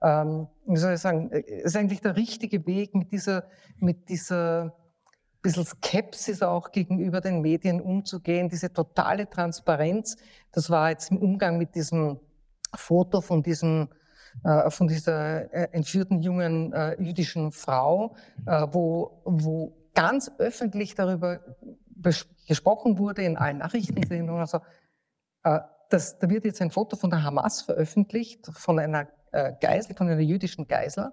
ähm, 0.00 0.46
wie 0.66 0.76
soll 0.76 0.94
ich 0.94 1.00
sagen, 1.00 1.30
äh, 1.32 1.40
ist 1.40 1.76
eigentlich 1.76 2.00
der 2.00 2.16
richtige 2.16 2.66
Weg 2.66 2.94
mit 2.94 3.10
dieser, 3.10 3.44
mit 3.78 4.08
dieser 4.08 4.74
bisschen 5.48 5.64
Skepsis 5.64 6.42
auch 6.42 6.72
gegenüber 6.72 7.20
den 7.20 7.40
Medien 7.40 7.80
umzugehen, 7.80 8.48
diese 8.48 8.72
totale 8.72 9.28
Transparenz. 9.28 10.16
Das 10.52 10.70
war 10.70 10.90
jetzt 10.90 11.10
im 11.10 11.18
Umgang 11.18 11.58
mit 11.58 11.74
diesem 11.74 12.20
Foto 12.74 13.20
von 13.20 13.42
diesem 13.42 13.88
äh, 14.44 14.70
von 14.70 14.86
dieser 14.86 15.52
äh, 15.52 15.68
entführten 15.72 16.20
jungen 16.20 16.72
äh, 16.72 17.00
jüdischen 17.02 17.50
Frau, 17.50 18.14
wo, 18.44 19.22
wo 19.24 19.72
ganz 19.94 20.30
öffentlich 20.38 20.94
darüber 20.94 21.40
gesprochen 22.46 22.98
wurde 22.98 23.22
in 23.22 23.36
allen 23.36 23.58
Nachrichtensendungen. 23.58 24.40
Also, 24.40 24.60
das, 25.90 26.18
da 26.18 26.28
wird 26.28 26.44
jetzt 26.44 26.60
ein 26.60 26.70
Foto 26.70 26.96
von 26.96 27.10
der 27.10 27.22
Hamas 27.24 27.62
veröffentlicht, 27.62 28.46
von 28.52 28.78
einer 28.78 29.08
Geisel, 29.60 29.96
von 29.96 30.08
einer 30.08 30.20
jüdischen 30.20 30.68
Geisel. 30.68 31.12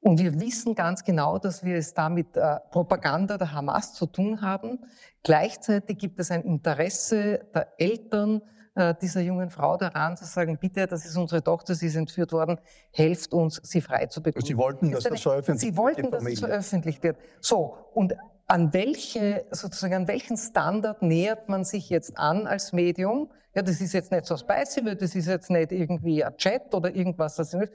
Und 0.00 0.18
wir 0.18 0.40
wissen 0.40 0.74
ganz 0.74 1.04
genau, 1.04 1.38
dass 1.38 1.62
wir 1.62 1.76
es 1.76 1.92
da 1.92 2.08
mit 2.08 2.36
äh, 2.36 2.56
Propaganda 2.70 3.36
der 3.36 3.52
Hamas 3.52 3.92
zu 3.92 4.06
tun 4.06 4.40
haben. 4.40 4.78
Gleichzeitig 5.22 5.98
gibt 5.98 6.18
es 6.18 6.30
ein 6.30 6.42
Interesse 6.42 7.40
der 7.54 7.68
Eltern 7.78 8.40
äh, 8.74 8.94
dieser 9.00 9.20
jungen 9.20 9.50
Frau 9.50 9.76
daran, 9.76 10.16
zu 10.16 10.24
sagen, 10.24 10.56
bitte, 10.58 10.86
das 10.86 11.04
ist 11.04 11.16
unsere 11.16 11.42
Tochter, 11.42 11.74
sie 11.74 11.88
ist 11.88 11.96
entführt 11.96 12.32
worden, 12.32 12.58
helft 12.92 13.34
uns, 13.34 13.60
sie 13.62 13.82
frei 13.82 14.06
zu 14.06 14.22
bekommen. 14.22 14.44
Sie 14.44 14.56
wollten, 14.56 14.90
dass 14.90 15.04
das 15.04 15.20
veröffentlicht 15.20 15.66
wird. 15.66 15.74
Sie 15.74 15.76
wollten, 15.76 16.10
dass 16.10 16.24
es 16.24 16.40
veröffentlicht 16.40 17.02
wird. 17.02 17.16
So, 17.40 17.76
und 17.92 18.14
an 18.46 18.72
welche, 18.72 19.44
sozusagen, 19.50 19.94
an 19.94 20.08
welchen 20.08 20.36
Standard 20.36 21.02
nähert 21.02 21.48
man 21.48 21.64
sich 21.64 21.90
jetzt 21.90 22.16
an 22.16 22.46
als 22.46 22.72
Medium? 22.72 23.30
Ja, 23.54 23.62
das 23.62 23.80
ist 23.80 23.92
jetzt 23.92 24.12
nicht 24.12 24.26
so 24.26 24.36
spicy, 24.36 24.82
das 24.96 25.14
ist 25.14 25.26
jetzt 25.26 25.50
nicht 25.50 25.72
irgendwie 25.72 26.24
ein 26.24 26.36
Chat 26.36 26.74
oder 26.74 26.94
irgendwas. 26.94 27.36
Das 27.36 27.52
ist 27.52 27.70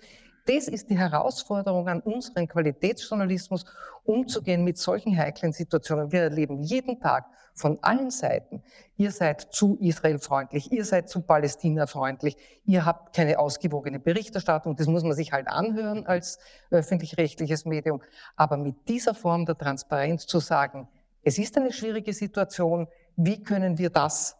das 0.45 0.67
ist 0.67 0.89
die 0.89 0.97
Herausforderung 0.97 1.87
an 1.87 2.01
unseren 2.01 2.47
Qualitätsjournalismus, 2.47 3.65
umzugehen 4.03 4.63
mit 4.63 4.77
solchen 4.77 5.17
heiklen 5.17 5.51
Situationen. 5.51 6.11
Wir 6.11 6.21
erleben 6.21 6.59
jeden 6.59 6.99
Tag 6.99 7.25
von 7.55 7.79
allen 7.81 8.11
Seiten, 8.11 8.61
ihr 8.97 9.11
seid 9.11 9.41
zu 9.41 9.77
Israel 9.79 10.19
freundlich, 10.19 10.71
ihr 10.71 10.83
seid 10.83 11.09
zu 11.09 11.21
Palästina 11.21 11.87
freundlich, 11.87 12.37
ihr 12.65 12.85
habt 12.85 13.15
keine 13.15 13.39
ausgewogene 13.39 13.99
Berichterstattung, 13.99 14.75
das 14.75 14.87
muss 14.87 15.03
man 15.03 15.13
sich 15.13 15.31
halt 15.31 15.47
anhören 15.47 16.05
als 16.05 16.37
öffentlich-rechtliches 16.69 17.65
Medium. 17.65 18.01
Aber 18.35 18.57
mit 18.57 18.75
dieser 18.89 19.15
Form 19.15 19.45
der 19.45 19.57
Transparenz 19.57 20.27
zu 20.27 20.39
sagen, 20.39 20.87
es 21.23 21.39
ist 21.39 21.57
eine 21.57 21.71
schwierige 21.71 22.13
Situation, 22.13 22.87
wie 23.15 23.41
können 23.41 23.77
wir 23.77 23.89
das 23.89 24.35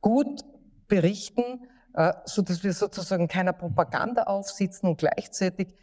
gut 0.00 0.40
berichten, 0.88 1.68
so 2.24 2.42
dass 2.42 2.62
wir 2.62 2.72
sozusagen 2.72 3.28
keiner 3.28 3.52
Propaganda 3.52 4.24
aufsitzen 4.24 4.88
und 4.88 4.98
gleichzeitig 4.98 5.74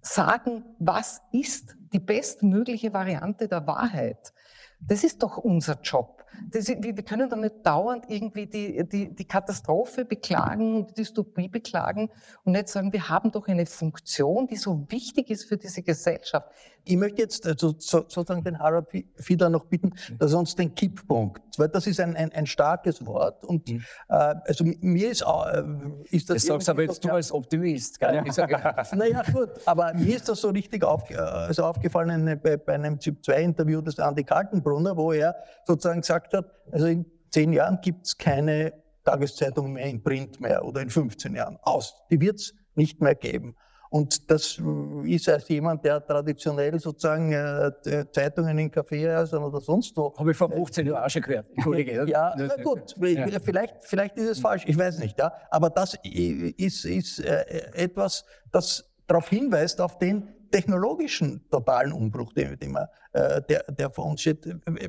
sagen, 0.00 0.64
was 0.78 1.22
ist 1.32 1.76
die 1.92 1.98
bestmögliche 1.98 2.92
Variante 2.92 3.48
der 3.48 3.66
Wahrheit. 3.66 4.32
Das 4.80 5.04
ist 5.04 5.22
doch 5.22 5.38
unser 5.38 5.80
Job. 5.80 6.23
Das, 6.50 6.68
wir, 6.68 6.82
wir 6.82 7.04
können 7.04 7.28
doch 7.28 7.36
nicht 7.36 7.54
dauernd 7.64 8.04
irgendwie 8.08 8.46
die, 8.46 8.86
die, 8.88 9.14
die 9.14 9.24
Katastrophe 9.24 10.04
beklagen 10.04 10.76
und 10.76 10.90
die 10.90 10.94
Dystopie 10.94 11.48
beklagen 11.48 12.10
und 12.44 12.52
nicht 12.52 12.68
sagen, 12.68 12.92
wir 12.92 13.08
haben 13.08 13.30
doch 13.30 13.46
eine 13.48 13.66
Funktion, 13.66 14.46
die 14.46 14.56
so 14.56 14.86
wichtig 14.88 15.30
ist 15.30 15.44
für 15.44 15.56
diese 15.56 15.82
Gesellschaft. 15.82 16.48
Ich 16.86 16.96
möchte 16.96 17.22
jetzt 17.22 17.46
also 17.46 17.74
sozusagen 17.78 18.44
den 18.44 18.58
Harald 18.58 18.86
Fiedler 19.16 19.48
noch 19.48 19.64
bitten, 19.64 19.94
dass 20.18 20.32
er 20.32 20.38
uns 20.38 20.54
den 20.54 20.74
Kipppunkt, 20.74 21.58
weil 21.58 21.68
das 21.68 21.86
ist 21.86 21.98
ein, 21.98 22.14
ein, 22.14 22.30
ein 22.32 22.46
starkes 22.46 23.04
Wort 23.06 23.44
und 23.44 23.68
mhm. 23.68 23.82
äh, 24.08 24.34
also 24.46 24.64
mir 24.64 25.10
ist, 25.10 25.22
äh, 25.22 25.62
ist 26.10 26.28
das... 26.28 26.36
Das 26.36 26.46
sagst 26.46 26.68
aber 26.68 26.82
jetzt 26.82 27.02
du 27.04 27.10
als 27.10 27.32
Optimist. 27.32 27.98
Gell? 27.98 28.22
Ja. 28.26 28.84
naja 28.92 29.22
gut, 29.32 29.50
aber 29.64 29.94
mir 29.94 30.16
ist 30.16 30.28
das 30.28 30.40
so 30.40 30.50
richtig 30.50 30.84
auf, 30.84 31.10
also 31.10 31.64
aufgefallen 31.64 32.38
bei, 32.42 32.56
bei 32.56 32.74
einem 32.74 32.98
Typ-2-Interview 32.98 33.80
des 33.80 33.98
Andi 33.98 34.24
Kaltenbrunner, 34.24 34.96
wo 34.96 35.12
er 35.12 35.36
sozusagen 35.66 36.02
gesagt 36.24 36.34
hat, 36.34 36.72
also 36.72 36.86
in 36.86 37.06
zehn 37.30 37.52
Jahren 37.52 37.78
gibt 37.82 38.06
es 38.06 38.16
keine 38.16 38.72
Tageszeitung 39.04 39.72
mehr 39.72 39.86
in 39.86 40.02
Print 40.02 40.40
mehr 40.40 40.64
oder 40.64 40.80
in 40.80 40.90
15 40.90 41.34
Jahren 41.34 41.58
aus. 41.62 41.94
Die 42.10 42.20
wird 42.20 42.36
es 42.36 42.54
nicht 42.74 43.00
mehr 43.00 43.14
geben. 43.14 43.56
Und 43.90 44.28
das 44.28 44.60
ist 45.04 45.28
als 45.28 45.48
jemand, 45.48 45.84
der 45.84 46.04
traditionell 46.04 46.80
sozusagen 46.80 47.32
äh, 47.32 47.70
Zeitungen 48.10 48.58
in 48.58 48.68
Kaffeehäusern 48.68 49.44
oder 49.44 49.60
sonst 49.60 49.96
wo. 49.96 50.12
Habe 50.18 50.32
ich 50.32 50.36
vor 50.36 50.50
15 50.50 50.88
Jahren 50.88 51.04
auch 51.04 51.08
schon 51.08 51.22
gehört, 51.22 51.46
Entschuldige. 51.54 52.04
ja, 52.08 52.34
na 52.36 52.56
gut. 52.56 52.96
Vielleicht, 52.98 53.84
vielleicht 53.84 54.16
ist 54.16 54.28
es 54.30 54.40
falsch, 54.40 54.64
ich 54.66 54.76
weiß 54.76 54.98
nicht. 54.98 55.16
Ja. 55.16 55.32
Aber 55.48 55.70
das 55.70 55.96
ist, 56.02 56.84
ist 56.84 57.20
äh, 57.20 57.44
etwas, 57.74 58.24
das 58.50 58.84
darauf 59.06 59.28
hinweist, 59.28 59.80
auf 59.80 59.96
den 59.98 60.28
technologischen 60.54 61.40
totalen 61.50 61.92
Umbruch, 61.92 62.32
den, 62.32 62.56
den 62.56 62.70
man, 62.70 62.86
äh, 63.12 63.42
der, 63.42 63.64
der 63.72 63.90
vor 63.90 64.06
uns 64.06 64.20
steht. 64.20 64.46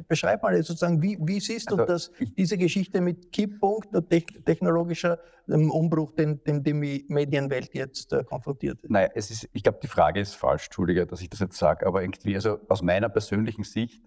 Beschreib 0.07 0.43
mal 0.43 0.55
sozusagen, 0.61 1.01
wie, 1.01 1.17
wie 1.19 1.39
siehst 1.39 1.71
du 1.71 1.75
also, 1.75 1.85
das, 1.87 2.11
diese 2.37 2.55
Geschichte 2.55 3.01
mit 3.01 3.31
Kipppunkt 3.31 3.95
und 3.95 4.07
technologischer 4.45 5.17
ähm, 5.49 5.71
Umbruch, 5.71 6.11
den, 6.13 6.43
den 6.43 6.63
die 6.63 6.73
Medienwelt 6.73 7.73
jetzt 7.73 8.13
äh, 8.13 8.23
konfrontiert 8.23 8.79
ist? 8.83 8.91
Naja, 8.91 9.09
es 9.15 9.31
ist, 9.31 9.49
ich 9.53 9.63
glaube, 9.63 9.79
die 9.81 9.87
Frage 9.87 10.19
ist 10.19 10.35
falsch, 10.35 10.65
Entschuldige, 10.65 11.07
dass 11.07 11.21
ich 11.21 11.31
das 11.31 11.39
jetzt 11.39 11.57
sage, 11.57 11.87
aber 11.87 12.03
irgendwie, 12.03 12.35
also 12.35 12.59
aus 12.69 12.83
meiner 12.83 13.09
persönlichen 13.09 13.63
Sicht 13.63 14.03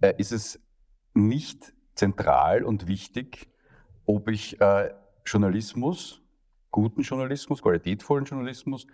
äh, 0.00 0.14
ist 0.16 0.30
es 0.30 0.60
nicht 1.14 1.72
zentral 1.96 2.62
und 2.62 2.86
wichtig, 2.86 3.48
ob 4.06 4.28
ich 4.28 4.60
äh, 4.60 4.90
Journalismus, 5.26 6.22
guten 6.70 7.02
Journalismus, 7.02 7.62
qualitätvollen 7.62 8.26
Journalismus 8.26 8.86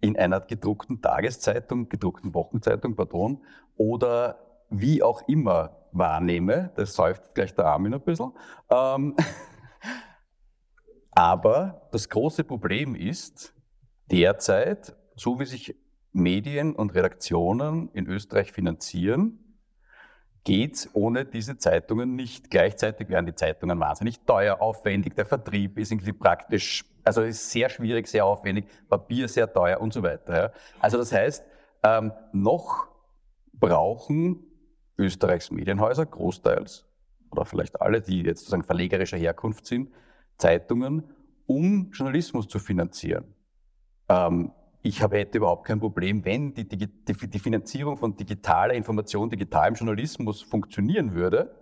in 0.00 0.16
einer 0.16 0.40
gedruckten 0.40 1.02
Tageszeitung, 1.02 1.88
gedruckten 1.88 2.34
Wochenzeitung, 2.34 2.94
pardon, 2.94 3.44
oder 3.76 4.38
wie 4.70 5.02
auch 5.02 5.26
immer 5.28 5.76
wahrnehme. 5.92 6.72
Das 6.76 6.94
säuft 6.94 7.34
gleich 7.34 7.54
der 7.54 7.66
Armin 7.66 7.94
ein 7.94 8.00
bisschen. 8.00 8.32
Ähm, 8.70 9.16
aber 11.12 11.88
das 11.92 12.08
große 12.08 12.44
Problem 12.44 12.94
ist 12.94 13.54
derzeit, 14.10 14.94
so 15.16 15.40
wie 15.40 15.46
sich 15.46 15.74
Medien 16.12 16.74
und 16.74 16.94
Redaktionen 16.94 17.90
in 17.92 18.06
Österreich 18.06 18.52
finanzieren, 18.52 19.48
geht's 20.44 20.88
ohne 20.94 21.24
diese 21.24 21.58
Zeitungen 21.58 22.14
nicht. 22.14 22.50
Gleichzeitig 22.50 23.08
werden 23.08 23.26
die 23.26 23.34
Zeitungen 23.34 23.78
wahnsinnig 23.80 24.20
teuer, 24.20 24.60
aufwendig, 24.60 25.14
der 25.14 25.26
Vertrieb 25.26 25.78
ist 25.78 25.92
irgendwie 25.92 26.12
praktisch, 26.12 26.84
also 27.08 27.22
ist 27.22 27.50
sehr 27.50 27.70
schwierig, 27.70 28.06
sehr 28.06 28.26
aufwendig, 28.26 28.66
Papier 28.88 29.28
sehr 29.28 29.50
teuer 29.50 29.80
und 29.80 29.94
so 29.94 30.02
weiter. 30.02 30.36
Ja. 30.36 30.52
Also 30.78 30.98
das 30.98 31.10
heißt, 31.10 31.42
ähm, 31.82 32.12
noch 32.32 32.88
brauchen 33.54 34.44
Österreichs 34.98 35.50
Medienhäuser 35.50 36.04
großteils, 36.04 36.84
oder 37.30 37.46
vielleicht 37.46 37.80
alle, 37.80 38.02
die 38.02 38.22
jetzt 38.22 38.40
sozusagen 38.40 38.64
verlegerischer 38.64 39.16
Herkunft 39.16 39.64
sind, 39.66 39.90
Zeitungen, 40.36 41.02
um 41.46 41.90
Journalismus 41.92 42.46
zu 42.46 42.58
finanzieren. 42.58 43.24
Ähm, 44.08 44.52
ich 44.82 45.02
habe, 45.02 45.16
hätte 45.16 45.38
überhaupt 45.38 45.66
kein 45.66 45.80
Problem, 45.80 46.24
wenn 46.26 46.52
die, 46.52 46.68
die, 46.68 46.86
die, 46.86 47.38
Finanzierung 47.38 47.96
von 47.96 48.16
digitaler 48.16 48.74
Information, 48.74 49.30
digitalem 49.30 49.74
Journalismus 49.74 50.42
funktionieren 50.42 51.14
würde, 51.14 51.54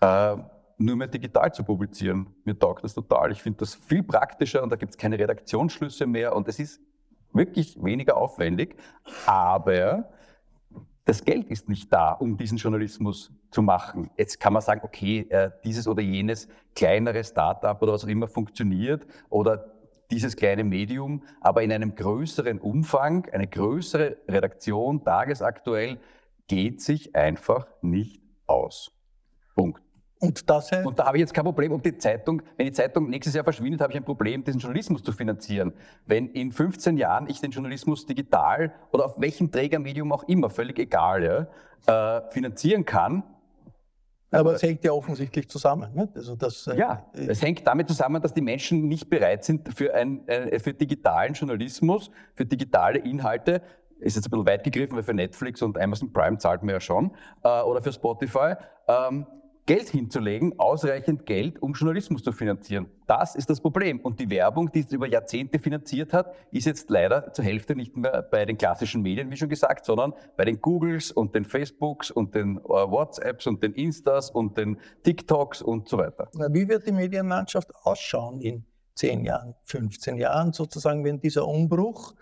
äh, 0.00 0.36
nur 0.84 0.96
mehr 0.96 1.08
digital 1.08 1.52
zu 1.52 1.64
publizieren. 1.64 2.26
Mir 2.44 2.58
taugt 2.58 2.84
das 2.84 2.94
total. 2.94 3.32
Ich 3.32 3.42
finde 3.42 3.60
das 3.60 3.74
viel 3.74 4.02
praktischer 4.02 4.62
und 4.62 4.70
da 4.70 4.76
gibt 4.76 4.92
es 4.92 4.98
keine 4.98 5.18
Redaktionsschlüsse 5.18 6.06
mehr 6.06 6.34
und 6.34 6.48
es 6.48 6.58
ist 6.58 6.80
wirklich 7.32 7.82
weniger 7.82 8.16
aufwendig, 8.16 8.76
aber 9.26 10.10
das 11.04 11.24
Geld 11.24 11.48
ist 11.50 11.68
nicht 11.68 11.92
da, 11.92 12.12
um 12.12 12.36
diesen 12.36 12.58
Journalismus 12.58 13.32
zu 13.50 13.62
machen. 13.62 14.10
Jetzt 14.16 14.38
kann 14.38 14.52
man 14.52 14.62
sagen, 14.62 14.82
okay, 14.84 15.26
äh, 15.30 15.50
dieses 15.64 15.88
oder 15.88 16.02
jenes 16.02 16.48
kleinere 16.74 17.24
Startup 17.24 17.80
oder 17.82 17.92
was 17.92 18.04
auch 18.04 18.08
immer 18.08 18.28
funktioniert 18.28 19.06
oder 19.28 19.72
dieses 20.10 20.36
kleine 20.36 20.62
Medium, 20.62 21.24
aber 21.40 21.62
in 21.62 21.72
einem 21.72 21.94
größeren 21.94 22.58
Umfang, 22.60 23.26
eine 23.32 23.46
größere 23.46 24.18
Redaktion, 24.28 25.02
tagesaktuell, 25.02 25.98
geht 26.48 26.82
sich 26.82 27.16
einfach 27.16 27.66
nicht 27.80 28.22
aus. 28.46 28.92
Punkt. 29.54 29.82
Und, 30.22 30.48
das 30.48 30.70
heißt 30.70 30.86
und 30.86 30.98
da 30.98 31.06
habe 31.06 31.16
ich 31.16 31.22
jetzt 31.22 31.34
kein 31.34 31.44
Problem, 31.44 31.72
ob 31.72 31.82
die 31.82 31.98
Zeitung, 31.98 32.42
wenn 32.56 32.66
die 32.66 32.72
Zeitung 32.72 33.10
nächstes 33.10 33.34
Jahr 33.34 33.42
verschwindet, 33.42 33.80
habe 33.80 33.92
ich 33.92 33.96
ein 33.96 34.04
Problem, 34.04 34.44
diesen 34.44 34.60
Journalismus 34.60 35.02
zu 35.02 35.10
finanzieren. 35.10 35.72
Wenn 36.06 36.28
in 36.28 36.52
15 36.52 36.96
Jahren 36.96 37.28
ich 37.28 37.40
den 37.40 37.50
Journalismus 37.50 38.06
digital 38.06 38.72
oder 38.92 39.06
auf 39.06 39.20
welchem 39.20 39.50
Trägermedium 39.50 40.12
auch 40.12 40.22
immer, 40.24 40.48
völlig 40.48 40.78
egal, 40.78 41.48
ja, 41.88 42.18
äh, 42.18 42.30
finanzieren 42.30 42.84
kann, 42.84 43.24
aber 44.30 44.54
es 44.54 44.62
hängt 44.62 44.82
ja 44.82 44.92
offensichtlich 44.92 45.48
zusammen. 45.50 45.92
Ne? 45.92 46.08
Also 46.14 46.36
das, 46.36 46.66
äh, 46.66 46.78
ja, 46.78 47.04
äh, 47.14 47.26
es 47.26 47.42
hängt 47.42 47.66
damit 47.66 47.88
zusammen, 47.88 48.22
dass 48.22 48.32
die 48.32 48.40
Menschen 48.40 48.88
nicht 48.88 49.10
bereit 49.10 49.44
sind 49.44 49.68
für, 49.74 49.92
ein, 49.92 50.26
äh, 50.26 50.58
für 50.58 50.72
digitalen 50.72 51.34
Journalismus, 51.34 52.10
für 52.34 52.46
digitale 52.46 53.00
Inhalte. 53.00 53.60
Ist 53.98 54.16
jetzt 54.16 54.28
ein 54.28 54.30
bisschen 54.30 54.46
weit 54.46 54.64
gegriffen, 54.64 54.96
weil 54.96 55.02
für 55.02 55.14
Netflix 55.14 55.60
und 55.62 55.78
Amazon 55.78 56.12
Prime 56.12 56.38
zahlt 56.38 56.62
man 56.62 56.70
ja 56.74 56.80
schon, 56.80 57.10
äh, 57.42 57.60
oder 57.60 57.82
für 57.82 57.92
Spotify. 57.92 58.54
Ähm, 58.88 59.26
Geld 59.64 59.90
hinzulegen, 59.90 60.58
ausreichend 60.58 61.24
Geld, 61.24 61.62
um 61.62 61.72
Journalismus 61.72 62.24
zu 62.24 62.32
finanzieren. 62.32 62.86
Das 63.06 63.36
ist 63.36 63.48
das 63.48 63.60
Problem. 63.60 64.00
Und 64.00 64.18
die 64.18 64.28
Werbung, 64.28 64.72
die 64.72 64.80
es 64.80 64.90
über 64.90 65.06
Jahrzehnte 65.06 65.60
finanziert 65.60 66.12
hat, 66.12 66.34
ist 66.50 66.66
jetzt 66.66 66.90
leider 66.90 67.32
zur 67.32 67.44
Hälfte 67.44 67.76
nicht 67.76 67.96
mehr 67.96 68.22
bei 68.22 68.44
den 68.44 68.58
klassischen 68.58 69.02
Medien, 69.02 69.30
wie 69.30 69.36
schon 69.36 69.48
gesagt, 69.48 69.84
sondern 69.84 70.14
bei 70.36 70.44
den 70.44 70.60
Googles 70.60 71.12
und 71.12 71.36
den 71.36 71.44
Facebooks 71.44 72.10
und 72.10 72.34
den 72.34 72.58
äh, 72.58 72.62
WhatsApps 72.62 73.46
und 73.46 73.62
den 73.62 73.72
Instas 73.74 74.32
und 74.32 74.58
den 74.58 74.78
TikToks 75.04 75.62
und 75.62 75.88
so 75.88 75.98
weiter. 75.98 76.28
Wie 76.50 76.68
wird 76.68 76.84
die 76.86 76.92
Medienlandschaft 76.92 77.72
ausschauen 77.84 78.40
in 78.40 78.64
10 78.96 79.24
Jahren, 79.24 79.54
15 79.62 80.16
Jahren 80.16 80.52
sozusagen, 80.52 81.04
wenn 81.04 81.20
dieser 81.20 81.46
Umbruch, 81.46 82.14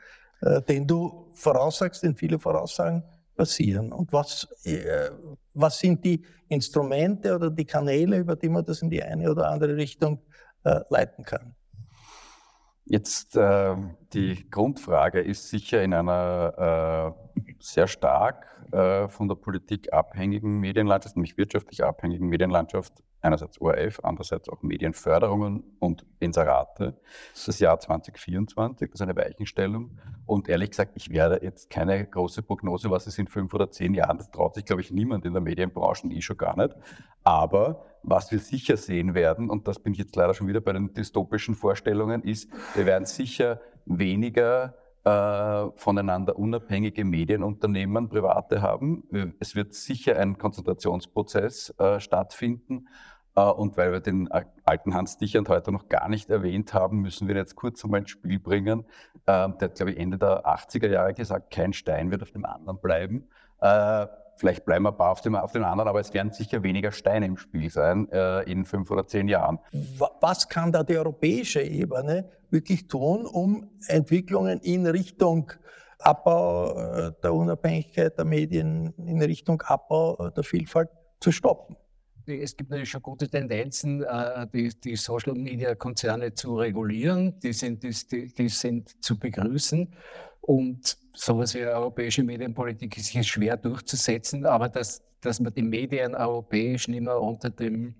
äh, 0.43 0.61
den 0.61 0.87
du 0.87 1.31
voraussagst, 1.33 2.03
den 2.03 2.15
viele 2.15 2.39
voraussagen, 2.39 3.03
passieren? 3.41 3.91
Und 3.91 4.13
was, 4.13 4.47
äh, 4.65 5.11
was 5.55 5.79
sind 5.79 6.05
die 6.05 6.23
Instrumente 6.49 7.35
oder 7.35 7.49
die 7.51 7.65
Kanäle, 7.65 8.19
über 8.19 8.37
die 8.37 8.51
man 8.51 8.67
das 8.67 8.83
in 8.83 8.91
die 8.91 9.03
eine 9.03 9.31
oder 9.31 9.49
andere 9.49 9.77
Richtung 9.77 10.21
äh, 10.65 10.81
leiten 10.91 11.25
kann? 11.25 11.55
Jetzt 12.85 13.37
äh, 13.37 13.77
die 14.13 14.51
Grundfrage 14.51 15.21
ist 15.21 15.49
sicher 15.49 15.83
in 15.83 15.95
einer 15.95 17.15
äh, 17.17 17.45
sehr 17.61 17.87
stark 17.87 18.47
äh, 18.73 19.09
von 19.09 19.27
der 19.27 19.37
Politik 19.37 19.91
abhängigen 19.91 20.61
Medienlandschaft, 20.61 21.17
nämlich 21.17 21.39
wirtschaftlich 21.39 21.83
abhängigen 21.83 22.29
Medienlandschaft, 22.29 22.93
einerseits 23.23 23.61
ORF, 23.61 24.01
andererseits 24.03 24.49
auch 24.49 24.63
Medienförderungen 24.63 25.65
und 25.79 26.07
Inserate. 26.19 26.99
Das 27.47 27.59
Jahr 27.59 27.79
2024, 27.79 28.91
das 28.91 29.01
ist 29.01 29.03
eine 29.03 29.17
Weichenstellung. 29.17 29.99
Und 30.27 30.49
ehrlich 30.49 30.71
gesagt, 30.71 30.93
ich 30.95 31.11
werde 31.11 31.41
jetzt 31.43 31.71
keine 31.71 32.07
große 32.07 32.43
Prognose, 32.43 32.91
was 32.91 33.07
es 33.07 33.19
in 33.19 33.27
fünf 33.27 33.53
oder 33.55 33.71
zehn 33.71 33.95
Jahren, 33.95 34.19
das 34.19 34.31
traut 34.31 34.55
sich, 34.55 34.65
glaube 34.65 34.83
ich, 34.83 34.91
niemand 34.91 35.25
in 35.25 35.33
der 35.33 35.43
Medienbranche, 35.43 36.09
ich 36.09 36.25
schon 36.25 36.37
gar 36.37 36.57
nicht. 36.57 36.75
Aber 37.25 37.85
was 38.03 38.31
wir 38.33 38.39
sicher 38.39 38.77
sehen 38.77 39.15
werden, 39.15 39.51
und 39.51 39.69
das 39.69 39.79
bin 39.79 39.93
ich 39.93 39.99
jetzt 39.99 40.17
leider 40.17 40.35
schon 40.35 40.49
wieder 40.49 40.61
bei 40.61 40.73
den 40.73 40.95
dystopischen 40.95 41.55
Vorstellungen, 41.55 42.23
ist, 42.23 42.51
wir 42.75 42.87
werden 42.87 43.05
sicher 43.05 43.61
weniger 43.85 44.75
äh, 45.05 45.71
voneinander 45.77 46.39
unabhängige 46.39 47.05
Medienunternehmen, 47.05 48.09
private 48.09 48.61
haben. 48.61 49.35
Es 49.39 49.55
wird 49.55 49.75
sicher 49.75 50.19
ein 50.19 50.37
Konzentrationsprozess 50.37 51.75
äh, 51.79 52.01
stattfinden. 52.01 52.87
Äh, 53.37 53.43
und 53.43 53.77
weil 53.77 53.93
wir 53.93 54.01
den 54.01 54.29
alten 54.65 54.95
Hans 54.95 55.19
Dichand 55.19 55.49
heute 55.49 55.73
noch 55.73 55.89
gar 55.89 56.09
nicht 56.09 56.31
erwähnt 56.31 56.75
haben, 56.75 56.99
müssen 56.99 57.29
wir 57.29 57.37
jetzt 57.37 57.57
kurz 57.57 57.85
einmal 57.85 58.01
ins 58.01 58.11
Spiel 58.11 58.39
bringen. 58.39 58.85
Ähm, 59.27 59.57
der 59.59 59.69
hat, 59.69 59.75
glaube 59.77 59.93
ich, 59.93 59.99
Ende 59.99 60.19
der 60.19 60.47
80er 60.47 60.89
Jahre 60.89 61.15
gesagt, 61.15 61.51
kein 61.53 61.73
Stein 61.73 62.11
wird 62.11 62.23
auf 62.23 62.31
dem 62.31 62.45
anderen 62.45 62.81
bleiben. 62.81 63.29
Äh, 63.61 64.07
vielleicht 64.37 64.65
bleiben 64.65 64.87
ein 64.87 64.97
paar 64.97 65.11
auf 65.11 65.21
dem, 65.21 65.35
auf 65.35 65.53
dem 65.53 65.65
anderen, 65.65 65.89
aber 65.89 66.01
es 66.01 66.15
werden 66.15 66.33
sicher 66.33 66.63
weniger 66.63 66.93
Steine 66.93 67.27
im 67.27 67.37
Spiel 67.37 67.71
sein 67.71 68.11
äh, 68.11 68.43
in 68.51 68.65
fünf 68.65 68.91
oder 68.91 69.07
zehn 69.07 69.29
Jahren. 69.29 69.59
Was 70.19 70.49
kann 70.49 70.73
da 70.73 70.83
die 70.83 70.97
europäische 70.97 71.63
Ebene 71.63 72.31
wirklich 72.51 72.89
tun, 72.89 73.27
um 73.27 73.69
Entwicklungen 73.87 74.61
in 74.61 74.87
Richtung 74.87 75.53
Abbau 75.99 77.11
der 77.23 77.35
Unabhängigkeit 77.35 78.17
der 78.17 78.25
Medien, 78.25 78.95
in 78.97 79.21
Richtung 79.21 79.61
Abbau 79.61 80.31
der 80.31 80.43
Vielfalt 80.43 80.89
zu 81.21 81.31
stoppen? 81.31 81.77
Es 82.39 82.57
gibt 82.57 82.71
natürlich 82.71 82.91
schon 82.91 83.03
gute 83.03 83.29
Tendenzen, 83.29 84.03
äh, 84.03 84.47
die, 84.53 84.69
die 84.69 84.97
Social-Media-Konzerne 84.97 86.35
zu 86.35 86.57
regulieren. 86.57 87.39
Die 87.41 87.53
sind, 87.53 87.83
die, 87.83 88.33
die 88.33 88.49
sind 88.49 89.03
zu 89.03 89.19
begrüßen. 89.19 89.89
Und 90.41 90.97
sowas 91.15 91.55
wie 91.55 91.65
europäische 91.65 92.23
Medienpolitik 92.23 92.97
ist 92.97 93.09
hier 93.09 93.23
schwer 93.23 93.57
durchzusetzen, 93.57 94.47
aber 94.47 94.69
dass, 94.69 95.03
dass 95.21 95.41
man 95.41 95.53
die 95.53 95.63
Medien 95.63 96.15
europäisch 96.15 96.89
nicht 96.89 97.03
mehr 97.03 97.21
unter 97.21 97.51
dem, 97.51 97.95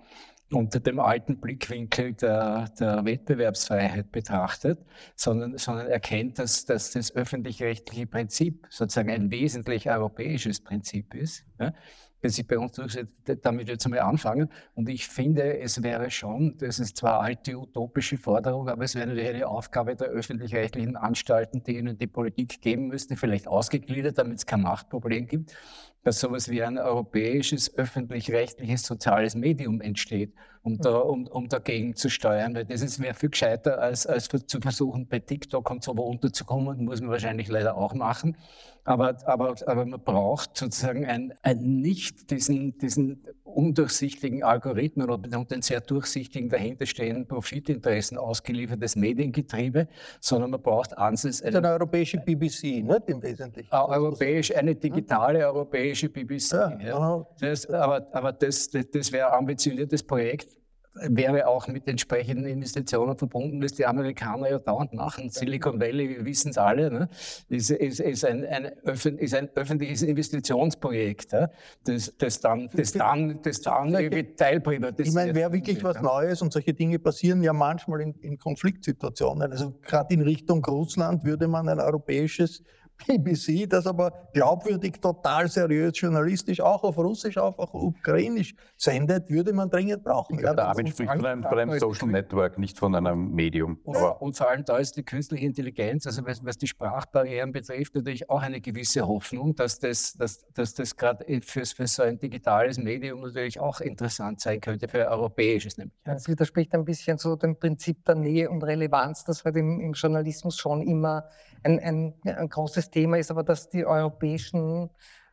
unter 0.53 0.81
dem 0.81 0.99
alten 0.99 1.41
Blickwinkel 1.41 2.15
der, 2.15 2.69
der 2.79 3.05
Wettbewerbsfreiheit 3.05 4.11
betrachtet, 4.11 4.79
sondern, 5.15 5.59
sondern 5.59 5.87
erkennt, 5.87 6.39
dass, 6.39 6.65
dass 6.65 6.91
das 6.91 7.15
öffentlich-rechtliche 7.15 8.07
Prinzip 8.07 8.67
sozusagen 8.71 9.11
ein 9.11 9.31
wesentlich 9.31 9.89
europäisches 9.89 10.61
Prinzip 10.61 11.15
ist. 11.15 11.45
Ja? 11.59 11.73
Wenn 12.21 12.31
sich 12.31 12.47
bei 12.47 12.59
uns 12.59 12.73
durchsetzt, 12.73 13.13
damit 13.43 13.69
jetzt 13.69 13.85
einmal 13.87 14.01
anfangen. 14.01 14.49
Und 14.75 14.89
ich 14.89 15.09
finde, 15.09 15.59
es 15.59 15.83
wäre 15.83 16.11
schon, 16.11 16.57
das 16.59 16.79
ist 16.79 16.97
zwar 16.97 17.21
alte 17.21 17.57
utopische 17.57 18.19
Forderung, 18.19 18.69
aber 18.69 18.85
es 18.85 18.95
wäre 18.95 19.07
natürlich 19.07 19.31
eine 19.31 19.47
Aufgabe 19.47 19.97
der 19.97 20.09
öffentlich-rechtlichen 20.09 20.97
Anstalten, 20.97 21.63
die 21.63 21.79
ihnen 21.79 21.99
die 21.99 22.07
Politik 22.07 22.61
geben 22.61 22.89
müssten, 22.89 23.17
vielleicht 23.17 23.49
ausgegliedert, 23.49 24.19
damit 24.19 24.39
es 24.39 24.47
kein 24.47 24.63
Machtproblem 24.63 25.27
gibt, 25.27 25.55
dass 26.03 26.21
sowas 26.21 26.49
wie 26.49 26.63
ein 26.63 26.79
europäisches 26.79 27.77
öffentlich-rechtliches 27.77 28.83
soziales 28.83 29.35
Medium 29.35 29.81
entsteht, 29.81 30.35
um, 30.63 30.79
da, 30.79 30.99
um, 30.99 31.27
um 31.27 31.49
dagegen 31.49 31.97
zu 31.97 32.09
steuern. 32.09 32.55
Weil 32.55 32.65
das 32.65 32.83
ist 32.83 33.01
wäre 33.01 33.15
viel 33.15 33.31
gescheiter, 33.31 33.81
als, 33.81 34.07
als 34.07 34.29
zu 34.29 34.61
versuchen, 34.61 35.07
bei 35.09 35.19
TikTok 35.19 35.71
und 35.71 35.83
so 35.83 35.93
runterzukommen, 35.93 36.85
muss 36.85 37.01
man 37.01 37.11
wahrscheinlich 37.11 37.49
leider 37.49 37.77
auch 37.77 37.95
machen. 37.95 38.37
Aber, 38.85 39.17
aber, 39.27 39.55
aber 39.67 39.85
man 39.85 40.03
braucht 40.03 40.57
sozusagen 40.57 41.05
ein, 41.05 41.35
ein 41.43 41.59
nicht 41.81 42.31
diesen, 42.31 42.79
diesen 42.79 43.23
undurchsichtigen 43.45 44.43
Algorithmen 44.43 45.11
oder 45.11 45.29
den 45.45 45.63
sehr 45.63 45.81
durchsichtigen 45.81 46.49
dahinterstehenden 46.49 47.27
Profitinteressen 47.27 48.17
ausgeliefertes 48.17 48.97
Mediengetriebe, 48.97 49.89
sondern 50.21 50.51
man 50.51 50.63
braucht 50.63 50.97
Ansätze. 50.97 51.45
Eine, 51.45 51.59
eine 51.59 51.69
europäische 51.73 52.19
BBC, 52.19 52.83
nicht 52.83 53.09
im 53.09 53.23
Wesentlichen. 53.23 53.73
Europäisch, 53.73 54.55
eine 54.55 54.75
digitale 54.75 55.47
europäische 55.47 56.09
BBC. 56.09 56.53
Ja, 56.53 56.79
ja. 56.81 57.27
Das, 57.39 57.69
aber 57.69 58.07
aber 58.13 58.33
das, 58.33 58.71
das, 58.71 58.91
das 58.91 59.13
wäre 59.13 59.33
ein 59.33 59.41
ambitioniertes 59.41 60.03
Projekt 60.03 60.60
wäre 60.95 61.47
auch 61.47 61.69
mit 61.69 61.87
entsprechenden 61.87 62.47
Investitionen 62.47 63.17
verbunden, 63.17 63.61
das 63.61 63.75
die 63.75 63.87
Amerikaner 63.87 64.51
ja 64.51 64.59
dauernd 64.59 64.93
machen. 64.93 65.31
Silicon 65.31 65.81
Valley, 65.81 66.09
wir 66.09 66.25
wissen 66.25 66.51
es 66.51 66.59
alle, 66.59 66.91
ne? 66.91 67.09
ist, 67.49 67.71
ist, 67.71 68.01
ist, 68.01 68.25
ein, 68.25 68.45
ein 68.45 68.73
ist, 69.19 69.35
ein, 69.35 69.49
öffentliches 69.55 70.03
Investitionsprojekt, 70.03 71.33
ja? 71.33 71.49
das, 71.85 72.13
das 72.19 72.41
dann, 72.41 72.69
das 72.75 72.93
dann, 72.93 73.41
das 73.43 73.61
dann 73.61 73.93
teilprivatisiert. 74.37 75.09
Ich 75.09 75.15
meine, 75.15 75.35
wäre 75.35 75.53
wirklich 75.53 75.83
was 75.85 76.01
Neues 76.01 76.43
und 76.43 76.53
solche 76.53 76.75
Dinge 76.75 76.99
passieren 76.99 77.43
ja 77.43 77.53
manchmal 77.53 78.01
in, 78.01 78.15
in 78.15 78.37
Konfliktsituationen. 78.39 79.51
Also 79.51 79.73
gerade 79.83 80.13
in 80.15 80.23
Richtung 80.23 80.65
Russland 80.65 81.25
würde 81.25 81.47
man 81.47 81.69
ein 81.69 81.79
europäisches 81.79 82.63
BBC, 83.07 83.69
das 83.69 83.87
aber 83.87 84.13
glaubwürdig, 84.33 85.01
total 85.01 85.49
seriös, 85.49 85.99
journalistisch, 85.99 86.61
auch 86.61 86.83
auf 86.83 86.99
Russisch, 86.99 87.39
auch 87.39 87.59
auf 87.59 87.75
Ukrainisch 87.75 88.55
sendet, 88.77 89.29
würde 89.31 89.53
man 89.53 89.71
dringend 89.71 90.05
brauchen. 90.05 90.39
Ja, 90.39 90.55
der 90.55 90.69
Armin 90.69 90.87
spricht 90.87 91.11
von 91.11 91.25
einem, 91.25 91.43
von 91.43 91.59
einem 91.59 91.79
Social 91.79 92.09
Network, 92.09 92.59
nicht 92.59 92.79
von 92.79 92.95
einem 92.95 93.33
Medium. 93.33 93.79
Und, 93.85 93.97
und, 93.97 94.37
vor 94.37 94.51
allem 94.51 94.65
da 94.65 94.79
ist 94.79 94.97
die 94.97 95.03
künstliche 95.03 95.47
Intelligenz, 95.47 96.07
also 96.07 96.25
was, 96.27 96.45
was, 96.45 96.59
die 96.59 96.67
Sprachbarrieren 96.67 97.53
betrifft, 97.53 97.95
natürlich 97.95 98.29
auch 98.31 98.43
eine 98.43 98.61
gewisse 98.61 99.07
Hoffnung, 99.07 99.55
dass 99.55 99.79
das, 99.79 100.15
dass, 100.15 100.47
dass 100.55 100.75
das 100.75 100.97
gerade 100.97 101.25
für, 101.43 101.65
für 101.65 101.87
so 101.87 102.03
ein 102.03 102.19
digitales 102.19 102.79
Medium 102.79 103.21
natürlich 103.21 103.61
auch 103.61 103.81
interessant 103.81 104.41
sein 104.41 104.61
könnte, 104.61 104.89
für 104.89 105.07
ein 105.07 105.13
europäisches 105.13 105.77
nämlich. 105.79 105.97
Das 106.05 106.29
widerspricht 106.29 106.73
ein 106.75 106.85
bisschen 106.85 107.19
so 107.19 107.37
dem 107.37 107.59
Prinzip 107.59 108.05
der 108.05 108.15
Nähe 108.15 108.51
und 108.51 108.63
Relevanz, 108.63 109.25
das 109.25 109.45
halt 109.45 109.57
im, 109.57 109.81
im 109.81 109.93
Journalismus 109.93 110.57
schon 110.57 110.83
immer 110.83 111.25
ein, 111.63 111.79
ein, 111.81 112.15
ein 112.25 112.49
großes 112.49 112.91
Thema 112.91 113.19
ist, 113.19 113.31
aber 113.31 113.43
dass 113.43 113.69
die 113.69 113.85
europäischen 113.85 114.91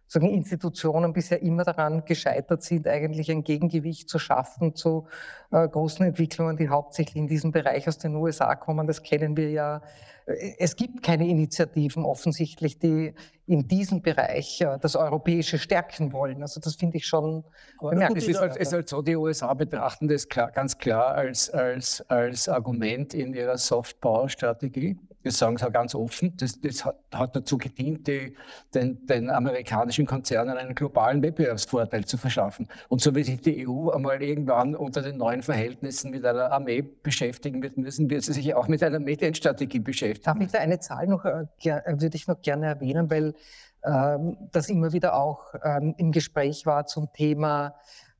sagen, 0.07 0.29
Institutionen 0.29 1.13
bisher 1.13 1.41
immer 1.41 1.63
daran 1.63 2.05
gescheitert 2.05 2.63
sind, 2.63 2.87
eigentlich 2.87 3.29
ein 3.29 3.43
Gegengewicht 3.43 4.09
zu 4.09 4.19
schaffen 4.19 4.73
zu 4.73 5.07
äh, 5.51 5.67
großen 5.67 6.05
Entwicklungen, 6.05 6.57
die 6.57 6.69
hauptsächlich 6.69 7.17
in 7.17 7.27
diesem 7.27 7.51
Bereich 7.51 7.87
aus 7.87 7.97
den 7.97 8.15
USA 8.15 8.55
kommen. 8.55 8.87
Das 8.87 9.03
kennen 9.03 9.35
wir 9.35 9.51
ja. 9.51 9.81
Es 10.57 10.75
gibt 10.75 11.03
keine 11.03 11.25
Initiativen 11.27 12.03
offensichtlich, 12.03 12.79
die 12.79 13.13
in 13.45 13.67
diesem 13.67 14.01
Bereich 14.01 14.61
äh, 14.61 14.77
das 14.81 14.95
Europäische 14.95 15.57
stärken 15.57 16.11
wollen. 16.13 16.41
Also 16.41 16.59
das 16.59 16.75
finde 16.75 16.97
ich 16.97 17.05
schon 17.05 17.43
bemerkenswert. 17.79 18.17
Es 18.17 18.27
ist, 18.27 18.39
halt, 18.39 18.51
es 18.55 18.67
ist 18.67 18.73
halt 18.73 18.89
so, 18.89 19.01
die 19.01 19.15
USA 19.15 19.53
betrachten 19.53 20.07
das 20.07 20.27
klar, 20.27 20.51
ganz 20.51 20.77
klar 20.77 21.15
als, 21.15 21.49
als, 21.49 22.01
als 22.09 22.49
Argument 22.49 23.13
in 23.13 23.33
ihrer 23.33 23.57
Soft-Power-Strategie. 23.57 24.97
Das 25.27 25.37
sagen 25.37 25.57
sie 25.57 25.67
auch 25.67 25.73
ganz 25.73 25.93
offen. 25.93 26.33
Das, 26.37 26.59
das 26.61 26.85
hat, 26.85 26.97
hat, 27.13 27.35
dazu 27.35 27.57
gedient, 27.57 28.07
die, 28.07 28.35
den, 28.73 29.05
den, 29.05 29.29
amerikanischen 29.29 30.05
Konzernen 30.05 30.57
einen 30.57 30.73
globalen 30.73 31.21
Wettbewerbsvorteil 31.21 32.05
zu 32.05 32.17
verschaffen. 32.17 32.67
Und 32.87 33.01
so 33.01 33.13
wie 33.13 33.23
sich 33.23 33.41
die 33.41 33.67
EU 33.67 33.89
einmal 33.89 34.21
irgendwann 34.23 34.75
unter 34.75 35.01
den 35.01 35.17
neuen 35.17 35.43
Verhältnissen 35.43 36.11
mit 36.11 36.25
einer 36.25 36.51
Armee 36.51 36.81
beschäftigen 36.81 37.61
wird 37.61 37.77
müssen, 37.77 38.09
wird 38.09 38.23
sie 38.23 38.33
sich 38.33 38.55
auch 38.55 38.67
mit 38.69 38.81
einer 38.81 38.99
Medienstrategie 38.99 39.79
beschäftigen. 39.79 40.23
Darf 40.23 40.39
ich 40.39 40.51
da 40.51 40.59
eine 40.59 40.79
Zahl 40.79 41.07
noch, 41.07 41.25
äh, 41.25 41.45
würde 41.61 42.15
ich 42.15 42.27
noch 42.27 42.41
gerne 42.41 42.67
erwähnen, 42.67 43.09
weil 43.09 43.33
ähm, 43.83 44.37
das 44.51 44.69
immer 44.69 44.93
wieder 44.93 45.15
auch 45.15 45.53
ähm, 45.63 45.93
im 45.97 46.11
Gespräch 46.11 46.65
war 46.65 46.85
zum 46.85 47.11
Thema 47.13 47.75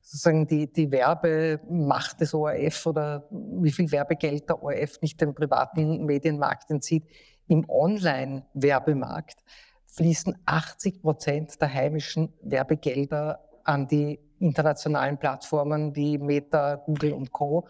sozusagen 0.08 0.46
die, 0.46 0.72
die 0.72 0.90
Werbemacht 0.90 2.18
des 2.22 2.32
ORF 2.32 2.86
oder 2.86 3.28
wie 3.30 3.70
viel 3.70 3.92
Werbegeld 3.92 4.48
der 4.48 4.62
ORF 4.62 5.02
nicht 5.02 5.20
dem 5.20 5.34
privaten 5.34 6.06
Medienmarkt 6.06 6.70
entzieht. 6.70 7.04
Im 7.46 7.68
Online-Werbemarkt 7.68 9.44
fließen 9.84 10.38
80 10.46 11.02
Prozent 11.02 11.60
der 11.60 11.74
heimischen 11.74 12.32
Werbegelder 12.40 13.38
an 13.64 13.86
die 13.86 14.18
internationalen 14.38 15.18
Plattformen 15.18 15.94
wie 15.94 16.16
Meta, 16.16 16.76
Google 16.76 17.12
und 17.12 17.30
Co. 17.30 17.68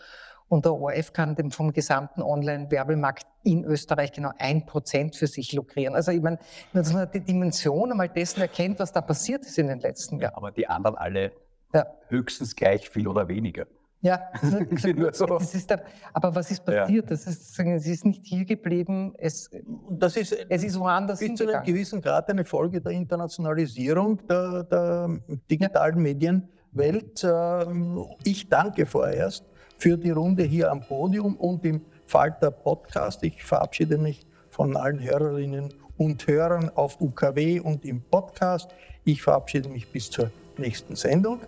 Und 0.49 0.65
der 0.65 0.75
ORF 0.75 1.13
kann 1.13 1.35
dem 1.35 1.51
vom 1.51 1.73
gesamten 1.73 2.23
Online-Werbemarkt 2.23 3.27
in 3.43 3.65
Österreich 3.65 4.13
genau 4.13 4.31
ein 4.39 4.65
Prozent 4.65 5.17
für 5.17 5.27
sich 5.27 5.53
lukrieren. 5.55 5.97
Also 5.97 6.13
ich 6.13 6.23
meine, 6.23 6.39
dass 6.73 6.93
man 6.93 7.11
die 7.11 7.21
Dimension 7.21 7.91
einmal 7.91 8.09
dessen 8.09 8.43
erkennt, 8.43 8.79
was 8.79 8.93
da 8.93 9.01
passiert 9.01 9.45
ist 9.45 9.59
in 9.59 9.67
den 9.67 9.81
letzten 9.81 10.21
Jahren. 10.21 10.37
Aber 10.37 10.53
die 10.53 10.69
anderen 10.69 10.97
alle 10.97 11.33
ja. 11.75 11.87
höchstens 12.09 12.55
gleich 12.55 12.89
viel 12.89 13.07
oder 13.09 13.29
weniger. 13.29 13.67
Ja, 14.01 14.31
so. 15.13 15.27
das 15.27 15.55
ist 15.55 15.71
der, 15.71 15.83
aber 16.13 16.33
was 16.33 16.51
ist 16.53 16.65
passiert? 16.65 17.05
Ja. 17.05 17.09
Das 17.09 17.27
ist, 17.27 17.59
es 17.59 17.87
ist 17.87 18.05
nicht 18.05 18.25
hier 18.25 18.45
geblieben, 18.45 19.13
es, 19.19 19.51
das 19.91 20.17
ist, 20.17 20.33
es 20.49 20.63
ist 20.63 20.79
woanders 20.79 21.19
bis 21.19 21.35
zu 21.35 21.49
einem 21.49 21.65
gewissen 21.65 22.01
Grad 22.01 22.31
eine 22.31 22.45
Folge 22.45 22.81
der 22.81 22.93
Internationalisierung 22.93 24.25
der, 24.29 24.63
der 24.65 25.19
digitalen 25.51 25.97
ja. 25.97 26.03
Medienwelt. 26.03 27.25
Ähm, 27.25 28.05
ich 28.23 28.49
danke 28.49 28.87
vorerst 28.87 29.45
für 29.79 29.99
die 29.99 30.11
Runde 30.11 30.45
hier 30.45 30.71
am 30.71 30.81
Podium 30.81 31.37
und 31.37 31.65
im 31.65 31.81
Falter 32.07 32.53
Podcast. 32.53 33.25
Ich 33.25 33.43
verabschiede 33.43 33.99
mich 33.99 34.25
von 34.49 34.77
allen 34.77 35.03
Hörerinnen 35.03 35.75
und 35.97 36.25
Hörern 36.29 36.71
auf 36.71 37.01
UKW 37.01 37.59
und 37.61 37.85
im 37.85 38.01
Podcast. 38.03 38.71
Ich 39.05 39.23
verabschiede 39.23 39.69
mich 39.69 39.91
bis 39.91 40.09
zur 40.09 40.31
nächsten 40.57 40.95
Sendung. 40.95 41.41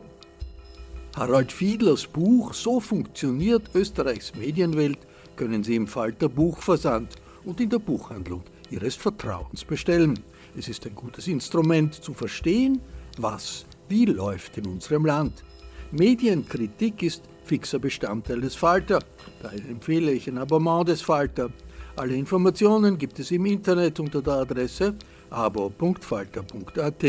Harald 1.21 1.53
Fiedlers 1.53 2.07
Buch 2.07 2.55
So 2.55 2.81
funktioniert 2.81 3.75
Österreichs 3.75 4.35
Medienwelt 4.35 4.97
können 5.37 5.63
Sie 5.63 5.77
im 5.77 5.87
Falter 5.87 6.31
Buchversand 6.31 7.15
und 7.45 7.61
in 7.61 7.69
der 7.69 7.79
Buchhandlung 7.79 8.43
Ihres 8.71 8.95
Vertrauens 8.95 9.63
bestellen. 9.63 10.19
Es 10.57 10.67
ist 10.67 10.87
ein 10.87 10.95
gutes 10.95 11.29
Instrument 11.29 11.95
zu 11.95 12.15
verstehen, 12.15 12.81
was 13.19 13.67
wie 13.91 14.07
läuft 14.07 14.57
in 14.57 14.67
unserem 14.67 15.05
Land. 15.05 15.45
Medienkritik 15.93 17.03
ist 17.03 17.23
fixer 17.45 17.79
Bestandteil 17.79 18.41
des 18.41 18.55
Falter, 18.55 19.01
daher 19.43 19.69
empfehle 19.69 20.13
ich 20.13 20.27
ein 20.27 20.39
Abonnement 20.39 20.89
des 20.89 21.03
Falter. 21.03 21.51
Alle 21.97 22.15
Informationen 22.15 22.97
gibt 22.97 23.19
es 23.19 23.31
im 23.31 23.45
Internet 23.45 24.01
unter 24.01 24.23
der 24.23 24.37
Adresse 24.37 24.95
abo.falter.at. 25.29 27.05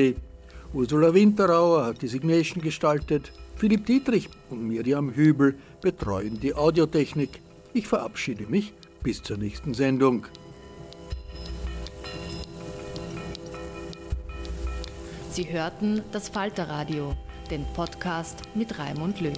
Ursula 0.74 1.14
Winterauer 1.14 1.86
hat 1.86 2.02
die 2.02 2.08
Signation 2.10 2.62
gestaltet. 2.62 3.32
Philipp 3.62 3.86
Dietrich 3.86 4.28
und 4.50 4.68
Miriam 4.68 5.14
Hübel 5.14 5.54
betreuen 5.82 6.40
die 6.40 6.56
Audiotechnik. 6.56 7.30
Ich 7.76 7.88
verabschiede 7.88 8.48
mich 8.48 8.74
bis 9.04 9.22
zur 9.22 9.38
nächsten 9.38 9.76
Sendung. 9.76 10.26
Sie 15.30 15.48
hörten 15.48 16.02
das 16.12 16.30
Falterradio, 16.30 17.16
den 17.52 17.64
Podcast 17.76 18.40
mit 18.56 18.80
Raimund 18.80 19.22
Löw. 19.22 19.38